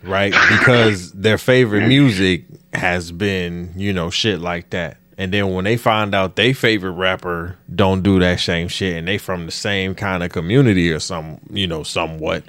Right? 0.07 0.35
Because 0.51 1.13
their 1.13 1.39
favorite 1.39 1.87
music 1.87 2.45
has 2.73 3.13
been, 3.13 3.73
you 3.77 3.93
know, 3.93 4.11
shit 4.11 4.41
like 4.41 4.71
that. 4.71 4.99
And 5.17 5.33
then 5.33 5.55
when 5.55 5.65
they 5.65 5.77
find 5.77 6.15
out 6.15 6.37
their 6.37 6.55
favorite 6.55 6.93
rapper 6.93 7.57
don't 7.73 8.03
do 8.03 8.19
that 8.19 8.41
same 8.41 8.69
shit 8.69 8.97
and 8.97 9.07
they 9.07 9.19
from 9.19 9.47
the 9.47 9.53
same 9.53 9.95
kind 9.95 10.25
of 10.25 10.33
community 10.33 10.91
or 10.91 10.99
some, 10.99 11.39
you 11.51 11.67
know, 11.67 11.85
somewhat, 11.85 12.45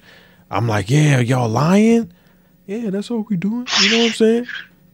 I'm 0.49 0.67
like, 0.67 0.89
yeah, 0.89 1.19
y'all 1.19 1.49
lying? 1.49 2.11
Yeah, 2.65 2.89
that's 2.89 3.09
what 3.09 3.29
we 3.29 3.37
doing. 3.37 3.67
You 3.81 3.91
know 3.91 3.97
what 3.99 4.05
I'm 4.07 4.13
saying? 4.13 4.47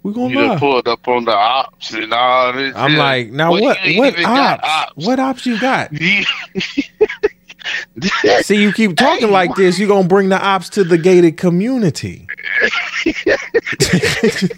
We 0.03 0.13
gonna 0.13 0.53
you 0.53 0.57
pulled 0.57 0.87
up 0.87 1.07
on 1.07 1.25
the 1.25 1.35
ops 1.35 1.93
and 1.93 2.11
all 2.11 2.53
this. 2.53 2.75
I'm 2.75 2.91
shit. 2.91 2.99
like, 2.99 3.29
now 3.29 3.51
Well, 3.51 3.61
what? 3.61 3.77
What 3.95 4.15
got 4.15 4.63
ops? 4.63 4.93
What 4.95 5.19
ops 5.19 5.45
you 5.45 5.59
got? 5.59 5.91
See, 8.41 8.61
you 8.61 8.73
keep 8.73 8.97
talking 8.97 9.29
like 9.29 9.53
this, 9.55 9.77
you're 9.77 9.87
gonna 9.87 10.07
bring 10.07 10.29
the 10.29 10.41
ops 10.41 10.69
to 10.69 10.83
the 10.83 10.97
gated 10.97 11.37
community. 11.37 12.27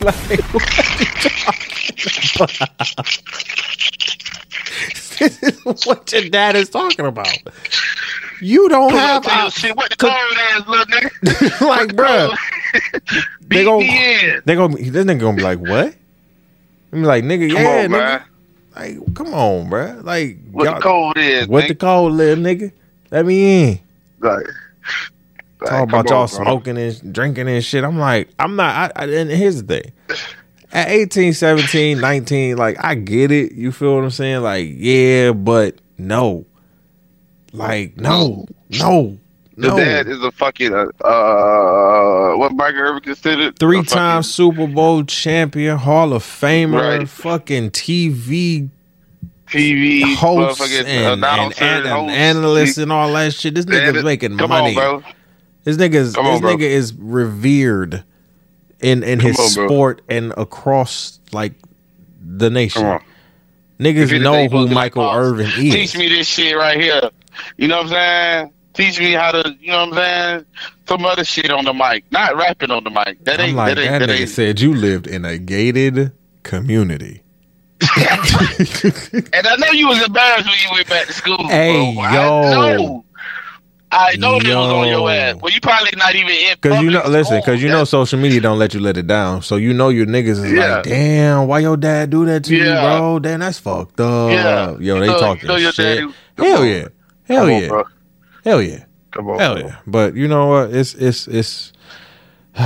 Like, 0.01 0.41
what 0.53 0.67
you 1.87 2.29
talking 2.37 2.67
about? 2.77 3.19
this 5.19 5.43
is 5.43 5.85
what 5.85 6.11
your 6.11 6.29
dad 6.29 6.55
is 6.55 6.69
talking 6.69 7.05
about. 7.05 7.27
You 8.41 8.67
don't 8.69 8.91
have 8.91 9.23
Tell 9.23 9.45
you 9.45 9.51
shit, 9.51 9.75
what 9.77 9.89
the 9.89 9.95
code 9.95 10.11
is, 10.57 10.67
little 10.67 10.85
nigga? 10.85 11.61
like, 11.67 11.89
bruh. 11.89 12.35
They 13.47 13.63
gon' 13.63 13.79
me 13.81 14.15
in. 14.29 14.41
they 14.45 14.55
gonna 14.55 14.75
this 14.77 15.05
nigga 15.05 15.19
gonna 15.19 15.37
be 15.37 15.43
like, 15.43 15.59
what? 15.59 15.93
I'm 16.91 17.03
like, 17.03 17.23
nigga, 17.23 17.51
Come 17.51 17.61
yeah, 17.61 17.69
on, 17.83 17.85
nigga. 17.85 17.89
man. 17.91 18.23
Like, 18.75 19.13
come 19.15 19.27
on, 19.33 19.69
bruh. 19.69 20.03
Like, 20.03 20.37
What 20.51 20.75
the 20.75 20.81
code 20.81 21.17
is? 21.19 21.47
what 21.47 21.67
the 21.67 21.75
nigga? 21.75 21.79
code, 21.79 22.13
little 22.13 22.43
nigga? 22.43 22.71
Let 23.11 23.25
me 23.27 23.69
in. 23.69 23.79
Like, 24.19 24.47
like, 25.63 25.69
talk 25.71 25.89
about 25.89 26.09
y'all 26.09 26.21
on, 26.23 26.27
bro. 26.29 26.43
smoking 26.45 26.77
and 26.77 27.13
drinking 27.13 27.47
and 27.49 27.63
shit. 27.63 27.83
I'm 27.83 27.97
like, 27.99 28.29
I'm 28.39 28.55
not. 28.55 28.91
I, 28.95 29.03
I, 29.03 29.07
and 29.07 29.29
here's 29.29 29.63
the 29.63 29.81
thing. 29.81 29.91
At 30.71 30.89
18, 30.89 31.33
17, 31.33 31.99
19, 31.99 32.57
like 32.57 32.83
I 32.83 32.95
get 32.95 33.31
it. 33.31 33.51
You 33.53 33.71
feel 33.71 33.95
what 33.95 34.03
I'm 34.03 34.09
saying? 34.11 34.41
Like, 34.41 34.67
yeah, 34.71 35.31
but 35.31 35.75
no. 35.97 36.45
Like, 37.51 37.97
no, 37.97 38.47
no, 38.71 39.17
The 39.57 39.67
no. 39.67 39.77
dad 39.77 40.07
is 40.07 40.19
a 40.23 40.31
fucking 40.31 40.73
uh, 40.73 40.85
uh 41.05 42.35
what 42.37 42.51
Michael 42.53 42.79
Irvin 42.79 43.01
considered 43.03 43.59
Three 43.59 43.83
time 43.83 44.23
Super 44.23 44.65
Bowl 44.65 45.03
champion, 45.03 45.77
Hall 45.77 46.13
of 46.13 46.23
Famer, 46.23 46.97
Right. 46.99 47.07
fucking 47.07 47.69
TV 47.69 48.69
TV 49.47 50.15
hosts 50.15 50.59
motherfucking 50.59 50.85
and, 50.85 51.23
and, 51.23 51.25
and- 51.25 51.61
and 51.61 51.85
hosts. 51.87 52.17
analysts 52.17 52.77
and 52.79 52.91
all 52.91 53.13
that 53.13 53.33
shit. 53.35 53.53
This 53.53 53.65
nigga's 53.65 54.03
making 54.03 54.37
Come 54.39 54.49
money. 54.49 54.75
on, 54.75 55.01
bro. 55.01 55.03
This 55.63 55.77
Come 55.77 56.25
on, 56.25 56.33
this 56.33 56.41
bro. 56.41 56.55
nigga 56.55 56.61
is 56.61 56.93
revered 56.93 58.03
in 58.81 59.03
in 59.03 59.19
Come 59.19 59.27
his 59.29 59.39
on, 59.39 59.47
sport 59.49 60.01
and 60.09 60.33
across 60.35 61.19
like 61.31 61.53
the 62.21 62.49
nation. 62.49 62.99
Niggas 63.79 64.21
know 64.21 64.43
who 64.43 64.45
supposed 64.45 64.51
to 64.51 64.69
be 64.69 64.75
Michael 64.75 65.03
like, 65.05 65.15
oh, 65.15 65.19
Irvin 65.19 65.45
is. 65.47 65.73
Teach 65.73 65.97
me 65.97 66.09
this 66.09 66.27
shit 66.27 66.55
right 66.55 66.79
here. 66.79 67.09
You 67.57 67.67
know 67.67 67.77
what 67.77 67.87
I'm 67.87 67.89
saying? 67.91 68.53
Teach 68.73 68.99
me 68.99 69.11
how 69.13 69.31
to, 69.31 69.55
you 69.59 69.71
know 69.71 69.85
what 69.85 69.89
I'm 69.89 69.95
saying? 69.95 70.45
Some 70.87 71.05
other 71.05 71.23
shit 71.23 71.51
on 71.51 71.65
the 71.65 71.73
mic, 71.73 72.05
not 72.11 72.35
rapping 72.35 72.71
on 72.71 72.83
the 72.83 72.89
mic. 72.89 73.23
That 73.23 73.39
ain't 73.39 73.55
like 73.55 73.75
that 73.75 73.81
ain't 73.81 73.91
that 73.91 74.07
that 74.07 74.09
nigga 74.09 74.19
ain't. 74.21 74.29
said 74.29 74.59
you 74.59 74.73
lived 74.73 75.07
in 75.07 75.25
a 75.25 75.37
gated 75.37 76.11
community. 76.43 77.21
And 79.33 79.47
I 79.47 79.55
know 79.57 79.71
you 79.71 79.87
was 79.87 80.01
embarrassed 80.03 80.45
when 80.45 80.55
you 80.63 80.69
went 80.71 80.89
back 80.89 81.07
to 81.07 81.13
school. 81.13 81.47
Hey, 81.47 81.93
bro. 81.93 82.03
yo. 82.11 83.05
I 83.95 84.15
know. 84.17 84.33
Know 84.33 84.39
they 84.39 84.55
was 84.55 84.69
on 84.73 84.87
Yo. 84.87 84.99
your 84.99 85.09
ass. 85.11 85.35
Well, 85.41 85.51
you 85.53 85.61
probably 85.61 85.91
not 85.97 86.15
even 86.15 86.29
in. 86.31 86.57
Cause 86.61 86.81
you 86.83 86.89
know, 86.91 87.03
listen, 87.07 87.41
cause 87.43 87.61
you 87.61 87.69
know, 87.69 87.83
social 87.83 88.19
media 88.19 88.41
don't 88.41 88.57
let 88.59 88.73
you 88.73 88.79
let 88.79 88.97
it 88.97 89.07
down. 89.07 89.41
So 89.41 89.55
you 89.57 89.73
know 89.73 89.89
your 89.89 90.05
niggas 90.05 90.43
is 90.43 90.51
Yeah. 90.51 90.75
like, 90.77 90.83
damn, 90.85 91.47
why 91.47 91.59
your 91.59 91.77
dad 91.77 92.09
do 92.09 92.25
that 92.25 92.43
to 92.45 92.55
you, 92.55 92.63
bro? 92.63 93.19
Damn, 93.19 93.39
that's 93.41 93.59
fucked 93.59 93.99
up. 93.99 94.31
Yeah. 94.31 94.77
Yo, 94.79 94.99
they 94.99 95.07
So- 95.07 95.19
talking 95.19 95.47
so 95.47 95.55
your 95.57 95.71
shit. 95.71 95.99
Hell 96.37 96.61
on. 96.61 96.67
yeah, 96.67 96.87
hell 97.27 97.45
Come 97.45 97.49
yeah, 97.49 97.69
on, 97.69 97.83
hell 98.43 98.61
yeah, 98.61 98.83
Come 99.11 99.29
on, 99.29 99.39
hell 99.39 99.55
bro. 99.55 99.65
yeah. 99.67 99.75
But 99.85 100.15
you 100.15 100.27
know 100.27 100.47
what? 100.47 100.73
It's 100.73 100.93
it's 100.95 101.27
it's. 101.27 101.71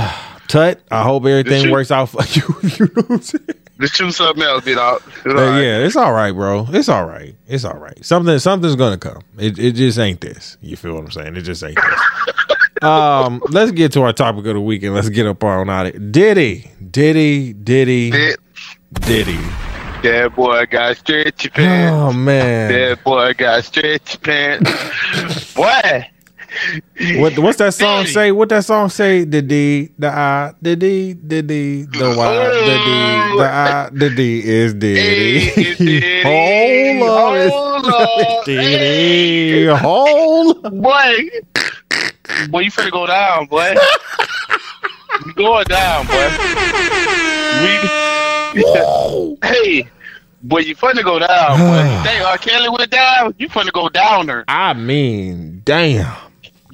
Tut, 0.48 0.80
I 0.90 1.02
hope 1.02 1.26
everything 1.26 1.70
works 1.70 1.90
out 1.90 2.08
for 2.08 2.22
you. 2.32 2.42
you 2.62 2.86
know 2.96 3.02
what 3.02 3.10
I'm 3.10 3.20
saying? 3.20 3.44
Let's 3.80 3.92
choose 3.92 4.16
something 4.16 4.42
else, 4.42 4.66
you 4.66 4.74
know. 4.74 4.98
It's 5.06 5.26
Uh, 5.26 5.34
right. 5.34 5.60
Yeah, 5.60 5.78
it's 5.78 5.94
all 5.96 6.12
right, 6.12 6.32
bro. 6.32 6.66
It's 6.70 6.88
all 6.88 7.04
right. 7.06 7.34
It's 7.46 7.64
all 7.64 7.76
right. 7.78 8.04
Something 8.04 8.38
something's 8.40 8.74
gonna 8.76 8.98
come. 8.98 9.22
It 9.38 9.58
it 9.58 9.72
just 9.72 9.98
ain't 9.98 10.20
this. 10.20 10.56
You 10.60 10.76
feel 10.76 10.94
what 10.94 11.04
I'm 11.04 11.10
saying? 11.12 11.36
It 11.36 11.42
just 11.42 11.62
ain't 11.62 11.76
this. 11.76 12.82
um, 12.82 13.40
let's 13.50 13.70
get 13.72 13.92
to 13.92 14.02
our 14.02 14.12
topic 14.12 14.46
of 14.46 14.54
the 14.54 14.60
week 14.60 14.82
and 14.82 14.94
let's 14.94 15.08
get 15.08 15.26
up 15.26 15.42
on 15.44 15.70
out 15.70 15.86
it. 15.86 16.10
Diddy, 16.12 16.70
Diddy, 16.90 17.52
Diddy, 17.52 18.10
That, 18.10 18.36
Diddy. 19.02 19.38
that 20.02 20.32
boy 20.34 20.66
got 20.66 20.96
stretchy 20.96 21.48
pants. 21.48 21.94
Oh 21.96 22.12
man, 22.12 22.72
That 22.72 23.04
boy 23.04 23.32
got 23.34 23.64
stretchy 23.64 24.18
pants. 24.18 25.54
boy. 25.54 26.08
What 27.16 27.38
what's 27.38 27.58
that 27.58 27.74
song 27.74 28.06
say? 28.06 28.32
What 28.32 28.48
that 28.48 28.64
song 28.64 28.88
say? 28.88 29.24
The 29.24 29.42
D, 29.42 29.90
the 29.98 30.08
I, 30.08 30.54
the 30.60 30.76
D, 30.76 31.12
the 31.12 31.42
D, 31.42 31.82
the 31.82 32.14
Y, 32.16 32.34
the 32.34 32.78
D, 32.84 33.38
the 33.38 33.44
I, 33.44 33.90
the 33.92 34.10
D 34.10 34.42
is 34.44 34.74
Diddy. 34.74 36.22
Hold 36.22 37.10
on, 37.10 37.50
Hold 37.50 37.86
on. 37.86 38.44
Diddy, 38.44 39.66
hold. 39.66 40.62
Boy. 40.82 41.28
Boy, 42.50 42.60
you 42.60 42.70
finna 42.70 42.90
go 42.90 43.06
down, 43.06 43.46
boy. 43.46 43.74
you 45.26 45.32
going 45.34 45.64
down, 45.64 46.06
boy. 46.06 46.28
We, 47.62 48.64
hey, 49.42 49.88
boy, 50.42 50.58
you 50.60 50.76
finna 50.76 51.02
go 51.02 51.18
down, 51.18 51.58
boy. 51.58 51.82
Hey, 52.08 52.20
R. 52.22 52.38
Kelly 52.38 52.68
went 52.68 52.90
down, 52.90 53.34
you 53.38 53.48
finna 53.48 53.72
go 53.72 53.88
downer. 53.88 54.44
I 54.46 54.74
mean, 54.74 55.62
damn. 55.64 56.27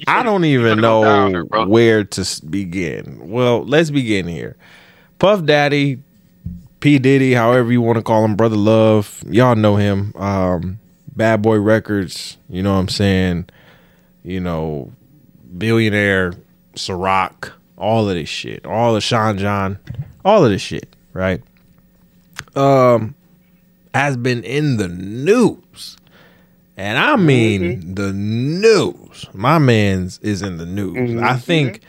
I 0.07 0.23
don't 0.23 0.45
even 0.45 0.81
know 0.81 1.45
bro. 1.45 1.67
where 1.67 2.03
to 2.03 2.45
begin. 2.49 3.29
Well, 3.29 3.65
let's 3.65 3.89
begin 3.89 4.27
here. 4.27 4.57
Puff 5.19 5.45
Daddy, 5.45 5.99
P 6.79 6.99
Diddy, 6.99 7.33
however 7.33 7.71
you 7.71 7.81
want 7.81 7.97
to 7.97 8.03
call 8.03 8.23
him, 8.25 8.35
Brother 8.35 8.57
Love, 8.57 9.23
y'all 9.29 9.55
know 9.55 9.75
him. 9.75 10.13
Um, 10.15 10.79
Bad 11.15 11.41
Boy 11.41 11.59
Records, 11.59 12.37
you 12.49 12.61
know 12.61 12.73
what 12.73 12.79
I'm 12.79 12.89
saying? 12.89 13.49
You 14.23 14.41
know, 14.41 14.91
billionaire, 15.57 16.33
Ciroc, 16.75 17.51
all 17.77 18.09
of 18.09 18.15
this 18.15 18.29
shit, 18.29 18.65
all 18.65 18.95
of 18.95 19.03
Sean 19.03 19.37
John, 19.37 19.79
all 20.25 20.43
of 20.43 20.51
this 20.51 20.61
shit, 20.61 20.93
right? 21.13 21.41
Um, 22.55 23.15
has 23.93 24.17
been 24.17 24.43
in 24.43 24.77
the 24.77 24.89
news. 24.89 25.97
And 26.77 26.97
I 26.97 27.15
mean 27.15 27.61
mm-hmm. 27.61 27.93
the 27.93 28.13
news. 28.13 29.25
My 29.33 29.59
man's 29.59 30.19
is 30.19 30.41
in 30.41 30.57
the 30.57 30.65
news. 30.65 31.11
Mm-hmm. 31.11 31.23
I 31.23 31.37
think 31.37 31.81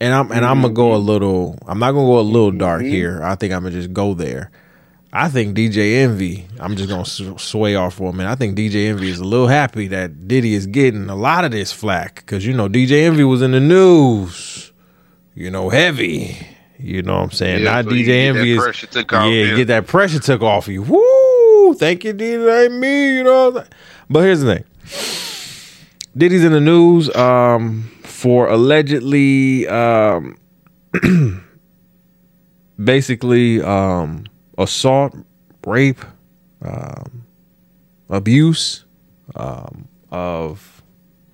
and 0.00 0.14
I'm 0.14 0.30
and 0.32 0.44
I'm 0.44 0.62
gonna 0.62 0.74
go 0.74 0.92
a 0.92 0.96
mm-hmm. 0.96 1.06
little 1.06 1.58
I'm 1.66 1.78
not 1.78 1.92
gonna 1.92 2.06
go 2.06 2.18
a 2.18 2.20
little 2.20 2.52
dark 2.52 2.82
here. 2.82 3.22
I 3.22 3.34
think 3.34 3.52
I'm 3.52 3.62
gonna 3.62 3.74
just 3.74 3.92
go 3.92 4.14
there. 4.14 4.50
I 5.12 5.28
think 5.28 5.56
DJ 5.56 6.02
Envy, 6.02 6.46
I'm 6.60 6.76
just 6.76 6.90
gonna 6.90 7.38
sway 7.38 7.74
off 7.74 7.94
for 7.94 8.10
a 8.10 8.12
minute. 8.12 8.30
I 8.30 8.34
think 8.34 8.56
DJ 8.56 8.88
Envy 8.88 9.08
is 9.08 9.18
a 9.18 9.24
little 9.24 9.46
happy 9.46 9.88
that 9.88 10.28
Diddy 10.28 10.52
is 10.52 10.66
getting 10.66 11.08
a 11.08 11.16
lot 11.16 11.44
of 11.44 11.52
this 11.52 11.72
flack 11.72 12.16
because 12.16 12.44
you 12.44 12.52
know 12.52 12.68
DJ 12.68 13.04
Envy 13.04 13.24
was 13.24 13.40
in 13.40 13.52
the 13.52 13.60
news, 13.60 14.72
you 15.34 15.50
know, 15.50 15.70
heavy. 15.70 16.36
You 16.78 17.00
know 17.00 17.14
what 17.14 17.22
I'm 17.22 17.30
saying? 17.30 17.64
Yeah, 17.64 17.82
Not 17.82 17.84
so 17.86 17.90
DJ 17.92 18.04
get 18.04 18.06
that 18.06 18.38
Envy 18.38 18.52
is 18.52 18.62
pressure 18.62 18.86
took 18.86 19.12
off 19.14 19.32
yeah, 19.32 19.44
him. 19.44 19.56
get 19.56 19.68
that 19.68 19.86
pressure 19.86 20.18
took 20.18 20.42
off 20.42 20.68
you. 20.68 20.82
Woo! 20.82 21.74
Thank 21.74 22.04
you, 22.04 22.12
Diddy. 22.12 22.44
Ain't 22.44 22.74
me. 22.74 23.16
You 23.16 23.24
know. 23.24 23.64
What 24.08 24.24
I'm 24.24 24.36
saying? 24.36 24.40
But 24.40 24.40
here's 24.40 24.40
the 24.40 24.54
thing. 24.56 24.64
Diddy's 26.16 26.44
in 26.44 26.52
the 26.52 26.60
news 26.60 27.14
um, 27.14 27.90
for 28.04 28.48
allegedly, 28.48 29.66
um, 29.68 30.36
basically 32.82 33.62
um, 33.62 34.24
assault, 34.58 35.14
rape, 35.66 36.00
um, 36.62 37.24
abuse 38.08 38.84
um, 39.34 39.88
of 40.10 40.82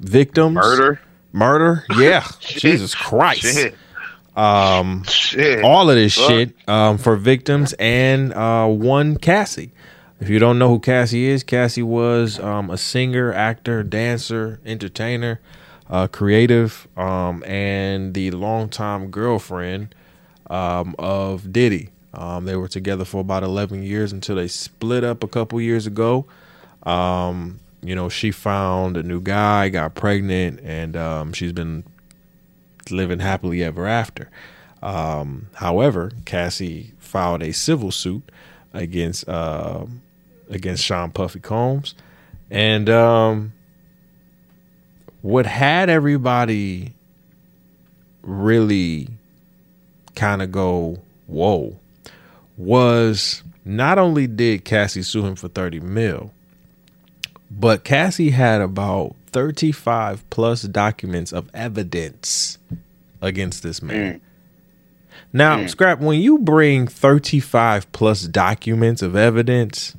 victims, 0.01 0.55
Murder. 0.55 1.01
murder. 1.33 1.85
Yeah, 1.97 2.27
Jesus 2.41 2.95
Christ. 2.95 3.43
Shit. 3.43 3.75
Um, 4.35 5.05
Shit. 5.05 5.63
all 5.63 5.91
of 5.91 5.97
this 5.97 6.15
Fuck. 6.17 6.29
shit 6.31 6.55
um, 6.67 6.97
for 6.97 7.17
victims 7.17 7.75
and 7.79 8.33
uh, 8.33 8.67
one 8.67 9.17
Cassie. 9.19 9.73
If 10.23 10.31
you 10.31 10.39
don't 10.39 10.57
know 10.57 10.69
who 10.69 10.79
Cassie 10.79 11.25
is, 11.25 11.43
Cassie 11.43 11.83
was 11.83 12.39
um, 12.39 12.71
a 12.71 12.79
singer, 12.79 13.33
actor, 13.33 13.83
dancer, 13.83 14.61
entertainer, 14.65 15.41
uh, 15.91 16.07
creative, 16.07 16.87
um, 16.97 17.43
and 17.43 18.15
the 18.15 18.31
longtime 18.31 19.11
girlfriend 19.11 19.97
um, 20.49 20.95
of 20.97 21.53
Diddy. 21.53 21.89
Um, 22.15 22.45
they 22.45 22.55
were 22.55 22.69
together 22.69 23.05
for 23.05 23.21
about 23.21 23.43
11 23.43 23.83
years 23.83 24.13
until 24.13 24.37
they 24.37 24.47
split 24.47 25.03
up 25.03 25.25
a 25.25 25.27
couple 25.27 25.61
years 25.61 25.89
ago. 25.89 26.25
Um, 26.85 27.59
you 27.83 27.97
know, 27.97 28.09
she 28.09 28.31
found 28.31 28.97
a 28.97 29.03
new 29.03 29.21
guy, 29.21 29.71
got 29.71 29.97
pregnant, 29.97 30.61
and 30.63 30.97
um, 30.97 31.33
she's 31.33 31.53
been 31.53 31.83
living 32.93 33.19
happily 33.19 33.61
ever 33.65 33.89
after. 33.89 34.31
However, 34.81 36.13
Cassie 36.27 36.93
filed 37.01 37.43
a 37.43 37.51
civil 37.53 37.91
suit 37.91 38.23
against 38.73 39.29
uh, 39.29 39.85
against 40.53 40.85
Sean 40.85 41.11
Puffy 41.11 41.41
Combs, 41.41 41.95
and 42.51 42.89
um, 42.89 43.53
what 45.23 45.47
had 45.47 45.91
everybody 45.91 46.93
really 48.23 49.09
kind 50.15 50.43
of 50.43 50.53
go 50.53 50.99
whoa 51.27 51.77
was 52.57 53.43
not 53.65 53.99
only 53.99 54.27
did 54.27 54.65
Cassie 54.65 55.03
sue 55.03 55.25
him 55.25 55.35
for 55.35 55.49
thirty 55.49 55.81
mil, 55.81 56.33
but 57.51 57.85
Cassie 57.85 58.31
had 58.31 58.61
about 58.61 59.17
35 59.33 60.29
plus 60.31 60.63
documents 60.63 61.33
of 61.33 61.51
evidence 61.55 62.59
against 63.21 63.63
this 63.63 63.83
man. 63.83 64.21
Now, 65.33 65.67
Scrap, 65.67 66.01
when 66.01 66.21
you 66.21 66.39
bring 66.39 66.87
35 66.87 67.91
plus 67.93 68.25
documents 68.25 69.01
of 69.01 69.17
evidence, 69.17 69.97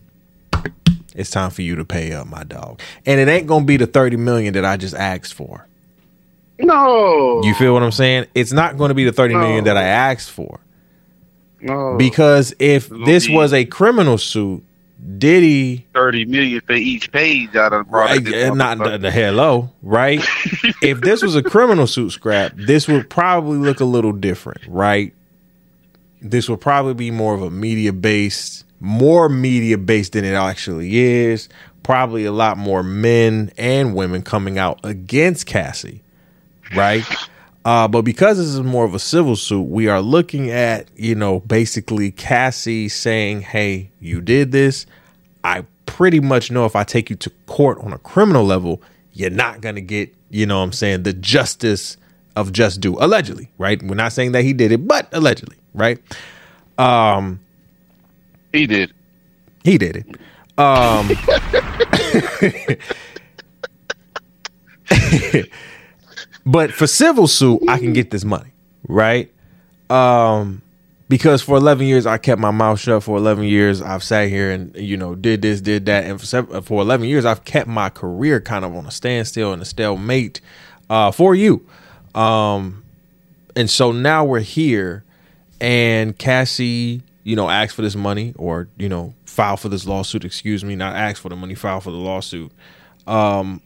it's 1.15 1.30
time 1.30 1.49
for 1.52 1.62
you 1.62 1.76
to 1.76 1.86
pay 1.86 2.12
up, 2.13 2.28
my 2.28 2.43
dog. 2.43 2.80
And 3.06 3.19
it 3.19 3.28
ain't 3.28 3.47
going 3.47 3.63
to 3.63 3.67
be 3.67 3.78
the 3.78 3.88
30 3.88 4.17
million 4.17 4.54
that 4.56 4.65
I 4.65 4.78
just 4.78 4.95
asked 4.95 5.34
for. 5.34 5.67
No. 6.60 7.41
You 7.43 7.54
feel 7.56 7.73
what 7.73 7.84
I'm 7.84 7.91
saying? 7.91 8.28
It's 8.36 8.52
not 8.52 8.78
going 8.78 8.89
to 8.89 8.95
be 8.95 9.04
the 9.06 9.12
30 9.12 9.36
million 9.36 9.63
that 9.65 9.78
I 9.78 9.84
asked 9.84 10.32
for. 10.32 10.60
no. 11.62 11.95
Because 11.97 12.54
if 12.60 12.89
this 12.89 13.28
be- 13.28 13.34
was 13.36 13.54
a 13.54 13.65
criminal 13.65 14.17
suit, 14.17 14.63
Diddy 15.17 15.86
thirty 15.93 16.23
million 16.23 16.62
for 16.62 16.71
each 16.76 17.12
page 17.12 17.58
out 17.58 17.73
of 17.73 17.86
the 17.88 17.91
Right, 17.91 18.23
product. 18.23 18.56
not 18.56 18.78
the, 18.78 18.97
the 18.97 19.12
hello, 19.12 19.69
right? 19.82 20.21
if 20.82 21.02
this 21.02 21.21
was 21.21 21.36
a 21.36 21.43
criminal 21.43 21.88
suit 21.88 22.12
scrap, 22.12 22.54
this 22.56 22.88
would 22.88 23.10
probably 23.10 23.58
look 23.58 23.82
a 23.82 23.86
little 23.86 24.13
different, 24.13 24.62
right? 24.65 25.13
This 26.21 26.47
would 26.47 26.62
probably 26.62 26.93
be 26.93 27.12
more 27.12 27.34
of 27.34 27.41
a 27.41 27.49
media 27.52 27.91
based, 27.91 28.63
more 28.84 29.30
media 29.30 29.78
based 29.78 30.12
than 30.12 30.26
it 30.26 30.34
actually 30.34 30.98
is. 31.00 31.48
Probably 31.84 32.26
a 32.26 32.34
lot 32.34 32.58
more 32.58 32.84
men 32.84 33.52
and 33.58 33.96
women 33.96 34.22
coming 34.22 34.58
out 34.60 34.80
against 34.84 35.46
Cassie, 35.46 36.02
right? 36.76 37.04
Uh, 37.65 37.88
but 37.88 38.02
because 38.02 38.38
this 38.38 38.48
is 38.48 38.62
more 38.62 38.84
of 38.84 38.93
a 38.93 39.00
civil 39.00 39.38
suit, 39.38 39.63
we 39.63 39.88
are 39.88 40.02
looking 40.02 40.52
at, 40.52 40.89
you 40.98 41.15
know, 41.15 41.39
basically 41.39 42.12
Cassie 42.12 42.89
saying, 42.89 43.41
Hey, 43.41 43.89
you 44.02 44.19
did 44.19 44.52
this. 44.52 44.86
I 45.46 45.65
pretty 45.86 46.19
much 46.19 46.52
know 46.52 46.65
if 46.65 46.76
I 46.76 46.84
take 46.84 47.10
you 47.10 47.15
to 47.17 47.30
court 47.48 47.78
on 47.80 47.93
a 47.93 47.98
criminal 47.98 48.43
level, 48.43 48.82
you're 49.13 49.30
not 49.30 49.62
gonna 49.62 49.82
get, 49.82 50.13
you 50.30 50.46
know 50.46 50.58
what 50.58 50.65
I'm 50.65 50.74
saying, 50.74 51.04
the 51.04 51.13
justice 51.13 51.96
of 52.36 52.52
just 52.52 52.82
due. 52.82 52.98
Allegedly, 53.00 53.50
right? 53.58 53.82
We're 53.82 53.96
not 53.96 54.12
saying 54.12 54.34
that 54.34 54.43
he 54.43 54.52
did 54.52 54.74
it, 54.74 54.88
but 54.88 55.08
allegedly, 55.13 55.58
right? 55.74 56.00
Um 56.78 57.39
He 58.54 58.68
did. 58.68 58.94
he 59.63 59.78
did 59.78 59.98
it. 59.98 60.60
Um 60.60 61.10
But 66.46 66.72
for 66.74 66.88
civil 66.88 67.28
suit, 67.28 67.62
I 67.70 67.80
can 67.80 67.94
get 67.94 68.12
this 68.12 68.26
money, 68.26 68.52
right? 68.88 69.32
Um 69.89 70.62
because 71.10 71.42
for 71.42 71.58
11 71.58 71.86
years 71.86 72.06
I 72.06 72.18
kept 72.18 72.39
my 72.42 72.50
mouth 72.52 72.80
shut 72.80 73.04
for 73.04 73.18
11 73.18 73.44
years 73.44 73.82
I've 73.82 74.04
sat 74.04 74.30
here 74.30 74.50
and 74.52 74.76
you 74.76 74.98
know 74.98 75.13
did 75.16 75.42
this 75.42 75.62
did 75.62 75.86
that 75.86 76.06
and 76.06 76.20
for 76.20 76.26
sev- 76.26 76.66
for 76.66 76.82
11 76.82 77.08
years 77.08 77.26
I've 77.26 77.44
kept 77.44 77.68
my 77.68 77.89
career 77.89 78.42
kind 78.42 78.66
of 78.66 78.74
on 78.76 78.86
a 78.88 78.92
standstill 78.92 79.54
and 79.54 79.62
a 79.62 79.66
stalemate 79.66 80.42
uh 80.89 81.12
for 81.12 81.36
you 81.36 81.68
um 82.16 82.84
and 83.56 83.70
so 83.70 83.92
now 83.92 84.24
we're 84.26 84.39
here 84.39 85.04
and 85.62 86.18
Cassie 86.18 87.04
you 87.24 87.36
know 87.36 87.50
ask 87.50 87.76
for 87.76 87.82
this 87.82 87.96
money 87.96 88.34
or 88.38 88.68
you 88.78 88.90
know 88.90 89.14
file 89.26 89.58
for 89.58 89.70
this 89.70 89.86
lawsuit 89.86 90.26
excuse 90.26 90.64
me 90.64 90.76
not 90.76 90.96
ask 90.96 91.22
for 91.22 91.30
the 91.30 91.36
money 91.36 91.56
file 91.56 91.82
for 91.82 91.92
the 91.92 91.98
lawsuit 91.98 92.52
um 93.08 93.62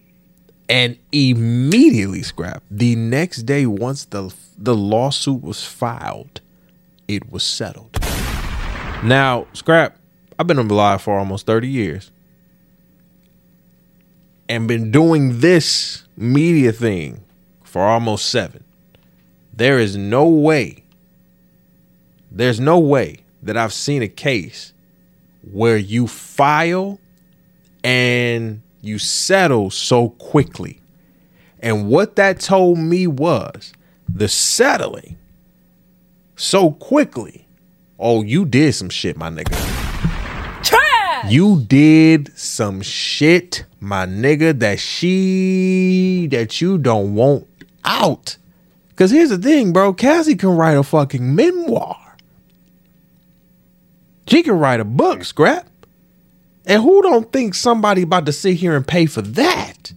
and 0.70 0.98
immediately 1.12 2.22
scrap 2.22 2.64
the 2.70 2.96
next 2.96 3.44
day 3.44 3.66
once 3.66 4.06
the 4.06 4.34
the 4.58 4.76
lawsuit 4.76 5.42
was 5.42 5.64
filed 5.64 6.42
it 7.08 7.32
was 7.32 7.44
settled. 7.44 7.98
Now, 9.04 9.48
Scrap, 9.54 9.98
I've 10.38 10.48
been 10.48 10.58
alive 10.58 11.02
for 11.02 11.18
almost 11.18 11.46
30 11.46 11.68
years 11.68 12.12
and 14.50 14.68
been 14.68 14.92
doing 14.92 15.40
this 15.40 16.06
media 16.16 16.72
thing 16.72 17.24
for 17.64 17.82
almost 17.82 18.30
seven. 18.30 18.64
There 19.54 19.80
is 19.80 19.96
no 19.96 20.28
way, 20.28 20.84
there's 22.32 22.60
no 22.60 22.80
way 22.80 23.18
that 23.44 23.58
I've 23.58 23.74
seen 23.74 24.02
a 24.02 24.08
case 24.08 24.74
where 25.52 25.78
you 25.78 26.08
file 26.08 27.00
and 27.84 28.62
you 28.82 29.00
settle 29.00 29.70
so 29.70 30.10
quickly. 30.10 30.82
And 31.60 31.90
what 31.90 32.16
that 32.18 32.40
told 32.40 32.78
me 32.78 33.08
was 33.08 33.74
the 34.08 34.28
settling 34.28 35.18
so 36.36 36.72
quickly. 36.72 37.48
Oh, 38.00 38.24
you 38.24 38.46
did 38.46 38.74
some 38.74 38.90
shit, 38.90 39.18
my 39.18 39.30
nigga. 39.30 40.64
Trash. 40.64 41.32
You 41.32 41.62
did 41.62 42.38
some 42.38 42.82
shit, 42.82 43.66
my 43.80 44.06
nigga, 44.06 44.58
that 44.60 44.80
she 44.80 46.28
that 46.32 46.62
you 46.62 46.78
don't 46.78 47.16
want 47.16 47.48
out. 47.84 48.38
Cause 48.96 49.12
here's 49.12 49.30
the 49.30 49.38
thing, 49.38 49.74
bro. 49.74 49.94
Cassie 49.94 50.36
can 50.36 50.56
write 50.56 50.78
a 50.78 50.84
fucking 50.84 51.36
memoir. 51.36 52.07
She 54.28 54.44
can 54.44 54.60
write 54.60 54.80
a 54.80 54.86
book, 54.86 55.24
scrap. 55.24 55.68
And 56.66 56.84
who 56.84 57.02
don't 57.02 57.32
think 57.32 57.54
somebody 57.56 58.02
about 58.02 58.26
to 58.26 58.34
sit 58.34 58.56
here 58.56 58.76
and 58.76 58.86
pay 58.86 59.06
for 59.06 59.22
that? 59.22 59.94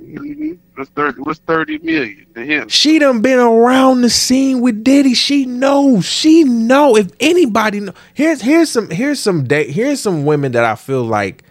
Mhm. 0.00 0.58
What's 0.74 0.90
thirty? 0.90 1.20
What's 1.22 1.40
thirty 1.40 1.78
million 1.78 2.26
to 2.34 2.44
him? 2.44 2.68
She 2.68 2.98
done 2.98 3.20
been 3.20 3.38
around 3.38 4.02
the 4.02 4.10
scene 4.10 4.60
with 4.60 4.84
Diddy. 4.84 5.14
She 5.14 5.44
knows. 5.44 6.04
She 6.04 6.44
know. 6.44 6.96
If 6.96 7.10
anybody 7.18 7.80
know, 7.80 7.94
here's 8.14 8.40
here's 8.42 8.70
some 8.70 8.90
here's 8.90 9.18
some 9.20 9.44
day 9.44 9.70
here's 9.70 10.00
some 10.00 10.24
women 10.24 10.52
that 10.52 10.64
I 10.64 10.76
feel 10.76 11.02
like 11.02 11.42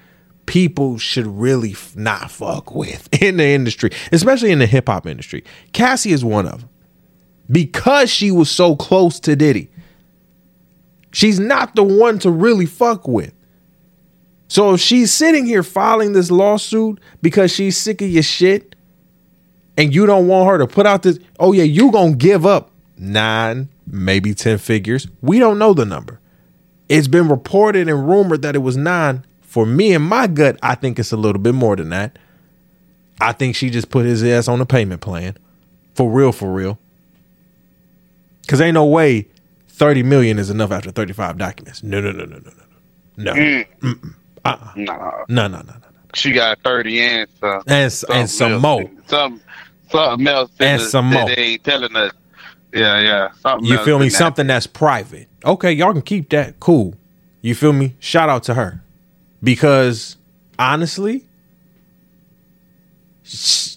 people 0.45 0.97
should 0.97 1.27
really 1.27 1.75
not 1.95 2.31
fuck 2.31 2.73
with 2.73 3.09
in 3.21 3.37
the 3.37 3.45
industry, 3.45 3.91
especially 4.11 4.51
in 4.51 4.59
the 4.59 4.65
hip 4.67 4.87
hop 4.87 5.05
industry. 5.05 5.43
Cassie 5.73 6.13
is 6.13 6.23
one 6.23 6.47
of 6.47 6.61
them 6.61 6.69
because 7.51 8.09
she 8.09 8.31
was 8.31 8.49
so 8.49 8.75
close 8.75 9.19
to 9.21 9.35
Diddy. 9.35 9.69
She's 11.17 11.39
not 11.39 11.73
the 11.73 11.82
one 11.82 12.19
to 12.19 12.30
really 12.30 12.67
fuck 12.67 13.08
with. 13.08 13.34
So 14.49 14.75
if 14.75 14.82
she's 14.82 15.12
sitting 15.12 15.47
here 15.47 15.63
filing 15.63 16.13
this 16.13 16.30
lawsuit 16.30 16.99
because 17.23 17.51
she's 17.51 17.75
sick 17.75 18.03
of 18.03 18.08
your 18.08 18.21
shit 18.21 18.75
and 19.77 19.95
you 19.95 20.06
don't 20.06 20.27
want 20.27 20.47
her 20.47 20.60
to 20.60 20.67
put 20.67 20.86
out 20.86 21.01
this, 21.01 21.17
oh 21.39 21.53
yeah, 21.53 21.63
you 21.63 21.91
gonna 21.91 22.15
give 22.15 22.45
up 22.45 22.69
nine, 22.99 23.67
maybe 23.88 24.36
10 24.36 24.60
figures. 24.60 25.08
We 25.23 25.39
don't 25.39 25.58
know 25.58 25.73
the 25.73 25.86
number. 25.86 26.19
It's 26.88 27.08
been 27.08 27.30
reported 27.30 27.89
and 27.89 28.08
rumored 28.08 28.43
that 28.43 28.56
it 28.56 28.60
was 28.60 28.77
nine. 28.77 29.25
For 29.41 29.65
me 29.65 29.95
and 29.95 30.03
my 30.03 30.27
gut, 30.27 30.60
I 30.62 30.75
think 30.75 30.99
it's 30.99 31.12
a 31.12 31.17
little 31.17 31.41
bit 31.41 31.56
more 31.56 31.75
than 31.75 31.89
that. 31.89 32.19
I 33.19 33.32
think 33.32 33.56
she 33.56 33.71
just 33.71 33.89
put 33.89 34.06
his 34.06 34.23
ass 34.23 34.47
on 34.47 34.62
a 34.62 34.67
payment 34.67 35.01
plan. 35.01 35.36
For 35.95 36.12
real, 36.12 36.32
for 36.32 36.53
real. 36.53 36.77
Cause 38.47 38.62
ain't 38.62 38.75
no 38.75 38.86
way 38.86 39.30
30 39.77 40.03
million 40.03 40.39
is 40.39 40.49
enough 40.49 40.71
after 40.71 40.89
35 40.91 41.37
documents. 41.37 41.83
No, 41.83 42.01
no, 42.01 42.11
no, 42.11 42.25
no, 42.25 42.37
no, 42.37 42.51
no. 42.51 42.63
No. 43.17 43.33
Mm. 43.33 44.13
Uh-uh. 44.45 44.71
No, 44.75 44.93
no, 45.29 45.47
no, 45.47 45.47
no. 45.47 45.61
no. 45.61 45.73
she 46.13 46.31
got 46.31 46.59
thirty 46.63 46.99
and 47.01 47.27
some. 47.39 47.63
And, 47.67 47.85
s- 47.85 48.03
and 48.11 48.29
some 48.29 48.53
else. 48.53 48.61
more. 48.61 48.91
Some 49.07 49.41
something 49.91 50.27
else. 50.27 50.51
And 50.59 50.81
the- 50.81 50.85
some 50.85 51.05
more. 51.09 51.25
They 51.27 51.35
ain't 51.35 51.63
telling 51.63 51.95
us. 51.95 52.11
Yeah, 52.73 52.99
yeah. 52.99 53.31
Something 53.41 53.65
You 53.67 53.77
feel 53.83 53.97
me? 53.97 54.09
that. 54.09 54.15
Something 54.17 54.47
that's 54.47 54.67
private. 54.67 55.27
Okay, 55.43 55.71
y'all 55.71 55.93
can 55.93 56.01
keep 56.03 56.29
that. 56.29 56.59
Cool. 56.59 56.93
You 57.41 57.55
feel 57.55 57.73
me? 57.73 57.95
Shout 57.99 58.29
out 58.29 58.43
to 58.43 58.53
her. 58.53 58.81
Because 59.43 60.17
honestly, 60.59 61.23
sh- 63.23 63.75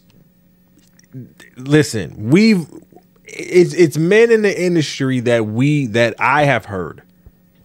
listen, 1.56 2.30
we've 2.30 2.66
it's 3.32 3.74
it's 3.74 3.96
men 3.96 4.30
in 4.30 4.42
the 4.42 4.62
industry 4.62 5.20
that 5.20 5.46
we 5.46 5.86
that 5.86 6.14
I 6.18 6.44
have 6.44 6.66
heard 6.66 7.02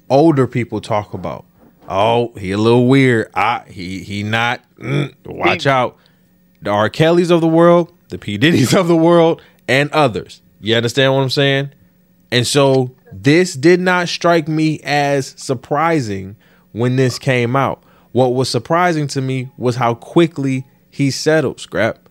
older 0.10 0.48
people 0.48 0.82
talk 0.82 1.14
about. 1.14 1.46
Oh, 1.88 2.34
he 2.38 2.52
a 2.52 2.58
little 2.58 2.88
weird. 2.88 3.32
I 3.36 3.64
he 3.68 4.00
he 4.04 4.24
not 4.24 4.62
mm, 4.78 5.14
watch 5.26 5.64
He- 5.64 5.70
out. 5.70 5.98
The 6.62 6.72
R. 6.72 6.90
Kellys 6.90 7.30
of 7.30 7.42
the 7.42 7.48
world, 7.48 7.94
the 8.10 8.18
P. 8.18 8.38
Diddy's 8.38 8.74
of 8.74 8.88
the 8.88 8.96
world, 8.96 9.42
and 9.68 9.92
others. 9.92 10.42
You 10.62 10.76
understand 10.76 11.14
what 11.14 11.22
I'm 11.22 11.30
saying? 11.30 11.72
And 12.32 12.48
so 12.48 12.96
this 13.12 13.54
did 13.54 13.80
not 13.80 14.08
strike 14.10 14.48
me 14.48 14.80
as 14.84 15.36
surprising 15.38 16.36
when 16.72 16.96
this 16.96 17.20
came 17.20 17.56
out. 17.56 17.84
What 18.14 18.34
was 18.34 18.50
surprising 18.50 19.06
to 19.10 19.22
me 19.22 19.52
was 19.58 19.76
how 19.76 19.94
quickly 19.94 20.66
he 20.90 21.12
settled 21.12 21.60
scrap. 21.60 22.10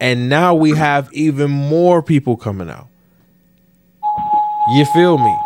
And 0.00 0.28
now 0.28 0.52
we 0.54 0.70
have 0.70 1.08
even 1.12 1.50
more 1.50 2.02
people 2.02 2.36
coming 2.36 2.68
out. 2.68 2.88
You 4.70 4.84
feel 4.86 5.18
me? 5.18 5.36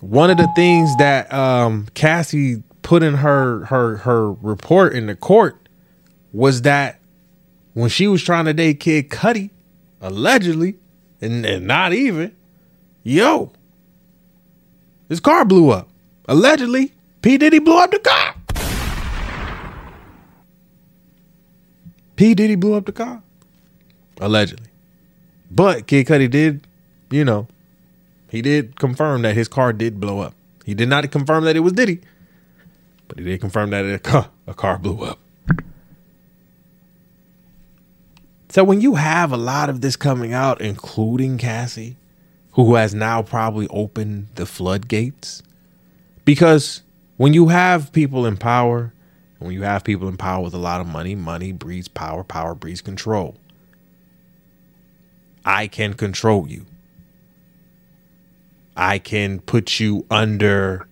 One 0.00 0.30
of 0.30 0.36
the 0.36 0.48
things 0.54 0.96
that 0.96 1.32
um, 1.32 1.86
Cassie 1.94 2.62
put 2.82 3.02
in 3.02 3.14
her 3.14 3.64
her 3.66 3.98
her 3.98 4.32
report 4.32 4.94
in 4.94 5.06
the 5.06 5.16
court 5.16 5.68
was 6.32 6.62
that 6.62 7.00
when 7.74 7.88
she 7.88 8.06
was 8.06 8.22
trying 8.22 8.44
to 8.44 8.54
date 8.54 8.80
Kid 8.80 9.10
Cudi, 9.10 9.50
allegedly, 10.00 10.76
and, 11.20 11.44
and 11.44 11.66
not 11.66 11.92
even, 11.92 12.34
yo, 13.02 13.52
his 15.08 15.20
car 15.20 15.44
blew 15.44 15.70
up. 15.70 15.88
Allegedly, 16.26 16.92
P 17.22 17.36
Diddy 17.36 17.58
blew 17.58 17.78
up 17.78 17.90
the 17.90 17.98
car. 17.98 18.34
P 22.14 22.34
Diddy 22.34 22.54
blew 22.54 22.74
up 22.74 22.86
the 22.86 22.92
car, 22.92 23.22
allegedly. 24.20 24.68
But 25.50 25.88
Kid 25.88 26.06
Cudi 26.06 26.30
did, 26.30 26.66
you 27.10 27.24
know, 27.24 27.48
he 28.30 28.42
did 28.42 28.78
confirm 28.78 29.22
that 29.22 29.34
his 29.34 29.48
car 29.48 29.72
did 29.72 30.00
blow 30.00 30.20
up. 30.20 30.34
He 30.64 30.74
did 30.74 30.88
not 30.88 31.10
confirm 31.10 31.44
that 31.44 31.56
it 31.56 31.60
was 31.60 31.72
Diddy, 31.72 32.00
but 33.08 33.18
he 33.18 33.24
did 33.24 33.40
confirm 33.40 33.70
that 33.70 33.84
a 33.84 33.98
car, 33.98 34.30
a 34.46 34.54
car 34.54 34.78
blew 34.78 35.02
up. 35.02 35.18
So 38.50 38.64
when 38.64 38.80
you 38.80 38.96
have 38.96 39.32
a 39.32 39.36
lot 39.36 39.70
of 39.70 39.80
this 39.80 39.96
coming 39.96 40.32
out, 40.32 40.60
including 40.60 41.38
Cassie, 41.38 41.96
who 42.52 42.74
has 42.74 42.94
now 42.94 43.22
probably 43.22 43.68
opened 43.68 44.26
the 44.34 44.44
floodgates, 44.44 45.42
because 46.24 46.82
when 47.16 47.32
you 47.32 47.48
have 47.48 47.92
people 47.92 48.26
in 48.26 48.36
power, 48.36 48.92
when 49.38 49.52
you 49.52 49.62
have 49.62 49.84
people 49.84 50.08
in 50.08 50.16
power 50.16 50.42
with 50.42 50.54
a 50.54 50.58
lot 50.58 50.80
of 50.80 50.86
money, 50.86 51.14
money 51.14 51.52
breeds 51.52 51.88
power, 51.88 52.24
power 52.24 52.54
breeds 52.54 52.80
control. 52.80 53.36
I 55.44 55.66
can 55.66 55.94
control 55.94 56.48
you. 56.48 56.66
I 58.80 58.98
can 58.98 59.40
put 59.40 59.78
you 59.78 60.06
under 60.10 60.86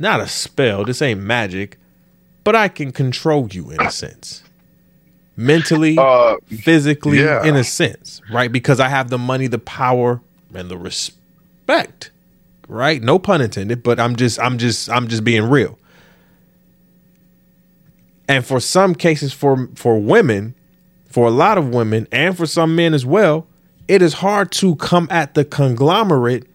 not 0.00 0.20
a 0.20 0.28
spell, 0.28 0.84
this 0.84 1.02
ain't 1.02 1.20
magic, 1.20 1.78
but 2.44 2.54
I 2.54 2.68
can 2.68 2.92
control 2.92 3.48
you 3.50 3.70
in 3.70 3.80
a 3.80 3.90
sense. 3.90 4.42
Mentally, 5.36 5.96
Uh, 5.98 6.36
physically, 6.46 7.20
yeah. 7.20 7.42
in 7.44 7.56
a 7.56 7.64
sense, 7.64 8.20
right? 8.30 8.52
Because 8.52 8.80
I 8.80 8.88
have 8.88 9.08
the 9.10 9.18
money, 9.18 9.46
the 9.46 9.58
power, 9.58 10.20
and 10.54 10.70
the 10.70 10.76
respect, 10.76 12.10
right? 12.68 13.02
No 13.02 13.18
pun 13.18 13.40
intended, 13.40 13.82
but 13.82 13.98
I'm 13.98 14.14
just, 14.14 14.38
I'm 14.38 14.58
just, 14.58 14.90
I'm 14.90 15.08
just 15.08 15.24
being 15.24 15.44
real. 15.48 15.78
And 18.28 18.44
for 18.46 18.60
some 18.60 18.94
cases 18.94 19.32
for 19.32 19.68
for 19.74 19.98
women, 19.98 20.54
for 21.06 21.26
a 21.26 21.30
lot 21.30 21.58
of 21.58 21.68
women 21.70 22.06
and 22.12 22.36
for 22.36 22.46
some 22.46 22.76
men 22.76 22.94
as 22.94 23.04
well, 23.04 23.46
it 23.88 24.02
is 24.02 24.14
hard 24.14 24.50
to 24.52 24.76
come 24.76 25.08
at 25.10 25.34
the 25.34 25.44
conglomerate 25.44 26.46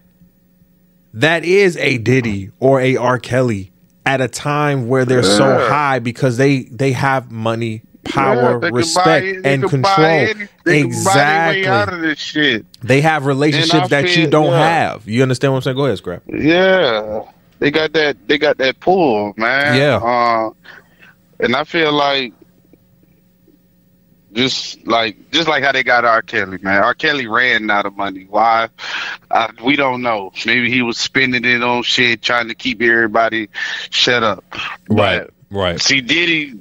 that 1.14 1.44
is 1.44 1.76
a 1.78 1.98
Diddy 1.98 2.50
or 2.60 2.80
a 2.80 2.96
R. 2.96 3.18
Kelly 3.18 3.70
at 4.06 4.20
a 4.20 4.28
time 4.28 4.88
where 4.88 5.04
they're 5.04 5.22
so 5.22 5.58
high 5.68 5.98
because 5.98 6.36
they 6.36 6.62
they 6.64 6.92
have 6.92 7.30
money, 7.30 7.82
power, 8.04 8.34
Yeah, 8.36 8.50
can 8.52 8.60
buy 8.60 8.68
respect, 8.68 9.46
and 9.46 9.62
control. 9.68 10.06
any- 10.06 10.48
They 10.64 10.82
can 10.82 11.04
buy 11.04 11.14
their 11.14 11.48
way 11.50 11.66
out 11.66 11.88
Exactly. 11.88 11.94
of 11.96 12.00
this 12.02 12.18
shit. 12.18 12.66
They 12.82 13.00
have 13.00 13.26
relationships 13.26 13.88
that 13.88 14.16
you 14.16 14.26
don't 14.28 14.50
yeah. 14.52 14.68
have. 14.90 15.08
You 15.08 15.22
understand 15.22 15.52
what 15.52 15.58
I'm 15.58 15.62
saying? 15.62 15.76
Go 15.76 15.86
ahead, 15.86 15.98
Scrap. 15.98 16.22
Yeah, 16.26 17.22
they 17.58 17.70
got 17.70 17.92
that. 17.94 18.16
They 18.28 18.38
got 18.38 18.58
that 18.58 18.78
pull, 18.80 19.34
man. 19.36 19.76
Yeah. 19.76 19.96
Uh, 19.96 20.50
and 21.40 21.54
I 21.56 21.64
feel 21.64 21.92
like 21.92 22.32
just 24.32 24.86
like 24.86 25.30
just 25.30 25.48
like 25.48 25.62
how 25.64 25.72
they 25.72 25.82
got 25.82 26.04
R. 26.04 26.22
Kelly, 26.22 26.58
man. 26.62 26.82
R. 26.82 26.94
Kelly 26.94 27.26
ran 27.26 27.70
out 27.70 27.86
of 27.86 27.96
money. 27.96 28.26
Why? 28.28 28.68
I, 29.30 29.50
we 29.64 29.76
don't 29.76 30.02
know. 30.02 30.32
Maybe 30.46 30.70
he 30.70 30.82
was 30.82 30.98
spending 30.98 31.44
it 31.44 31.62
on 31.62 31.82
shit, 31.82 32.22
trying 32.22 32.48
to 32.48 32.54
keep 32.54 32.80
everybody 32.82 33.48
shut 33.90 34.22
up. 34.22 34.44
But 34.88 35.30
Right. 35.50 35.80
See, 35.80 36.02
Diddy, 36.02 36.52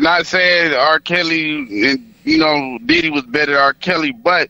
not 0.00 0.26
saying 0.26 0.74
R. 0.74 0.98
Kelly, 0.98 2.00
you 2.24 2.38
know, 2.38 2.78
Diddy 2.84 3.10
was 3.10 3.22
better 3.22 3.52
than 3.52 3.60
R. 3.60 3.74
Kelly, 3.74 4.10
but 4.10 4.48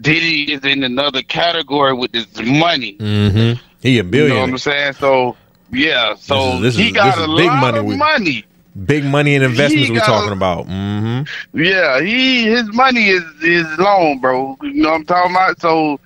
Diddy 0.00 0.50
is 0.52 0.64
in 0.64 0.82
another 0.84 1.22
category 1.22 1.92
with 1.92 2.12
his 2.14 2.26
money. 2.40 2.96
Mm-hmm. 2.96 3.62
He 3.82 3.98
a 3.98 4.04
billion. 4.04 4.28
You 4.28 4.34
know 4.36 4.40
what. 4.40 4.50
I'm 4.52 4.58
saying? 4.58 4.92
So, 4.94 5.36
yeah, 5.70 6.14
so 6.16 6.58
This 6.60 6.72
is- 6.72 6.76
this 6.78 6.86
he 6.86 6.92
got 6.92 7.18
a 7.18 7.26
big 7.36 7.46
lot 7.46 7.60
money 7.74 7.78
of 7.78 7.98
money. 7.98 8.44
Big 8.86 9.04
money 9.04 9.34
and 9.34 9.44
investments 9.44 9.90
we're 9.90 9.98
talking 9.98 10.32
about. 10.32 10.66
Mm-hmm. 10.66 11.58
Yeah, 11.58 12.00
he 12.00 12.44
his 12.44 12.72
money 12.72 13.08
is 13.08 13.24
is 13.42 13.66
long, 13.78 14.20
bro. 14.20 14.56
You 14.62 14.74
know 14.74 14.90
what 14.90 14.94
I'm 14.96 15.04
talking 15.06 15.32
about? 15.32 15.60
So, 15.60 15.98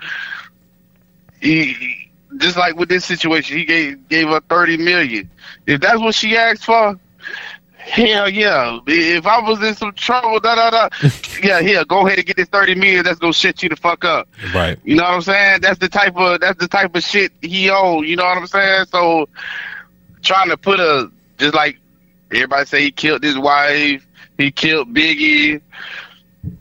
he 1.43 2.11
just 2.39 2.57
like 2.57 2.77
with 2.77 2.89
this 2.89 3.05
situation, 3.05 3.59
he 3.59 3.65
gave 3.65 4.09
gave 4.09 4.29
her 4.29 4.41
thirty 4.41 4.79
million. 4.79 5.31
If 5.67 5.83
that's 5.83 5.99
what 5.99 6.15
she 6.15 6.37
asked 6.37 6.65
for, 6.65 6.99
hell 7.77 8.31
yeah. 8.31 8.79
If 8.87 9.27
I 9.27 9.41
was 9.41 9.63
in 9.63 9.75
some 9.75 9.93
trouble, 9.93 10.41
da 10.41 10.55
da 10.55 10.71
da, 10.71 10.89
yeah, 11.43 11.61
here, 11.61 11.85
go 11.85 12.07
ahead 12.07 12.19
and 12.19 12.27
get 12.27 12.37
this 12.37 12.49
thirty 12.49 12.75
million. 12.75 13.05
That's 13.05 13.19
gonna 13.19 13.35
shit 13.35 13.63
you 13.63 13.69
the 13.69 13.77
fuck 13.77 14.05
up. 14.05 14.27
Right. 14.55 14.79
You 14.85 14.97
know 14.97 15.05
what 15.05 15.15
I'm 15.15 15.23
saying? 15.23 15.61
That's 15.61 15.79
the 15.79 15.89
type 15.89 16.17
of 16.17 16.41
that's 16.41 16.59
the 16.59 16.69
type 16.69 16.97
of 16.97 17.03
shit 17.03 17.31
he 17.43 17.69
owned. 17.69 18.09
You 18.09 18.17
know 18.17 18.25
what 18.25 18.39
I'm 18.39 18.47
saying? 18.47 18.87
So 18.87 19.29
trying 20.23 20.49
to 20.49 20.57
put 20.57 20.81
a 20.81 21.11
just 21.37 21.55
like 21.55 21.79
everybody 22.35 22.67
say 22.67 22.81
he 22.83 22.91
killed 22.91 23.23
his 23.23 23.39
wife, 23.39 24.07
he 24.39 24.51
killed 24.51 24.93
Biggie. 24.95 25.61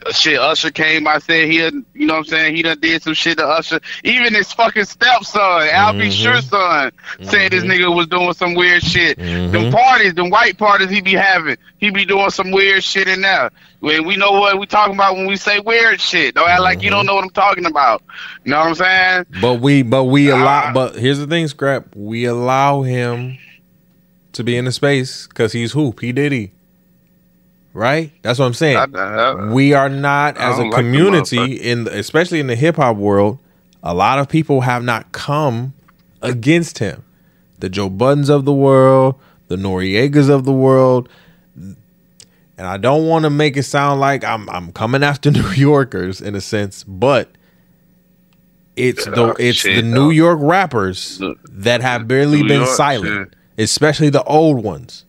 Uh, 0.06 0.14
Shit, 0.14 0.40
Usher 0.40 0.72
came. 0.72 1.06
I 1.10 1.20
said 1.20 1.50
he, 1.50 1.58
you 1.58 1.84
know 2.08 2.14
what 2.14 2.20
I'm 2.20 2.24
saying? 2.26 2.56
He 2.56 2.62
done 2.62 2.80
did 2.80 3.04
some 3.04 3.14
shit 3.14 3.38
to 3.38 3.46
Usher. 3.46 3.82
Even 4.06 4.34
his 4.34 4.54
fucking 4.54 4.86
stepson, 4.86 5.42
Al 5.42 5.92
B. 5.92 6.08
Mhm. 6.08 6.12
Sure 6.24 6.42
son, 6.42 6.92
said 7.22 7.52
this 7.52 7.66
nigga 7.66 7.94
was 7.94 8.08
doing 8.08 8.32
some 8.34 8.54
weird 8.54 8.82
shit. 8.82 9.18
Mhm. 9.20 9.52
Them 9.52 9.72
parties, 9.74 10.14
them 10.14 10.30
white 10.30 10.58
parties 10.58 10.90
he 10.90 11.02
be 11.02 11.12
having, 11.14 11.58
he 11.80 11.90
be 11.90 12.06
doing 12.06 12.30
some 12.30 12.52
weird 12.52 12.82
shit 12.82 13.10
in 13.10 13.22
there. 13.22 13.52
When 13.82 14.06
we 14.06 14.16
know 14.16 14.32
what 14.32 14.58
we 14.58 14.66
talking 14.68 14.94
about 14.96 15.18
when 15.18 15.28
we 15.28 15.36
say 15.36 15.60
weird 15.60 16.00
shit. 16.00 16.36
Don't 16.36 16.48
act 16.50 16.62
like 16.62 16.82
you 16.82 16.90
don't 16.90 17.06
know 17.06 17.16
what 17.16 17.26
I'm 17.26 17.30
talking 17.32 17.66
about. 17.66 18.04
You 18.46 18.52
know 18.52 18.60
what 18.60 18.68
I'm 18.68 18.76
saying? 18.76 19.26
But 19.42 19.56
we 19.56 19.82
but 19.82 20.06
we 20.06 20.30
allow 20.30 20.68
Ah. 20.68 20.72
but 20.74 20.96
here's 20.96 21.20
the 21.20 21.28
thing, 21.28 21.50
Scrap. 21.50 21.88
We 21.94 22.24
allow 22.24 22.84
him 22.84 23.38
to 24.34 24.44
be 24.44 24.58
in 24.58 24.66
the 24.66 24.72
space 24.72 25.28
because 25.28 25.54
he's 25.54 25.72
who? 25.72 25.94
P. 25.94 26.12
Diddy. 26.12 26.52
Right? 27.74 28.12
That's 28.22 28.38
what 28.38 28.46
I'm 28.46 28.54
saying. 28.54 28.78
I- 28.78 28.84
I- 28.84 29.46
we 29.52 29.74
are 29.74 29.90
not 29.90 30.38
as 30.38 30.60
a 30.60 30.64
like 30.64 30.74
community 30.76 31.54
in 31.54 31.86
the, 31.86 31.98
especially 31.98 32.40
in 32.40 32.48
the 32.48 32.56
hip 32.56 32.76
hop 32.76 32.98
world, 32.98 33.40
a 33.82 33.94
lot 33.96 34.20
of 34.20 34.30
people 34.30 34.62
have 34.62 34.84
not 34.84 35.12
come 35.12 35.74
against 36.22 36.78
him. 36.80 37.04
The 37.60 37.70
Joe 37.70 37.90
Buddens 37.90 38.30
of 38.30 38.46
the 38.46 38.54
world, 38.54 39.16
the 39.48 39.56
Noreagas 39.56 40.30
of 40.30 40.44
the 40.46 40.52
world. 40.54 41.10
And 41.56 42.68
I 42.68 42.78
don't 42.78 43.08
want 43.08 43.24
to 43.24 43.30
make 43.32 43.58
it 43.58 43.64
sound 43.64 44.00
like 44.00 44.24
I'm 44.24 44.48
I'm 44.50 44.72
coming 44.72 45.04
after 45.04 45.32
New 45.32 45.50
Yorkers 45.52 46.22
in 46.22 46.36
a 46.36 46.42
sense, 46.42 46.84
but 46.84 47.30
it's 48.76 49.06
the 49.06 49.36
it's 49.40 49.64
the 49.64 49.82
New. 49.82 50.12
York 50.12 50.38
rappers 50.42 51.20
that 51.50 51.82
have 51.82 52.08
barely 52.08 52.42
New 52.44 52.48
been 52.48 52.62
York 52.62 52.70
silent, 52.76 53.34
especially 53.58 54.10
the 54.10 54.24
old 54.24 54.64
ones, 54.64 55.06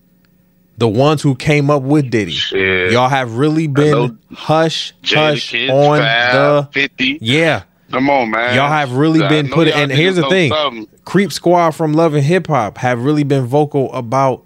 the 0.78 0.88
ones 0.88 1.22
who 1.22 1.34
came 1.34 1.70
up 1.70 1.82
with 1.82 2.11
Diddy. 2.11 2.32
Shit. 2.32 2.92
Y'all 2.92 3.09
have 3.09 3.36
really 3.36 3.66
been 3.66 4.18
hush 4.32 4.92
hush 5.05 5.53
Jadakiss, 5.53 5.70
on 5.70 5.99
Fab, 5.99 6.32
the 6.34 6.72
50. 6.72 7.18
yeah. 7.20 7.62
Come 7.90 8.11
on, 8.11 8.30
man. 8.30 8.57
Y'all 8.57 8.68
have 8.68 8.92
really 8.92 9.22
I 9.22 9.28
been 9.28 9.49
put 9.49 9.68
y'all 9.68 9.76
and 9.76 9.92
here's 9.92 10.16
the 10.16 10.28
thing. 10.28 10.51
something. 10.51 10.88
Creep 11.05 11.30
Squad 11.32 11.72
from 11.72 11.92
Love 11.92 12.14
and 12.14 12.24
Hip 12.24 12.47
Hop 12.49 12.78
have 12.78 13.05
really 13.05 13.22
been 13.22 13.45
vocal 13.45 13.92
about 13.92 14.45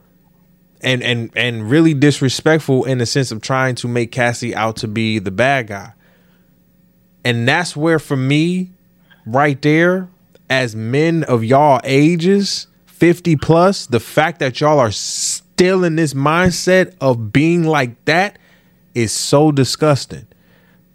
and 0.82 1.03
and 1.03 1.30
and 1.34 1.70
really 1.70 1.94
disrespectful 1.94 2.84
in 2.84 2.99
the 2.99 3.07
sense 3.07 3.30
of 3.32 3.40
trying 3.40 3.74
to 3.76 3.88
make 3.88 4.12
Cassie 4.12 4.55
out 4.55 4.76
to 4.76 4.88
be 4.88 5.18
the 5.18 5.30
bad 5.30 5.68
guy. 5.68 5.92
And 7.24 7.49
that's 7.49 7.74
where 7.76 7.99
for 7.99 8.16
me, 8.16 8.70
right 9.26 9.61
there, 9.62 10.09
as 10.51 10.76
men 10.76 11.24
of 11.24 11.42
y'all 11.42 11.80
ages, 11.84 12.66
50 12.99 13.36
plus, 13.36 13.86
the 13.86 14.01
fact 14.01 14.40
that 14.40 14.61
y'all 14.61 14.80
are 14.80 14.90
still 14.90 15.84
in 15.84 15.94
this 15.94 16.14
mindset 16.14 16.96
of 17.01 17.32
being 17.32 17.62
like 17.62 18.05
that 18.07 18.38
is 18.92 19.12
so 19.12 19.53
disgusting. 19.53 20.26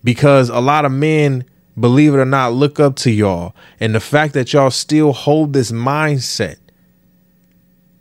Because 0.04 0.50
a 0.50 0.60
lot 0.60 0.84
of 0.84 0.92
men 0.92 1.46
believe 1.80 2.14
it 2.14 2.18
or 2.18 2.26
not 2.26 2.52
look 2.52 2.78
up 2.78 2.98
to 2.98 3.12
y'all. 3.12 3.56
And 3.80 3.96
the 3.96 4.02
fact 4.02 4.34
that 4.34 4.52
y'all 4.52 4.70
still 4.70 5.14
hold 5.14 5.54
this 5.54 5.72
mindset 5.72 6.58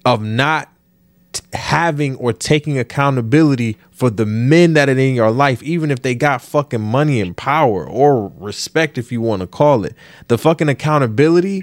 of 0.05 0.21
not 0.21 0.69
t- 1.33 1.43
having 1.53 2.17
or 2.17 2.33
taking 2.33 2.79
accountability 2.79 3.79
for 3.93 4.11
the 4.11 4.27
men 4.27 4.73
that 4.73 4.89
are 4.89 4.99
in 4.99 5.15
your 5.15 5.31
life 5.31 5.63
even 5.63 5.93
if 5.93 6.03
they 6.03 6.17
got 6.17 6.43
fucking 6.43 6.81
money 6.81 7.21
and 7.21 7.37
power 7.37 7.89
or 7.89 8.33
respect 8.37 8.99
if 8.99 9.13
you 9.13 9.21
want 9.21 9.41
to 9.43 9.47
call 9.47 9.85
it. 9.85 9.95
The 10.27 10.39
fucking 10.39 10.69
accountability 10.69 11.63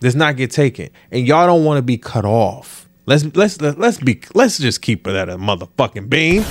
does 0.00 0.14
not 0.16 0.36
get 0.36 0.50
taken 0.50 0.88
and 1.10 1.26
y'all 1.26 1.46
don't 1.46 1.64
want 1.64 1.78
to 1.78 1.82
be 1.82 1.96
cut 1.98 2.24
off 2.24 2.88
let's 3.06 3.24
let's 3.36 3.60
let's 3.60 3.98
be 3.98 4.20
let's 4.34 4.58
just 4.58 4.82
keep 4.82 5.06
it 5.06 5.14
at 5.16 5.28
a 5.28 5.36
motherfucking 5.36 6.08
beam 6.08 6.44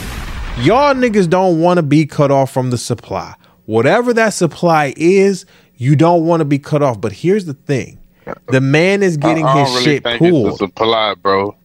Y'all 0.61 0.95
niggas 0.95 1.29
don't 1.29 1.61
want 1.61 1.77
to 1.77 1.83
be 1.83 2.07
cut 2.07 2.31
off 2.31 2.51
from 2.51 2.71
the 2.71 2.79
supply. 2.79 3.35
Whatever 3.67 4.11
that 4.15 4.29
supply 4.31 4.91
is, 4.97 5.45
you 5.75 5.95
don't 5.95 6.25
want 6.25 6.41
to 6.41 6.45
be 6.45 6.57
cut 6.57 6.81
off. 6.81 6.99
But 6.99 7.11
here's 7.11 7.45
the 7.45 7.53
thing: 7.53 7.99
the 8.47 8.59
man 8.59 9.03
is 9.03 9.17
getting 9.17 9.45
I, 9.45 9.49
I 9.51 9.59
his 9.59 9.69
really 9.69 9.83
shit 9.83 10.03
think 10.03 10.19
it's 10.19 10.31
pulled. 10.31 10.53
a 10.53 10.55
supply, 10.55 11.13
bro. 11.13 11.55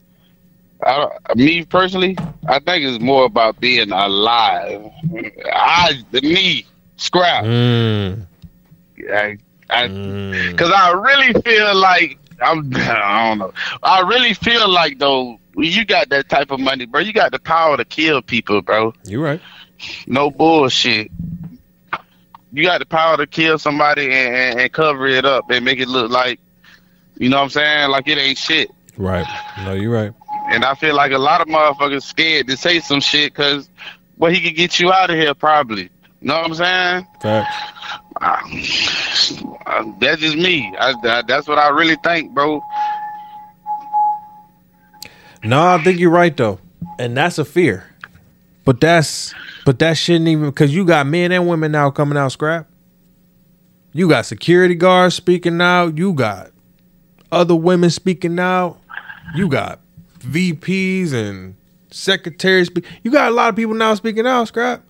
I, 0.85 0.97
don't- 0.99 1.37
me 1.39 1.65
personally, 1.65 2.19
I 2.49 2.59
think 2.59 2.85
it's 2.85 3.03
more 3.03 3.25
about 3.25 3.59
being 3.61 3.91
alive. 3.93 4.91
I, 5.55 6.03
the 6.11 6.21
me, 6.21 6.67
scrap. 6.99 7.45
Mm, 7.47 8.27
I, 9.11 9.39
I, 9.73 9.89
mm. 9.89 10.51
Because 10.51 10.71
I 10.71 10.93
really 10.93 11.41
feel 11.43 11.75
like 11.75 12.19
I'm. 12.41 12.73
I 12.77 13.29
don't 13.29 13.39
know. 13.39 13.53
I 13.83 14.01
really 14.01 14.35
feel 14.35 14.69
like 14.69 14.99
though, 14.99 15.39
you 15.57 15.85
got 15.85 16.11
that 16.11 16.29
type 16.29 16.51
of 16.51 16.61
money, 16.61 16.87
bro. 16.87 17.01
You 17.01 17.13
got 17.13 17.33
the 17.33 17.39
power 17.39 17.77
to 17.77 17.85
kill 17.85 18.23
people, 18.23 18.63
bro. 18.63 18.95
You 19.05 19.23
right? 19.23 19.41
No 20.07 20.31
bullshit. 20.31 21.11
You 22.53 22.63
got 22.65 22.79
the 22.79 22.87
power 22.87 23.17
to 23.17 23.27
kill 23.27 23.59
somebody 23.59 24.05
and, 24.13 24.35
and, 24.35 24.61
and 24.61 24.73
cover 24.73 25.07
it 25.07 25.25
up 25.25 25.51
and 25.51 25.65
make 25.65 25.81
it 25.81 25.89
look 25.89 26.11
like, 26.11 26.39
you 27.17 27.31
know 27.31 27.39
what 27.39 27.45
I'm 27.45 27.51
saying? 27.51 27.91
Like 27.91 28.09
it 28.09 28.19
ain't 28.19 28.37
shit. 28.37 28.71
Right? 28.99 29.27
No, 29.65 29.73
you're 29.73 29.91
right. 29.91 30.13
And 30.51 30.65
I 30.65 30.75
feel 30.75 30.95
like 30.95 31.13
a 31.13 31.19
lot 31.19 31.41
of 31.41 31.49
motherfuckers 31.49 32.03
scared 32.03 32.49
to 32.49 32.57
say 32.57 32.81
some 32.81 33.01
shit 33.01 33.33
because, 33.33 33.71
well, 34.19 34.31
he 34.31 34.43
could 34.43 34.55
get 34.55 34.79
you 34.79 34.93
out 34.93 35.09
of 35.09 35.17
here 35.17 35.35
probably. 35.35 35.85
You 36.21 36.29
know 36.29 36.37
what 36.37 36.45
I'm 36.45 36.55
saying? 36.55 37.07
Facts. 37.21 37.57
Uh, 38.21 39.93
that's 40.01 40.21
just 40.21 40.37
me. 40.37 40.75
I, 40.79 40.95
that, 41.03 41.27
that's 41.27 41.49
what 41.49 41.59
I 41.59 41.69
really 41.71 41.97
think, 42.05 42.33
bro. 42.33 42.63
No, 45.45 45.67
I 45.67 45.83
think 45.83 45.99
you're 45.99 46.11
right 46.11 46.37
though, 46.37 46.61
and 46.99 47.17
that's 47.17 47.39
a 47.39 47.45
fear. 47.45 47.85
But 48.65 48.81
that's 48.81 49.35
but 49.65 49.79
that 49.81 49.95
shouldn't 49.95 50.29
even 50.29 50.51
because 50.51 50.75
you 50.75 50.85
got 50.85 51.07
men 51.07 51.33
and 51.33 51.49
women 51.49 51.73
now 51.73 51.91
coming 51.91 52.17
out 52.17 52.33
scrap. 52.33 52.69
You 53.93 54.09
got 54.09 54.25
security 54.27 54.75
guards 54.75 55.15
speaking 55.15 55.61
out. 55.61 55.99
You 55.99 56.13
got 56.13 56.51
other 57.31 57.57
women 57.57 57.91
speaking 57.91 58.39
out. 58.39 58.79
You 59.35 59.49
got 59.49 59.81
VPs 60.21 61.13
and 61.13 61.57
secretaries. 61.91 62.71
You 63.03 63.11
got 63.11 63.31
a 63.31 63.35
lot 63.35 63.49
of 63.49 63.57
people 63.57 63.75
now 63.75 63.95
speaking 63.95 64.27
out. 64.27 64.49
Scrap. 64.49 64.83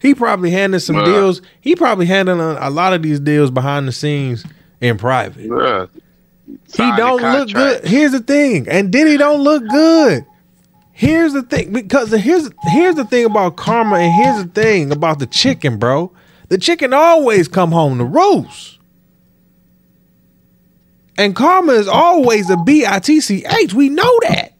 He 0.00 0.14
probably 0.14 0.50
handling 0.50 0.80
some 0.80 1.04
deals. 1.04 1.42
He 1.60 1.76
probably 1.76 2.06
handling 2.06 2.40
a, 2.40 2.58
a 2.60 2.70
lot 2.70 2.94
of 2.94 3.02
these 3.02 3.20
deals 3.20 3.50
behind 3.50 3.86
the 3.86 3.92
scenes 3.92 4.44
in 4.80 4.96
private. 4.98 5.44
Yeah. 5.44 5.86
He 6.46 6.96
don't 6.96 7.20
look 7.20 7.52
good. 7.52 7.84
Here's 7.84 8.12
the 8.12 8.20
thing, 8.20 8.68
and 8.68 8.90
Diddy 8.90 9.16
don't 9.16 9.42
look 9.42 9.62
good. 9.68 10.24
Here's 10.92 11.32
the 11.32 11.42
thing, 11.42 11.72
because 11.72 12.10
here's 12.10 12.50
here's 12.72 12.96
the 12.96 13.04
thing 13.04 13.24
about 13.24 13.56
karma, 13.56 13.96
and 13.96 14.12
here's 14.12 14.44
the 14.44 14.50
thing 14.50 14.90
about 14.90 15.18
the 15.18 15.26
chicken, 15.26 15.78
bro. 15.78 16.12
The 16.48 16.58
chicken 16.58 16.92
always 16.92 17.46
come 17.46 17.70
home 17.70 17.98
to 17.98 18.04
roost. 18.04 18.78
And 21.16 21.36
karma 21.36 21.72
is 21.74 21.86
always 21.86 22.50
a 22.50 22.56
B 22.56 22.84
I 22.86 22.98
T 22.98 23.20
C 23.20 23.44
H. 23.46 23.74
We 23.74 23.88
know 23.88 24.18
that. 24.28 24.59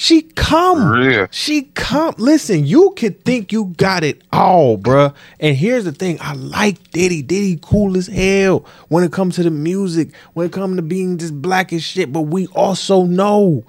She 0.00 0.22
come. 0.22 1.02
Yeah. 1.02 1.26
She 1.30 1.64
come. 1.74 2.14
Listen, 2.16 2.64
you 2.64 2.94
could 2.96 3.22
think 3.22 3.52
you 3.52 3.66
got 3.76 4.02
it 4.02 4.22
all, 4.32 4.78
bruh. 4.78 5.14
And 5.38 5.54
here's 5.54 5.84
the 5.84 5.92
thing. 5.92 6.16
I 6.22 6.32
like 6.32 6.90
Diddy. 6.92 7.20
Diddy 7.20 7.58
cool 7.60 7.98
as 7.98 8.06
hell 8.06 8.64
when 8.88 9.04
it 9.04 9.12
comes 9.12 9.36
to 9.36 9.42
the 9.42 9.50
music, 9.50 10.14
when 10.32 10.46
it 10.46 10.52
comes 10.52 10.76
to 10.76 10.82
being 10.82 11.18
just 11.18 11.42
black 11.42 11.70
as 11.74 11.82
shit. 11.82 12.14
But 12.14 12.22
we 12.22 12.46
also 12.46 13.04
know. 13.04 13.62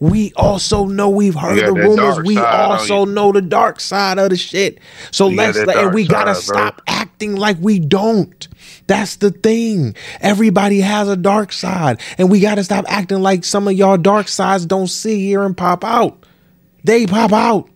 We 0.00 0.32
also 0.36 0.86
know 0.86 1.10
we've 1.10 1.34
heard 1.34 1.58
Yeah, 1.58 1.66
the 1.66 1.74
rumors. 1.74 2.18
We 2.26 2.38
also 2.38 3.04
know 3.04 3.32
the 3.32 3.42
dark 3.42 3.78
side 3.78 4.18
of 4.18 4.30
the 4.30 4.38
shit. 4.38 4.78
So 5.10 5.28
got 5.28 5.54
let's 5.54 5.58
and 5.58 5.92
we 5.92 6.06
gotta 6.06 6.34
side, 6.34 6.46
bro. 6.46 6.56
stop 6.56 6.82
acting 6.86 7.36
like 7.36 7.58
we 7.60 7.78
don't. 7.78 8.48
That's 8.86 9.16
the 9.16 9.30
thing. 9.30 9.94
Everybody 10.20 10.80
has 10.80 11.08
a 11.08 11.16
dark 11.16 11.52
side, 11.52 12.00
and 12.18 12.30
we 12.30 12.40
got 12.40 12.56
to 12.56 12.64
stop 12.64 12.84
acting 12.88 13.20
like 13.20 13.44
some 13.44 13.66
of 13.66 13.74
y'all 13.74 13.96
dark 13.96 14.28
sides 14.28 14.66
don't 14.66 14.88
see 14.88 15.20
here 15.26 15.42
and 15.42 15.56
pop 15.56 15.84
out. 15.84 16.24
They 16.84 17.06
pop 17.06 17.32
out. 17.32 17.73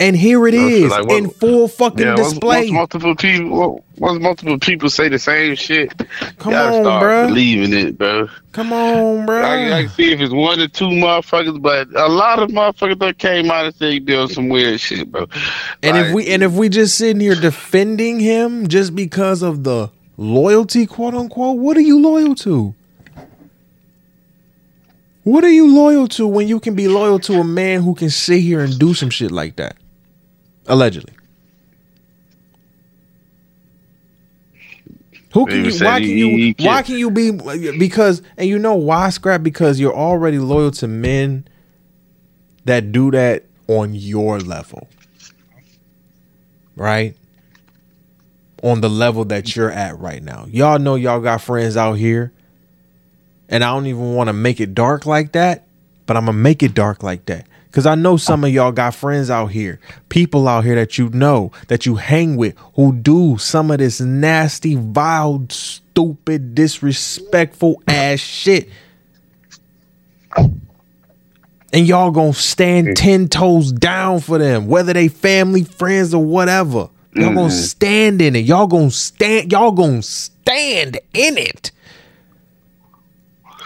And 0.00 0.16
here 0.16 0.46
it 0.48 0.54
is 0.54 0.90
like 0.90 1.06
what- 1.06 1.16
in 1.18 1.30
full 1.30 1.68
fucking 1.68 2.00
Yeah, 2.04 2.16
display. 2.16 2.62
once 2.62 2.72
multiple 2.72 3.14
people, 3.14 3.84
once 3.98 4.20
multiple 4.20 4.58
people 4.58 4.90
say 4.90 5.08
the 5.08 5.20
same 5.20 5.54
shit, 5.54 5.92
Come 6.38 6.52
you 6.52 6.58
on, 6.58 6.82
start 6.82 7.04
bruh. 7.04 7.28
believing 7.28 7.72
it, 7.72 7.96
bro. 7.96 8.28
Come 8.50 8.72
on, 8.72 9.24
bro. 9.24 9.40
I, 9.40 9.78
I 9.78 9.80
can 9.82 9.90
see 9.90 10.12
if 10.12 10.20
it's 10.20 10.32
one 10.32 10.58
or 10.58 10.66
two 10.66 10.86
motherfuckers, 10.86 11.62
but 11.62 11.88
a 11.94 12.08
lot 12.08 12.40
of 12.40 12.50
motherfuckers 12.50 12.98
that 12.98 13.18
came 13.18 13.50
out 13.52 13.66
and 13.66 13.74
said 13.76 13.92
he 13.92 14.00
doing 14.00 14.28
some 14.28 14.48
weird 14.48 14.80
shit, 14.80 15.10
bro. 15.12 15.26
And 15.82 15.96
if 15.96 16.12
we 16.12 16.26
and 16.28 16.42
if 16.42 16.52
we 16.52 16.68
just 16.68 16.96
sitting 16.98 17.20
here 17.20 17.36
defending 17.36 18.18
him 18.18 18.66
just 18.66 18.96
because 18.96 19.42
of 19.42 19.62
the 19.62 19.90
loyalty, 20.16 20.86
quote 20.86 21.14
unquote, 21.14 21.58
what 21.58 21.76
are 21.76 21.80
you 21.82 22.00
loyal 22.00 22.34
to? 22.36 22.74
What 25.22 25.42
are 25.44 25.50
you 25.50 25.74
loyal 25.74 26.06
to 26.08 26.26
when 26.26 26.48
you 26.48 26.60
can 26.60 26.74
be 26.74 26.86
loyal 26.88 27.18
to 27.20 27.34
a 27.40 27.44
man 27.44 27.80
who 27.82 27.94
can 27.94 28.10
sit 28.10 28.40
here 28.40 28.60
and 28.60 28.76
do 28.78 28.92
some 28.92 29.08
shit 29.08 29.30
like 29.30 29.56
that? 29.56 29.76
Allegedly. 30.66 31.12
Who 35.32 35.46
can 35.46 35.64
you, 35.64 35.72
why 35.84 35.98
can 35.98 36.08
you 36.10 36.54
why 36.60 36.82
can 36.82 36.96
you 36.96 37.10
be 37.10 37.32
because 37.76 38.22
and 38.36 38.48
you 38.48 38.56
know 38.56 38.76
why 38.76 39.10
scrap 39.10 39.42
because 39.42 39.80
you're 39.80 39.94
already 39.94 40.38
loyal 40.38 40.70
to 40.72 40.86
men 40.86 41.48
that 42.66 42.92
do 42.92 43.10
that 43.10 43.44
on 43.66 43.96
your 43.96 44.38
level 44.38 44.86
right? 46.76 47.16
On 48.62 48.80
the 48.80 48.88
level 48.88 49.24
that 49.26 49.54
you're 49.54 49.70
at 49.70 49.98
right 49.98 50.22
now. 50.22 50.46
Y'all 50.50 50.78
know 50.78 50.94
y'all 50.94 51.20
got 51.20 51.40
friends 51.40 51.76
out 51.76 51.94
here. 51.94 52.32
And 53.48 53.62
I 53.62 53.72
don't 53.74 53.86
even 53.86 54.14
want 54.14 54.28
to 54.28 54.32
make 54.32 54.60
it 54.60 54.74
dark 54.74 55.04
like 55.04 55.32
that, 55.32 55.66
but 56.06 56.16
I'm 56.16 56.24
going 56.24 56.36
to 56.36 56.42
make 56.42 56.62
it 56.62 56.72
dark 56.72 57.02
like 57.02 57.26
that. 57.26 57.46
Because 57.74 57.86
I 57.86 57.96
know 57.96 58.16
some 58.16 58.44
of 58.44 58.50
y'all 58.50 58.70
got 58.70 58.94
friends 58.94 59.30
out 59.30 59.48
here, 59.48 59.80
people 60.08 60.46
out 60.46 60.62
here 60.62 60.76
that 60.76 60.96
you 60.96 61.08
know, 61.08 61.50
that 61.66 61.84
you 61.84 61.96
hang 61.96 62.36
with, 62.36 62.54
who 62.76 62.92
do 62.92 63.36
some 63.36 63.68
of 63.72 63.78
this 63.78 64.00
nasty, 64.00 64.76
vile, 64.76 65.44
stupid, 65.50 66.54
disrespectful 66.54 67.82
ass 67.88 68.20
shit. 68.20 68.68
And 70.36 70.54
y'all 71.72 72.12
gonna 72.12 72.32
stand 72.32 72.86
mm. 72.86 72.94
ten 72.94 73.26
toes 73.26 73.72
down 73.72 74.20
for 74.20 74.38
them, 74.38 74.68
whether 74.68 74.92
they 74.92 75.08
family, 75.08 75.64
friends, 75.64 76.14
or 76.14 76.24
whatever. 76.24 76.88
Y'all 77.12 77.34
gonna 77.34 77.48
mm-hmm. 77.48 77.48
stand 77.48 78.22
in 78.22 78.36
it. 78.36 78.44
Y'all 78.44 78.68
gonna 78.68 78.92
stand. 78.92 79.50
Y'all 79.50 79.72
gonna 79.72 80.00
stand 80.00 81.00
in 81.12 81.36
it, 81.38 81.72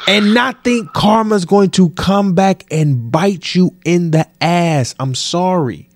and 0.08 0.32
not 0.32 0.64
think 0.64 0.92
karma's 0.94 1.44
going 1.44 1.68
to 1.72 1.90
come 1.90 2.34
back 2.34 2.64
and 2.70 3.12
bite 3.12 3.54
you 3.54 3.74
in 3.84 4.10
the 4.10 4.26
ass. 4.40 4.94
I'm 4.98 5.14
sorry. 5.14 5.88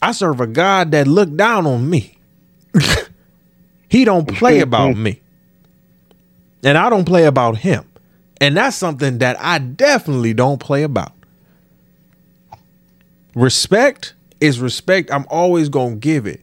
I 0.00 0.12
serve 0.12 0.40
a 0.40 0.46
God 0.46 0.92
that 0.92 1.08
looked 1.08 1.36
down 1.36 1.66
on 1.66 1.90
me. 1.90 2.16
he 3.88 4.04
don't 4.04 4.28
play 4.28 4.60
about 4.60 4.96
me, 4.96 5.20
and 6.62 6.78
I 6.78 6.88
don't 6.88 7.04
play 7.04 7.24
about 7.24 7.58
him. 7.58 7.84
And 8.40 8.56
that's 8.56 8.76
something 8.76 9.18
that 9.18 9.36
I 9.40 9.58
definitely 9.58 10.34
don't 10.34 10.58
play 10.58 10.84
about. 10.84 11.12
Respect 13.34 14.14
is 14.40 14.60
respect. 14.60 15.10
I'm 15.10 15.26
always 15.28 15.68
going 15.68 15.94
to 15.94 15.98
give 15.98 16.26
it. 16.28 16.42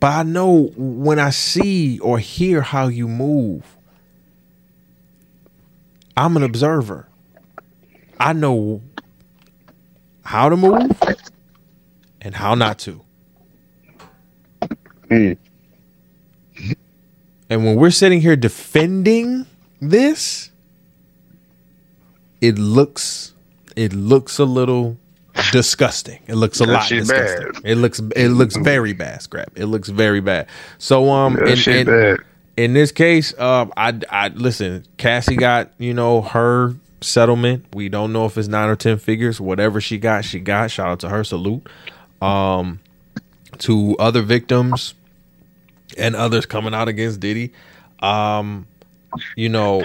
But 0.00 0.08
I 0.08 0.22
know 0.24 0.72
when 0.76 1.20
I 1.20 1.30
see 1.30 2.00
or 2.00 2.18
hear 2.18 2.60
how 2.60 2.88
you 2.88 3.06
move, 3.06 3.62
I'm 6.16 6.36
an 6.36 6.42
observer. 6.42 7.08
I 8.20 8.32
know 8.32 8.80
how 10.24 10.48
to 10.48 10.56
move 10.56 10.92
and 12.20 12.34
how 12.34 12.54
not 12.54 12.78
to. 12.80 13.00
Mm. 15.10 15.36
And 17.50 17.64
when 17.64 17.76
we're 17.76 17.90
sitting 17.90 18.20
here 18.20 18.36
defending 18.36 19.46
this, 19.80 20.50
it 22.40 22.58
looks 22.58 23.34
it 23.76 23.92
looks 23.92 24.38
a 24.38 24.44
little 24.44 24.96
disgusting. 25.52 26.22
It 26.26 26.36
looks 26.36 26.60
a 26.60 26.66
That 26.66 26.72
lot 26.72 26.88
disgusting. 26.88 27.52
bad. 27.52 27.62
It 27.64 27.74
looks 27.76 28.00
it 28.16 28.28
looks 28.28 28.56
very 28.56 28.92
bad, 28.92 29.20
scrap. 29.22 29.50
It 29.56 29.66
looks 29.66 29.88
very 29.88 30.20
bad. 30.20 30.46
So 30.78 31.10
um 31.10 31.34
That 31.34 31.48
in, 31.48 31.56
shit 31.56 31.86
in, 32.56 32.72
this 32.74 32.92
case, 32.92 33.38
um 33.38 33.72
I 33.76 33.98
I 34.10 34.28
listen, 34.28 34.84
Cassie 34.96 35.36
got, 35.36 35.72
you 35.78 35.94
know, 35.94 36.22
her 36.22 36.74
settlement. 37.00 37.66
We 37.74 37.88
don't 37.88 38.12
know 38.12 38.24
if 38.26 38.38
it's 38.38 38.48
9 38.48 38.68
or 38.68 38.76
10 38.76 38.98
figures. 38.98 39.40
Whatever 39.40 39.80
she 39.80 39.98
got, 39.98 40.24
she 40.24 40.40
got. 40.40 40.70
Shout 40.70 40.88
out 40.88 41.00
to 41.00 41.08
her. 41.08 41.24
Salute. 41.24 41.66
Um 42.22 42.80
to 43.58 43.96
other 43.98 44.22
victims 44.22 44.94
and 45.96 46.16
others 46.16 46.46
coming 46.46 46.74
out 46.74 46.88
against 46.88 47.20
Diddy. 47.20 47.52
Um 48.00 48.66
you 49.36 49.48
know, 49.48 49.84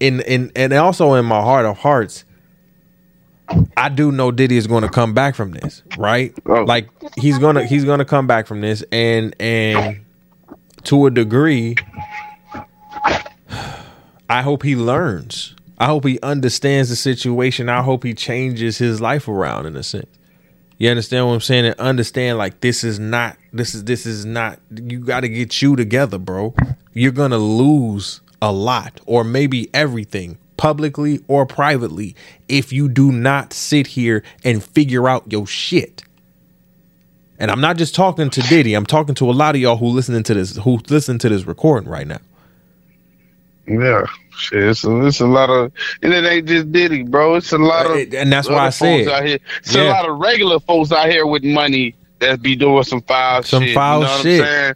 in 0.00 0.20
in 0.20 0.52
and 0.56 0.72
also 0.72 1.14
in 1.14 1.24
my 1.24 1.40
heart 1.40 1.64
of 1.64 1.78
hearts, 1.78 2.24
I 3.76 3.88
do 3.88 4.10
know 4.10 4.30
Diddy 4.30 4.56
is 4.56 4.66
going 4.66 4.82
to 4.82 4.88
come 4.88 5.14
back 5.14 5.34
from 5.34 5.52
this, 5.52 5.82
right? 5.98 6.34
Oh. 6.46 6.64
Like 6.64 6.88
he's 7.16 7.38
gonna 7.38 7.64
he's 7.64 7.84
gonna 7.84 8.04
come 8.04 8.26
back 8.26 8.46
from 8.46 8.60
this, 8.60 8.82
and 8.90 9.34
and 9.40 10.00
to 10.86 11.06
a 11.06 11.10
degree, 11.10 11.76
I 14.28 14.42
hope 14.42 14.62
he 14.62 14.74
learns. 14.74 15.54
I 15.78 15.86
hope 15.86 16.06
he 16.06 16.18
understands 16.22 16.88
the 16.88 16.96
situation. 16.96 17.68
I 17.68 17.82
hope 17.82 18.02
he 18.02 18.14
changes 18.14 18.78
his 18.78 19.00
life 19.00 19.28
around 19.28 19.66
in 19.66 19.76
a 19.76 19.82
sense. 19.82 20.06
You 20.78 20.90
understand 20.90 21.26
what 21.26 21.32
I'm 21.34 21.40
saying? 21.40 21.66
And 21.66 21.80
understand 21.80 22.38
like 22.38 22.60
this 22.60 22.84
is 22.84 22.98
not 22.98 23.36
this 23.52 23.74
is 23.74 23.84
this 23.84 24.04
is 24.04 24.24
not 24.24 24.58
you 24.70 25.00
got 25.00 25.20
to 25.20 25.28
get 25.28 25.62
you 25.62 25.74
together, 25.74 26.18
bro. 26.18 26.54
You're 26.92 27.12
to 27.12 27.38
lose 27.38 28.20
a 28.42 28.52
lot 28.52 29.00
or 29.06 29.24
maybe 29.24 29.70
everything 29.74 30.38
publicly 30.56 31.20
or 31.28 31.46
privately 31.46 32.14
if 32.48 32.72
you 32.72 32.88
do 32.88 33.10
not 33.10 33.52
sit 33.52 33.88
here 33.88 34.22
and 34.44 34.62
figure 34.62 35.08
out 35.08 35.30
your 35.32 35.46
shit. 35.46 36.05
And 37.38 37.50
I'm 37.50 37.60
not 37.60 37.76
just 37.76 37.94
talking 37.94 38.30
to 38.30 38.40
Diddy. 38.42 38.74
I'm 38.74 38.86
talking 38.86 39.14
to 39.16 39.30
a 39.30 39.32
lot 39.32 39.54
of 39.54 39.60
y'all 39.60 39.76
who 39.76 39.86
listening 39.86 40.22
to 40.24 40.34
this 40.34 40.56
who 40.56 40.80
listen 40.88 41.18
to 41.20 41.28
this 41.28 41.44
recording 41.44 41.88
right 41.90 42.06
now. 42.06 42.18
Yeah, 43.68 44.04
shit. 44.30 44.62
It's 44.62 44.84
a, 44.84 45.06
it's 45.06 45.20
a 45.20 45.26
lot 45.26 45.50
of, 45.50 45.72
and 46.02 46.12
it 46.14 46.24
ain't 46.24 46.46
just 46.46 46.70
Diddy, 46.70 47.02
bro. 47.02 47.34
It's 47.34 47.52
a 47.52 47.58
lot 47.58 47.86
of, 47.86 47.92
Uh, 47.92 48.16
and 48.16 48.32
that's 48.32 48.48
why 48.48 48.66
I 48.66 48.70
said 48.70 49.08
out 49.08 49.26
here. 49.26 49.38
It's 49.58 49.74
Yeah. 49.74 49.82
a 49.82 49.90
lot 49.90 50.08
of 50.08 50.18
regular 50.18 50.60
folks 50.60 50.92
out 50.92 51.08
here 51.10 51.26
with 51.26 51.42
money 51.42 51.94
that 52.20 52.40
be 52.42 52.54
doing 52.54 52.84
some 52.84 53.00
foul 53.02 53.42
Some 53.42 53.64
shit. 53.64 53.74
foul 53.74 54.00
you 54.00 54.06
know 54.06 54.18
shit. 54.22 54.40
What 54.40 54.48
I'm 54.48 54.74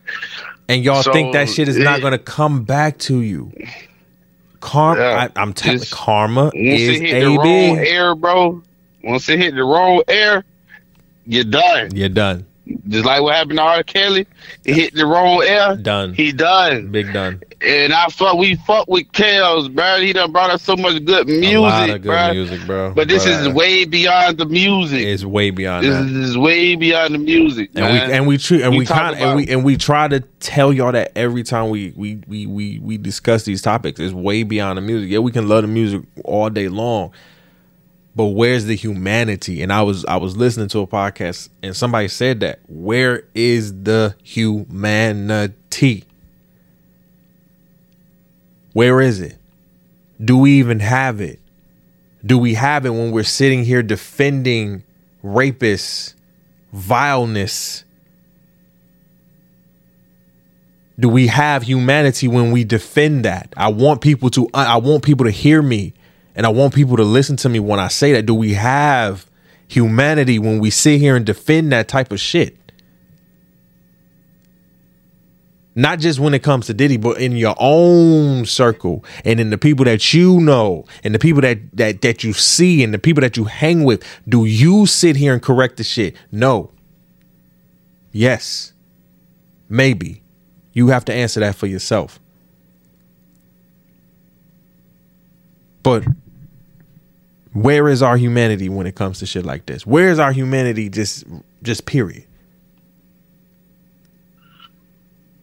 and 0.68 0.84
y'all 0.84 1.02
So, 1.02 1.12
think 1.12 1.32
that 1.34 1.48
shit 1.48 1.68
is 1.68 1.76
not 1.78 2.00
going 2.00 2.12
to 2.12 2.18
come 2.18 2.64
back 2.64 2.98
to 2.98 3.20
you. 3.20 3.52
Karma, 4.61 5.00
Yeah, 5.00 5.28
I, 5.36 5.40
I'm 5.40 5.52
telling 5.54 5.80
karma 5.90 6.44
Once 6.46 6.54
is 6.56 7.00
it 7.00 7.00
hit 7.00 7.20
the 7.20 7.26
wrong 7.38 7.78
air, 7.78 8.14
bro. 8.14 8.62
Once 9.02 9.28
it 9.28 9.38
hit 9.38 9.54
the 9.54 9.64
wrong 9.64 10.02
air, 10.08 10.44
you're 11.26 11.44
done. 11.44 11.94
You're 11.94 12.08
done. 12.11 12.44
Just 12.89 13.05
like 13.05 13.23
what 13.23 13.35
happened 13.35 13.59
to 13.59 13.62
R. 13.62 13.83
Kelly, 13.83 14.27
he 14.64 14.73
hit 14.73 14.95
the 14.95 15.07
wrong 15.07 15.43
air. 15.45 15.77
Done. 15.77 16.14
He 16.14 16.33
done. 16.33 16.91
Big 16.91 17.12
done. 17.12 17.41
And 17.62 17.93
I 17.93 18.07
fuck, 18.09 18.37
we 18.39 18.55
fuck 18.66 18.89
with 18.89 19.11
Kels, 19.12 19.75
bro. 19.75 20.01
He 20.01 20.12
done 20.14 20.33
brought 20.33 20.51
us 20.51 20.62
so 20.62 20.77
much 20.77 21.05
good 21.05 21.27
music, 21.27 21.55
a 21.57 21.59
lot 21.61 21.91
of 21.91 22.03
good 22.03 22.09
bro. 22.09 22.33
music, 22.33 22.66
bro. 22.66 22.93
But 22.95 23.09
this 23.09 23.27
is 23.27 23.49
way 23.51 23.85
beyond 23.85 24.39
the 24.39 24.47
music. 24.47 25.01
It's 25.05 25.25
way 25.25 25.51
beyond 25.51 25.85
This 25.85 25.95
that. 25.95 26.07
is 26.07 26.39
way 26.39 26.75
beyond 26.77 27.14
the 27.14 27.18
music, 27.18 27.71
and 27.75 27.85
man. 27.85 28.09
we 28.09 28.14
and 28.16 28.27
we 28.27 28.39
tr- 28.39 28.55
and 28.62 28.71
We 28.73 28.79
we 28.79 28.87
kind 28.87 29.14
and 29.16 29.37
we 29.37 29.47
and 29.49 29.62
we 29.64 29.77
try 29.77 30.09
to 30.09 30.21
tell 30.41 30.73
y'all 30.73 30.93
that 30.93 31.12
every 31.16 31.43
time 31.43 31.68
we 31.68 31.93
we 31.97 32.23
we 32.27 32.47
we 32.47 32.79
we 32.79 32.97
discuss 32.97 33.43
these 33.45 33.61
topics 33.61 34.01
it's 34.01 34.14
way 34.14 34.43
beyond 34.43 34.79
the 34.79 34.83
music. 34.83 35.11
Yeah, 35.11 35.18
we 35.18 35.31
can 35.31 35.47
love 35.47 35.61
the 35.62 35.68
music 35.68 36.01
all 36.25 36.49
day 36.49 36.68
long, 36.68 37.12
but 38.14 38.26
where's 38.26 38.64
the 38.64 38.74
humanity? 38.74 39.62
And 39.62 39.72
I 39.72 39.82
was 39.82 40.04
I 40.04 40.16
was 40.16 40.36
listening 40.36 40.68
to 40.68 40.80
a 40.80 40.86
podcast 40.86 41.48
and 41.62 41.76
somebody 41.76 42.08
said 42.08 42.40
that 42.40 42.61
where 42.68 43.24
is 43.34 43.82
the 43.82 44.14
humanity? 44.22 46.04
Where 48.72 49.00
is 49.00 49.20
it? 49.20 49.36
Do 50.22 50.38
we 50.38 50.52
even 50.58 50.80
have 50.80 51.20
it? 51.20 51.40
Do 52.24 52.38
we 52.38 52.54
have 52.54 52.84
it 52.86 52.90
when 52.90 53.11
we're 53.11 53.24
sitting 53.24 53.64
here 53.64 53.82
defending 53.82 54.84
rapists? 55.24 56.14
vileness? 56.72 57.84
Do 60.98 61.08
we 61.08 61.28
have 61.28 61.62
humanity 61.62 62.28
when 62.28 62.50
we 62.50 62.64
defend 62.64 63.24
that? 63.24 63.52
I 63.56 63.68
want 63.68 64.02
people 64.02 64.28
to 64.30 64.48
I 64.52 64.76
want 64.76 65.02
people 65.02 65.24
to 65.24 65.30
hear 65.30 65.62
me 65.62 65.94
and 66.41 66.47
I 66.47 66.49
want 66.49 66.72
people 66.72 66.97
to 66.97 67.03
listen 67.03 67.36
to 67.36 67.51
me 67.51 67.61
when 67.61 67.78
I 67.78 67.88
say 67.88 68.14
that. 68.14 68.24
Do 68.24 68.34
we 68.34 68.55
have 68.55 69.26
humanity 69.68 70.38
when 70.38 70.59
we 70.59 70.70
sit 70.70 70.99
here 70.99 71.14
and 71.14 71.26
defend 71.26 71.70
that 71.72 71.86
type 71.86 72.11
of 72.12 72.18
shit? 72.18 72.57
Not 75.74 75.99
just 75.99 76.18
when 76.18 76.32
it 76.32 76.43
comes 76.43 76.66
to 76.68 76.72
Diddy, 76.72 76.97
but 76.97 77.20
in 77.20 77.32
your 77.32 77.55
own 77.59 78.47
circle 78.47 79.05
and 79.22 79.38
in 79.38 79.51
the 79.51 79.59
people 79.59 79.84
that 79.84 80.14
you 80.14 80.41
know 80.41 80.86
and 81.05 81.14
the 81.14 81.18
people 81.18 81.43
that 81.43 81.59
that 81.74 82.01
that 82.01 82.24
you 82.24 82.32
see 82.32 82.82
and 82.82 82.95
the 82.95 82.99
people 82.99 83.20
that 83.20 83.36
you 83.36 83.45
hang 83.45 83.84
with. 83.84 84.03
Do 84.26 84.47
you 84.47 84.86
sit 84.86 85.16
here 85.16 85.34
and 85.34 85.43
correct 85.43 85.76
the 85.76 85.84
shit? 85.84 86.16
No. 86.32 86.70
Yes. 88.12 88.72
Maybe. 89.68 90.22
You 90.72 90.88
have 90.88 91.05
to 91.05 91.12
answer 91.12 91.41
that 91.41 91.55
for 91.55 91.66
yourself. 91.66 92.18
But 95.82 96.05
where 97.53 97.88
is 97.88 98.03
our 98.03 98.16
humanity 98.16 98.68
when 98.68 98.86
it 98.86 98.94
comes 98.94 99.18
to 99.18 99.26
shit 99.26 99.44
like 99.44 99.66
this? 99.66 99.86
Where 99.86 100.09
is 100.09 100.18
our 100.18 100.32
humanity 100.32 100.88
just 100.88 101.24
just 101.62 101.86
period? 101.86 102.26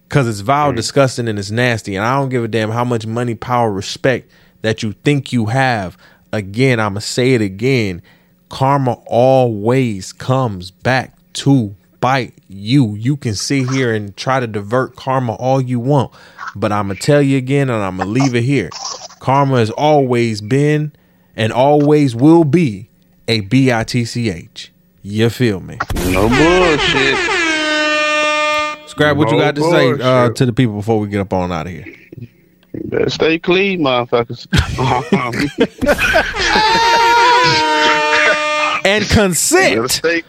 Cause 0.10 0.28
it's 0.28 0.40
vile, 0.40 0.72
disgusting, 0.72 1.28
and 1.28 1.38
it's 1.38 1.52
nasty. 1.52 1.98
And 1.98 2.06
I 2.06 2.16
don't 2.16 2.30
give 2.30 2.44
a 2.44 2.48
damn 2.48 2.72
how 2.72 2.86
much 2.86 3.06
money, 3.06 3.36
power, 3.36 3.70
respect 3.70 4.32
that 4.62 4.82
you 4.82 4.94
think 4.94 5.34
you 5.34 5.48
have. 5.48 5.98
Again, 6.32 6.80
I'ma 6.80 7.02
say 7.02 7.34
it 7.34 7.42
again. 7.42 8.02
Karma 8.50 8.94
always 9.06 10.14
comes 10.14 10.72
back 10.72 11.18
to 11.34 11.76
bite 12.00 12.34
you. 12.48 12.96
You 12.96 13.18
can 13.18 13.36
sit 13.36 13.70
here 13.70 13.94
and 13.94 14.16
try 14.16 14.40
to 14.40 14.48
divert 14.48 14.96
karma 14.96 15.34
all 15.34 15.60
you 15.60 15.80
want. 15.80 16.14
But 16.56 16.72
I'ma 16.72 16.94
tell 16.94 17.22
you 17.22 17.38
again 17.38 17.70
and 17.70 17.84
I'ma 17.84 18.06
leave 18.06 18.34
it 18.34 18.44
here. 18.44 18.70
Karma 19.20 19.58
has 19.58 19.72
always 19.72 20.40
been 20.40 20.94
and 21.38 21.54
always 21.54 22.14
will 22.16 22.44
be 22.44 22.90
a 23.30 23.40
B-I-T-C-H. 23.42 24.72
You 25.04 25.30
feel 25.30 25.62
me? 25.62 25.78
no 25.96 26.28
bullshit. 26.28 27.18
Scrap 28.90 29.16
what 29.16 29.30
you 29.32 29.38
got 29.38 29.56
to 29.56 29.62
say 29.72 29.92
uh, 30.02 30.30
to 30.32 30.46
the 30.46 30.52
people 30.52 30.76
before 30.76 31.00
we 31.00 31.08
get 31.08 31.22
up 31.22 31.32
on 31.32 31.52
out 31.52 31.68
of 31.68 31.72
here. 31.72 31.86
Better 32.86 33.10
stay 33.10 33.40
clean, 33.40 33.80
motherfuckers. 33.82 34.48
And 38.86 39.04
You 39.04 39.10
better 39.10 39.22
consent. 39.22 39.92
stay. 39.92 40.24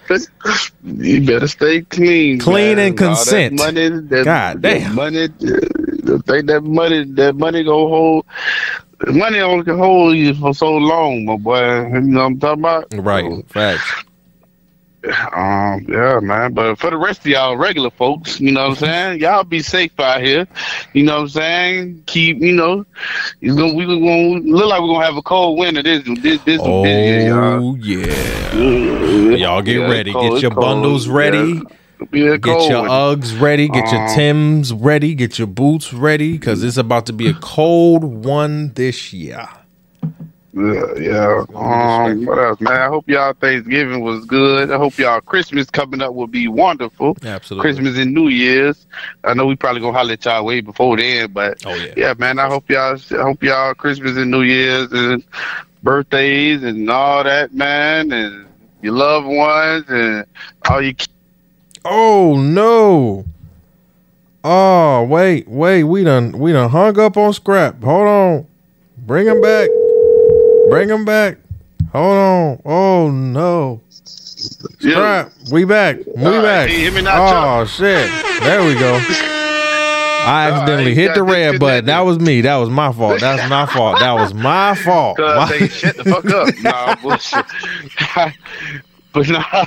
You 0.85 1.25
better 1.25 1.47
stay 1.47 1.83
clean. 1.83 2.41
Clean 2.41 2.77
man. 2.77 2.89
and 2.89 3.01
All 3.01 3.09
that 3.15 3.17
consent. 3.17 3.55
money, 3.55 3.89
that, 3.89 4.25
God 4.25 4.63
that 4.63 4.79
damn. 4.81 4.95
money, 4.97 5.25
uh, 5.25 5.29
the 5.39 6.21
thing 6.27 6.47
that 6.47 6.63
money, 6.65 7.05
that 7.05 7.37
money 7.37 7.63
go 7.63 7.87
hold. 7.89 8.27
Money 9.07 9.39
only 9.41 9.65
can 9.65 9.79
hold 9.79 10.17
you 10.17 10.35
for 10.35 10.53
so 10.53 10.77
long, 10.77 11.25
my 11.25 11.37
boy. 11.37 11.87
You 11.87 12.01
know 12.01 12.21
what 12.21 12.27
I'm 12.27 12.41
talking 12.41 12.61
about? 12.63 12.87
Right. 12.93 13.49
Facts. 13.49 14.05
Um, 15.33 15.87
yeah, 15.89 16.19
man. 16.21 16.53
But 16.53 16.75
for 16.81 16.91
the 16.91 16.97
rest 16.97 17.21
of 17.21 17.27
y'all 17.27 17.57
regular 17.57 17.91
folks, 17.91 18.41
you 18.41 18.51
know 18.51 18.63
what 18.63 18.71
I'm 18.71 18.77
saying? 18.77 19.21
Y'all 19.21 19.45
be 19.45 19.61
safe 19.61 19.99
out 20.01 20.21
here. 20.21 20.49
You 20.93 21.05
know 21.05 21.15
what 21.15 21.23
I'm 21.23 21.29
saying? 21.29 22.03
Keep, 22.07 22.41
you 22.41 22.53
know, 22.53 22.85
it's 23.41 23.55
gonna 23.57 23.73
we 23.75 23.87
gonna 23.87 24.41
look 24.45 24.67
like 24.69 24.81
we're 24.83 24.89
gonna 24.89 25.07
have 25.07 25.17
a 25.17 25.23
cold 25.23 25.59
winter 25.59 25.83
this 25.85 26.03
this 26.21 26.43
this, 26.43 26.61
Oh, 26.63 26.83
this 26.83 27.29
y'all. 27.29 27.77
yeah. 27.79 28.07
Yeah. 28.57 29.37
Y'all 29.37 29.63
get 29.63 29.77
Yeah, 29.79 29.89
ready. 29.89 30.13
cold, 30.13 30.33
Get 30.35 30.43
your 30.43 30.51
cold. 30.51 30.67
bundles 30.67 31.07
Yeah. 31.07 31.13
Be 32.11 32.27
a 32.27 32.39
Get 32.39 32.69
your 32.69 32.83
one. 32.83 32.91
Uggs 32.91 33.41
ready. 33.41 33.69
Get 33.69 33.91
your 33.91 34.03
Um, 34.03 34.15
Tims 34.15 34.73
ready. 34.73 35.15
Get 35.15 35.39
your 35.39 35.49
boots 35.49 35.93
ready 35.93 36.33
because 36.33 36.63
it's 36.63 36.77
about 36.77 37.07
to 37.07 37.13
be 37.13 37.29
a 37.29 37.35
cold 37.35 38.05
one 38.05 38.73
this 38.75 39.13
year. 39.13 39.49
Yeah, 40.55 40.95
yeah. 40.99 41.45
Um, 41.55 42.25
what 42.25 42.39
else, 42.39 42.61
man? 42.61 42.81
I 42.81 42.87
hope 42.87 43.09
y'all 43.09 43.33
Thanksgiving 43.35 44.01
was 44.01 44.25
good. 44.25 44.71
I 44.73 44.77
hope 44.77 44.97
y'all 44.99 45.21
Christmas 45.21 45.69
coming 45.71 46.01
up 46.01 46.15
will 46.15 46.27
be 46.27 46.49
wonderful. 46.49 47.17
Absolutely. 47.25 47.63
Christmas 47.63 47.99
and 47.99 48.13
New 48.15 48.29
Year's. 48.29 48.87
I 49.25 49.35
know 49.35 49.47
we 49.47 49.55
probably 49.57 49.83
gonna 49.83 49.97
holler 49.97 50.15
at 50.15 50.25
y'all 50.25 50.45
way 50.45 50.61
before 50.61 50.97
then, 50.97 51.31
but 51.33 51.65
Oh, 51.67 51.75
yeah. 51.75 51.93
yeah, 51.97 52.15
man. 52.19 52.39
I 52.39 52.47
hope 52.49 52.69
y'all, 52.71 52.99
I 53.11 53.23
hope 53.23 53.43
y'all 53.43 53.75
Christmas 53.75 54.17
and 54.17 54.31
New 54.31 54.43
Year's 54.43 54.91
and 54.91 55.23
birthdays 55.83 56.63
and 56.63 56.89
all 56.91 57.23
that, 57.25 57.53
man, 57.55 58.11
and 58.13 58.47
your 58.83 58.95
loved 58.95 59.27
ones 59.27 59.85
and 59.89 60.25
all 60.69 60.81
your 60.83 60.95
Oh 61.85 62.37
no. 62.41 63.25
Oh 64.45 65.03
wait, 65.05 65.49
wait. 65.49 65.85
We 65.85 66.05
done 66.05 66.39
we 66.39 66.53
done 66.53 66.71
hung 66.71 66.99
up 66.99 67.17
on 67.17 67.33
scrap. 67.33 67.83
Hold 67.83 68.07
on. 68.09 68.47
Bring 68.99 69.27
him 69.27 69.41
back. 69.41 69.69
Bring 70.69 70.89
him 70.89 71.05
back. 71.05 71.39
Hold 71.93 72.17
on. 72.17 72.63
Oh 72.65 73.11
no. 73.11 73.81
Yeah. 74.81 75.25
Scrap. 75.27 75.33
We 75.51 75.65
back. 75.65 75.99
We 76.07 76.25
All 76.25 76.33
right, 76.33 76.43
back. 76.43 76.69
can 76.69 76.77
you 76.79 76.85
hear 76.85 76.93
me 76.93 77.03
now, 77.03 77.17
oh 77.21 77.25
ah, 77.27 77.65
shit. 77.67 78.09
There 78.43 78.65
we 78.65 78.75
go. 78.75 79.01
I 80.21 80.51
accidentally 80.51 80.91
right, 80.91 80.97
hit 80.97 81.15
the 81.15 81.23
red 81.23 81.59
button. 81.59 81.87
That 81.87 82.01
was 82.01 82.19
me. 82.19 82.43
That 82.43 82.57
was 82.57 82.69
my 82.69 82.93
fault. 82.93 83.19
That's 83.21 83.49
my 83.49 83.65
fault. 83.67 83.99
That 83.99 84.13
was 84.13 84.35
my 84.35 84.75
fault. 84.85 85.19
My- 85.19 85.49
they 85.59 85.69
shut 85.69 85.97
the 85.97 86.05
fuck 86.05 86.27
up. 86.27 86.55
no, 86.63 86.95
bullshit. 87.03 87.47
but 89.13 89.29
nah. 89.29 89.43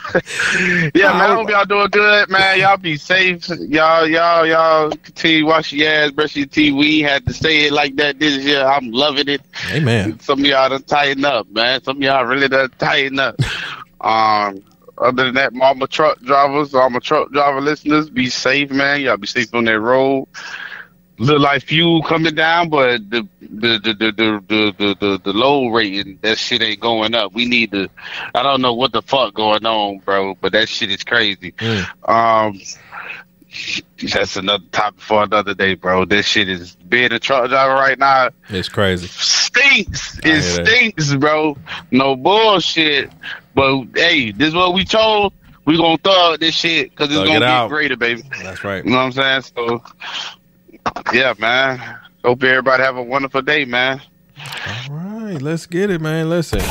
yeah, 0.93 1.11
man. 1.13 1.21
I 1.21 1.35
hope 1.35 1.49
y'all 1.49 1.65
doing 1.65 1.89
good, 1.89 2.29
man. 2.29 2.59
Y'all 2.59 2.77
be 2.77 2.97
safe. 2.97 3.47
Y'all, 3.49 4.07
y'all, 4.07 4.45
y'all 4.45 4.89
continue 4.91 5.39
to 5.39 5.43
wash 5.45 5.73
your 5.73 5.89
ass, 5.89 6.11
brush 6.11 6.35
your 6.35 6.45
teeth. 6.45 6.73
We 6.73 7.01
had 7.01 7.25
to 7.25 7.33
say 7.33 7.65
it 7.65 7.73
like 7.73 7.95
that 7.95 8.19
this 8.19 8.43
year. 8.43 8.63
I'm 8.63 8.91
loving 8.91 9.27
it. 9.27 9.41
Amen. 9.71 10.19
Some 10.19 10.39
of 10.39 10.45
y'all 10.45 10.69
done 10.69 10.83
tighten 10.83 11.25
up, 11.25 11.49
man. 11.49 11.83
Some 11.83 11.97
of 11.97 12.03
y'all 12.03 12.25
really 12.25 12.47
done 12.47 12.71
tighten 12.77 13.19
up. 13.19 13.35
Um, 14.03 14.63
other 14.97 15.25
than 15.25 15.35
that, 15.35 15.53
all 15.61 15.75
my 15.75 15.85
truck 15.85 16.19
drivers, 16.21 16.73
all 16.73 16.89
my 16.89 16.97
truck 16.97 17.31
driver 17.31 17.61
listeners, 17.61 18.09
be 18.09 18.29
safe, 18.29 18.71
man. 18.71 19.01
Y'all 19.01 19.17
be 19.17 19.27
safe 19.27 19.53
on 19.53 19.65
that 19.65 19.79
road. 19.79 20.27
Look 21.21 21.39
like 21.39 21.61
fuel 21.63 22.01
coming 22.01 22.33
down, 22.33 22.69
but 22.69 23.09
the 23.09 23.27
the 23.41 23.77
the 23.79 23.93
the 23.93 24.11
the 24.11 24.75
the, 24.77 24.95
the, 24.99 25.21
the, 25.23 25.33
load 25.33 25.71
rating 25.71 26.17
that 26.21 26.37
shit 26.39 26.61
ain't 26.63 26.79
going 26.79 27.13
up. 27.13 27.31
We 27.33 27.45
need 27.45 27.71
to. 27.73 27.89
I 28.33 28.41
don't 28.41 28.61
know 28.61 28.73
what 28.73 28.91
the 28.91 29.01
fuck 29.03 29.33
going 29.35 29.65
on, 29.65 29.99
bro, 29.99 30.35
but 30.41 30.51
that 30.53 30.67
shit 30.67 30.89
is 30.89 31.03
crazy. 31.03 31.51
Mm. 31.53 32.09
Um, 32.09 32.59
that's 34.13 34.35
another 34.37 34.63
topic 34.71 35.01
for 35.01 35.23
another 35.23 35.53
day, 35.53 35.75
bro. 35.75 36.05
This 36.05 36.25
shit 36.25 36.49
is 36.49 36.75
being 36.75 37.11
a 37.11 37.19
truck 37.19 37.49
driver 37.49 37.73
right 37.73 37.99
now 37.99 38.29
It's 38.49 38.69
crazy. 38.69 39.07
stinks. 39.07 40.17
I 40.23 40.27
It 40.29 40.41
hear 40.41 40.41
that. 40.63 40.67
stinks, 40.67 41.13
bro. 41.15 41.57
No 41.91 42.15
bullshit. 42.15 43.11
But 43.53 43.85
hey, 43.95 44.31
this 44.31 44.47
is 44.49 44.55
what 44.55 44.73
we 44.73 44.85
told. 44.85 45.33
We 45.65 45.77
gonna 45.77 45.97
thug 45.97 46.39
this 46.39 46.55
shit 46.55 46.89
because 46.89 47.09
it's 47.09 47.17
Thug 47.17 47.27
gonna 47.27 47.37
it 47.37 47.41
get 47.41 47.49
out. 47.49 47.69
greater, 47.69 47.95
baby. 47.97 48.23
That's 48.41 48.63
right. 48.63 48.83
You 48.83 48.89
know 48.89 48.97
what 48.97 49.03
I'm 49.03 49.11
saying? 49.11 49.41
So, 49.55 49.83
yeah, 51.13 51.33
man. 51.39 51.79
Hope 52.23 52.43
everybody 52.43 52.83
have 52.83 52.97
a 52.97 53.03
wonderful 53.03 53.41
day, 53.41 53.65
man. 53.65 54.01
All 54.89 54.95
right, 54.95 55.41
let's 55.41 55.65
get 55.65 55.89
it, 55.89 56.01
man. 56.01 56.29
Listen, 56.29 56.61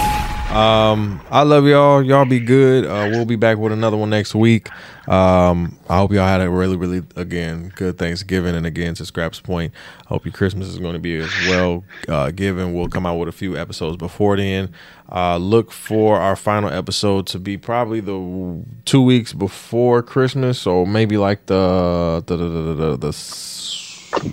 Um, 0.50 1.20
I 1.30 1.42
love 1.42 1.64
y'all. 1.66 2.02
Y'all 2.02 2.24
be 2.24 2.40
good. 2.40 2.84
Uh, 2.84 3.08
we'll 3.10 3.24
be 3.24 3.36
back 3.36 3.58
with 3.58 3.72
another 3.72 3.96
one 3.96 4.10
next 4.10 4.34
week. 4.34 4.68
Um, 5.08 5.78
I 5.88 5.98
hope 5.98 6.12
y'all 6.12 6.26
had 6.26 6.40
a 6.40 6.50
really, 6.50 6.76
really, 6.76 7.04
again, 7.14 7.72
good 7.76 7.98
Thanksgiving. 7.98 8.56
And 8.56 8.66
again, 8.66 8.94
to 8.94 9.06
Scrap's 9.06 9.38
point, 9.40 9.72
I 10.06 10.08
hope 10.08 10.24
your 10.24 10.32
Christmas 10.32 10.66
is 10.66 10.80
going 10.80 10.94
to 10.94 10.98
be 10.98 11.16
as 11.18 11.30
well 11.48 11.84
uh, 12.08 12.32
given. 12.32 12.74
We'll 12.74 12.88
come 12.88 13.06
out 13.06 13.16
with 13.16 13.28
a 13.28 13.32
few 13.32 13.56
episodes 13.56 13.96
before 13.96 14.36
then. 14.36 14.72
Uh, 15.10 15.36
look 15.36 15.70
for 15.70 16.18
our 16.18 16.34
final 16.34 16.68
episode 16.70 17.28
to 17.28 17.38
be 17.38 17.56
probably 17.56 18.00
the 18.00 18.64
two 18.84 19.02
weeks 19.02 19.32
before 19.32 20.02
Christmas. 20.02 20.66
or 20.66 20.84
maybe 20.84 21.16
like 21.16 21.46
the, 21.46 22.24
the, 22.26 22.36
the, 22.36 22.48
the, 22.48 22.74
the, 22.74 22.96
the 22.96 23.12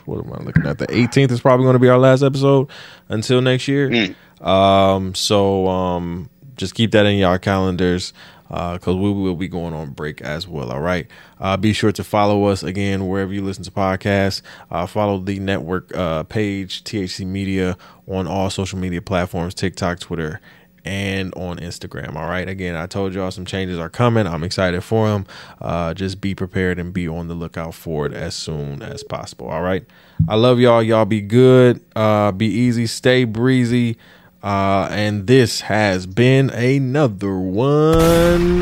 what 0.05 0.25
am 0.25 0.33
I 0.33 0.43
looking 0.43 0.65
at? 0.65 0.77
The 0.77 0.87
18th 0.87 1.31
is 1.31 1.41
probably 1.41 1.65
going 1.65 1.75
to 1.75 1.79
be 1.79 1.89
our 1.89 1.99
last 1.99 2.23
episode 2.23 2.69
until 3.09 3.41
next 3.41 3.67
year. 3.67 3.89
Mm. 3.89 4.45
Um, 4.45 5.15
so 5.15 5.67
um, 5.67 6.29
just 6.55 6.75
keep 6.75 6.91
that 6.91 7.05
in 7.05 7.17
your 7.17 7.39
calendars 7.39 8.13
because 8.47 8.95
we 8.95 9.11
will 9.11 9.35
be 9.35 9.47
going 9.47 9.73
on 9.73 9.91
break 9.91 10.21
as 10.21 10.47
well. 10.47 10.71
All 10.71 10.79
right. 10.79 11.07
Uh, 11.39 11.57
be 11.57 11.73
sure 11.73 11.91
to 11.91 12.03
follow 12.03 12.45
us 12.45 12.63
again 12.63 13.07
wherever 13.07 13.33
you 13.33 13.43
listen 13.43 13.63
to 13.63 13.71
podcasts. 13.71 14.41
Uh, 14.71 14.85
follow 14.85 15.19
the 15.19 15.39
network 15.39 15.95
uh, 15.95 16.23
page 16.23 16.83
THC 16.83 17.25
Media 17.25 17.77
on 18.07 18.27
all 18.27 18.49
social 18.49 18.79
media 18.79 19.01
platforms: 19.01 19.53
TikTok, 19.53 19.99
Twitter. 19.99 20.39
And 20.87 21.33
on 21.35 21.57
Instagram. 21.57 22.15
All 22.15 22.29
right. 22.29 22.47
Again, 22.47 22.75
I 22.75 22.87
told 22.87 23.13
y'all 23.13 23.29
some 23.29 23.45
changes 23.45 23.77
are 23.77 23.89
coming. 23.89 24.25
I'm 24.25 24.41
excited 24.43 24.83
for 24.83 25.09
them. 25.09 25.25
Uh, 25.59 25.93
just 25.93 26.21
be 26.21 26.33
prepared 26.33 26.79
and 26.79 26.93
be 26.93 27.09
on 27.09 27.27
the 27.27 27.33
lookout 27.33 27.73
for 27.73 28.05
it 28.05 28.13
as 28.13 28.33
soon 28.35 28.81
as 28.81 29.03
possible. 29.03 29.49
All 29.49 29.61
right. 29.61 29.85
I 30.29 30.35
love 30.35 30.59
y'all. 30.59 30.81
Y'all 30.81 31.03
be 31.03 31.19
good. 31.19 31.83
Uh, 31.93 32.31
be 32.31 32.47
easy. 32.47 32.87
Stay 32.87 33.25
breezy. 33.25 33.97
Uh, 34.41 34.87
and 34.91 35.27
this 35.27 35.61
has 35.61 36.05
been 36.05 36.49
another 36.51 37.37
one. 37.37 38.61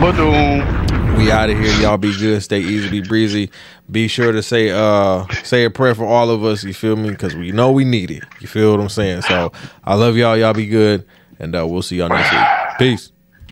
Ba-doom. 0.00 0.89
We 1.20 1.30
out 1.30 1.50
of 1.50 1.58
here. 1.58 1.70
Y'all 1.82 1.98
be 1.98 2.16
good. 2.18 2.42
Stay 2.42 2.60
easy. 2.60 2.88
Be 2.88 3.02
breezy. 3.02 3.50
Be 3.90 4.08
sure 4.08 4.32
to 4.32 4.42
say 4.42 4.70
uh 4.70 5.26
say 5.44 5.64
a 5.66 5.70
prayer 5.70 5.94
for 5.94 6.06
all 6.06 6.30
of 6.30 6.42
us. 6.42 6.64
You 6.64 6.72
feel 6.72 6.96
me? 6.96 7.10
Because 7.10 7.36
we 7.36 7.52
know 7.52 7.70
we 7.70 7.84
need 7.84 8.10
it. 8.10 8.24
You 8.40 8.48
feel 8.48 8.70
what 8.70 8.80
I'm 8.80 8.88
saying? 8.88 9.22
So 9.22 9.52
I 9.84 9.96
love 9.96 10.16
y'all. 10.16 10.34
Y'all 10.34 10.54
be 10.54 10.66
good, 10.66 11.06
and 11.38 11.54
uh, 11.54 11.66
we'll 11.66 11.82
see 11.82 11.96
y'all 11.96 12.08
next 12.08 12.32
week. 12.32 12.78
Peace. 12.78 13.12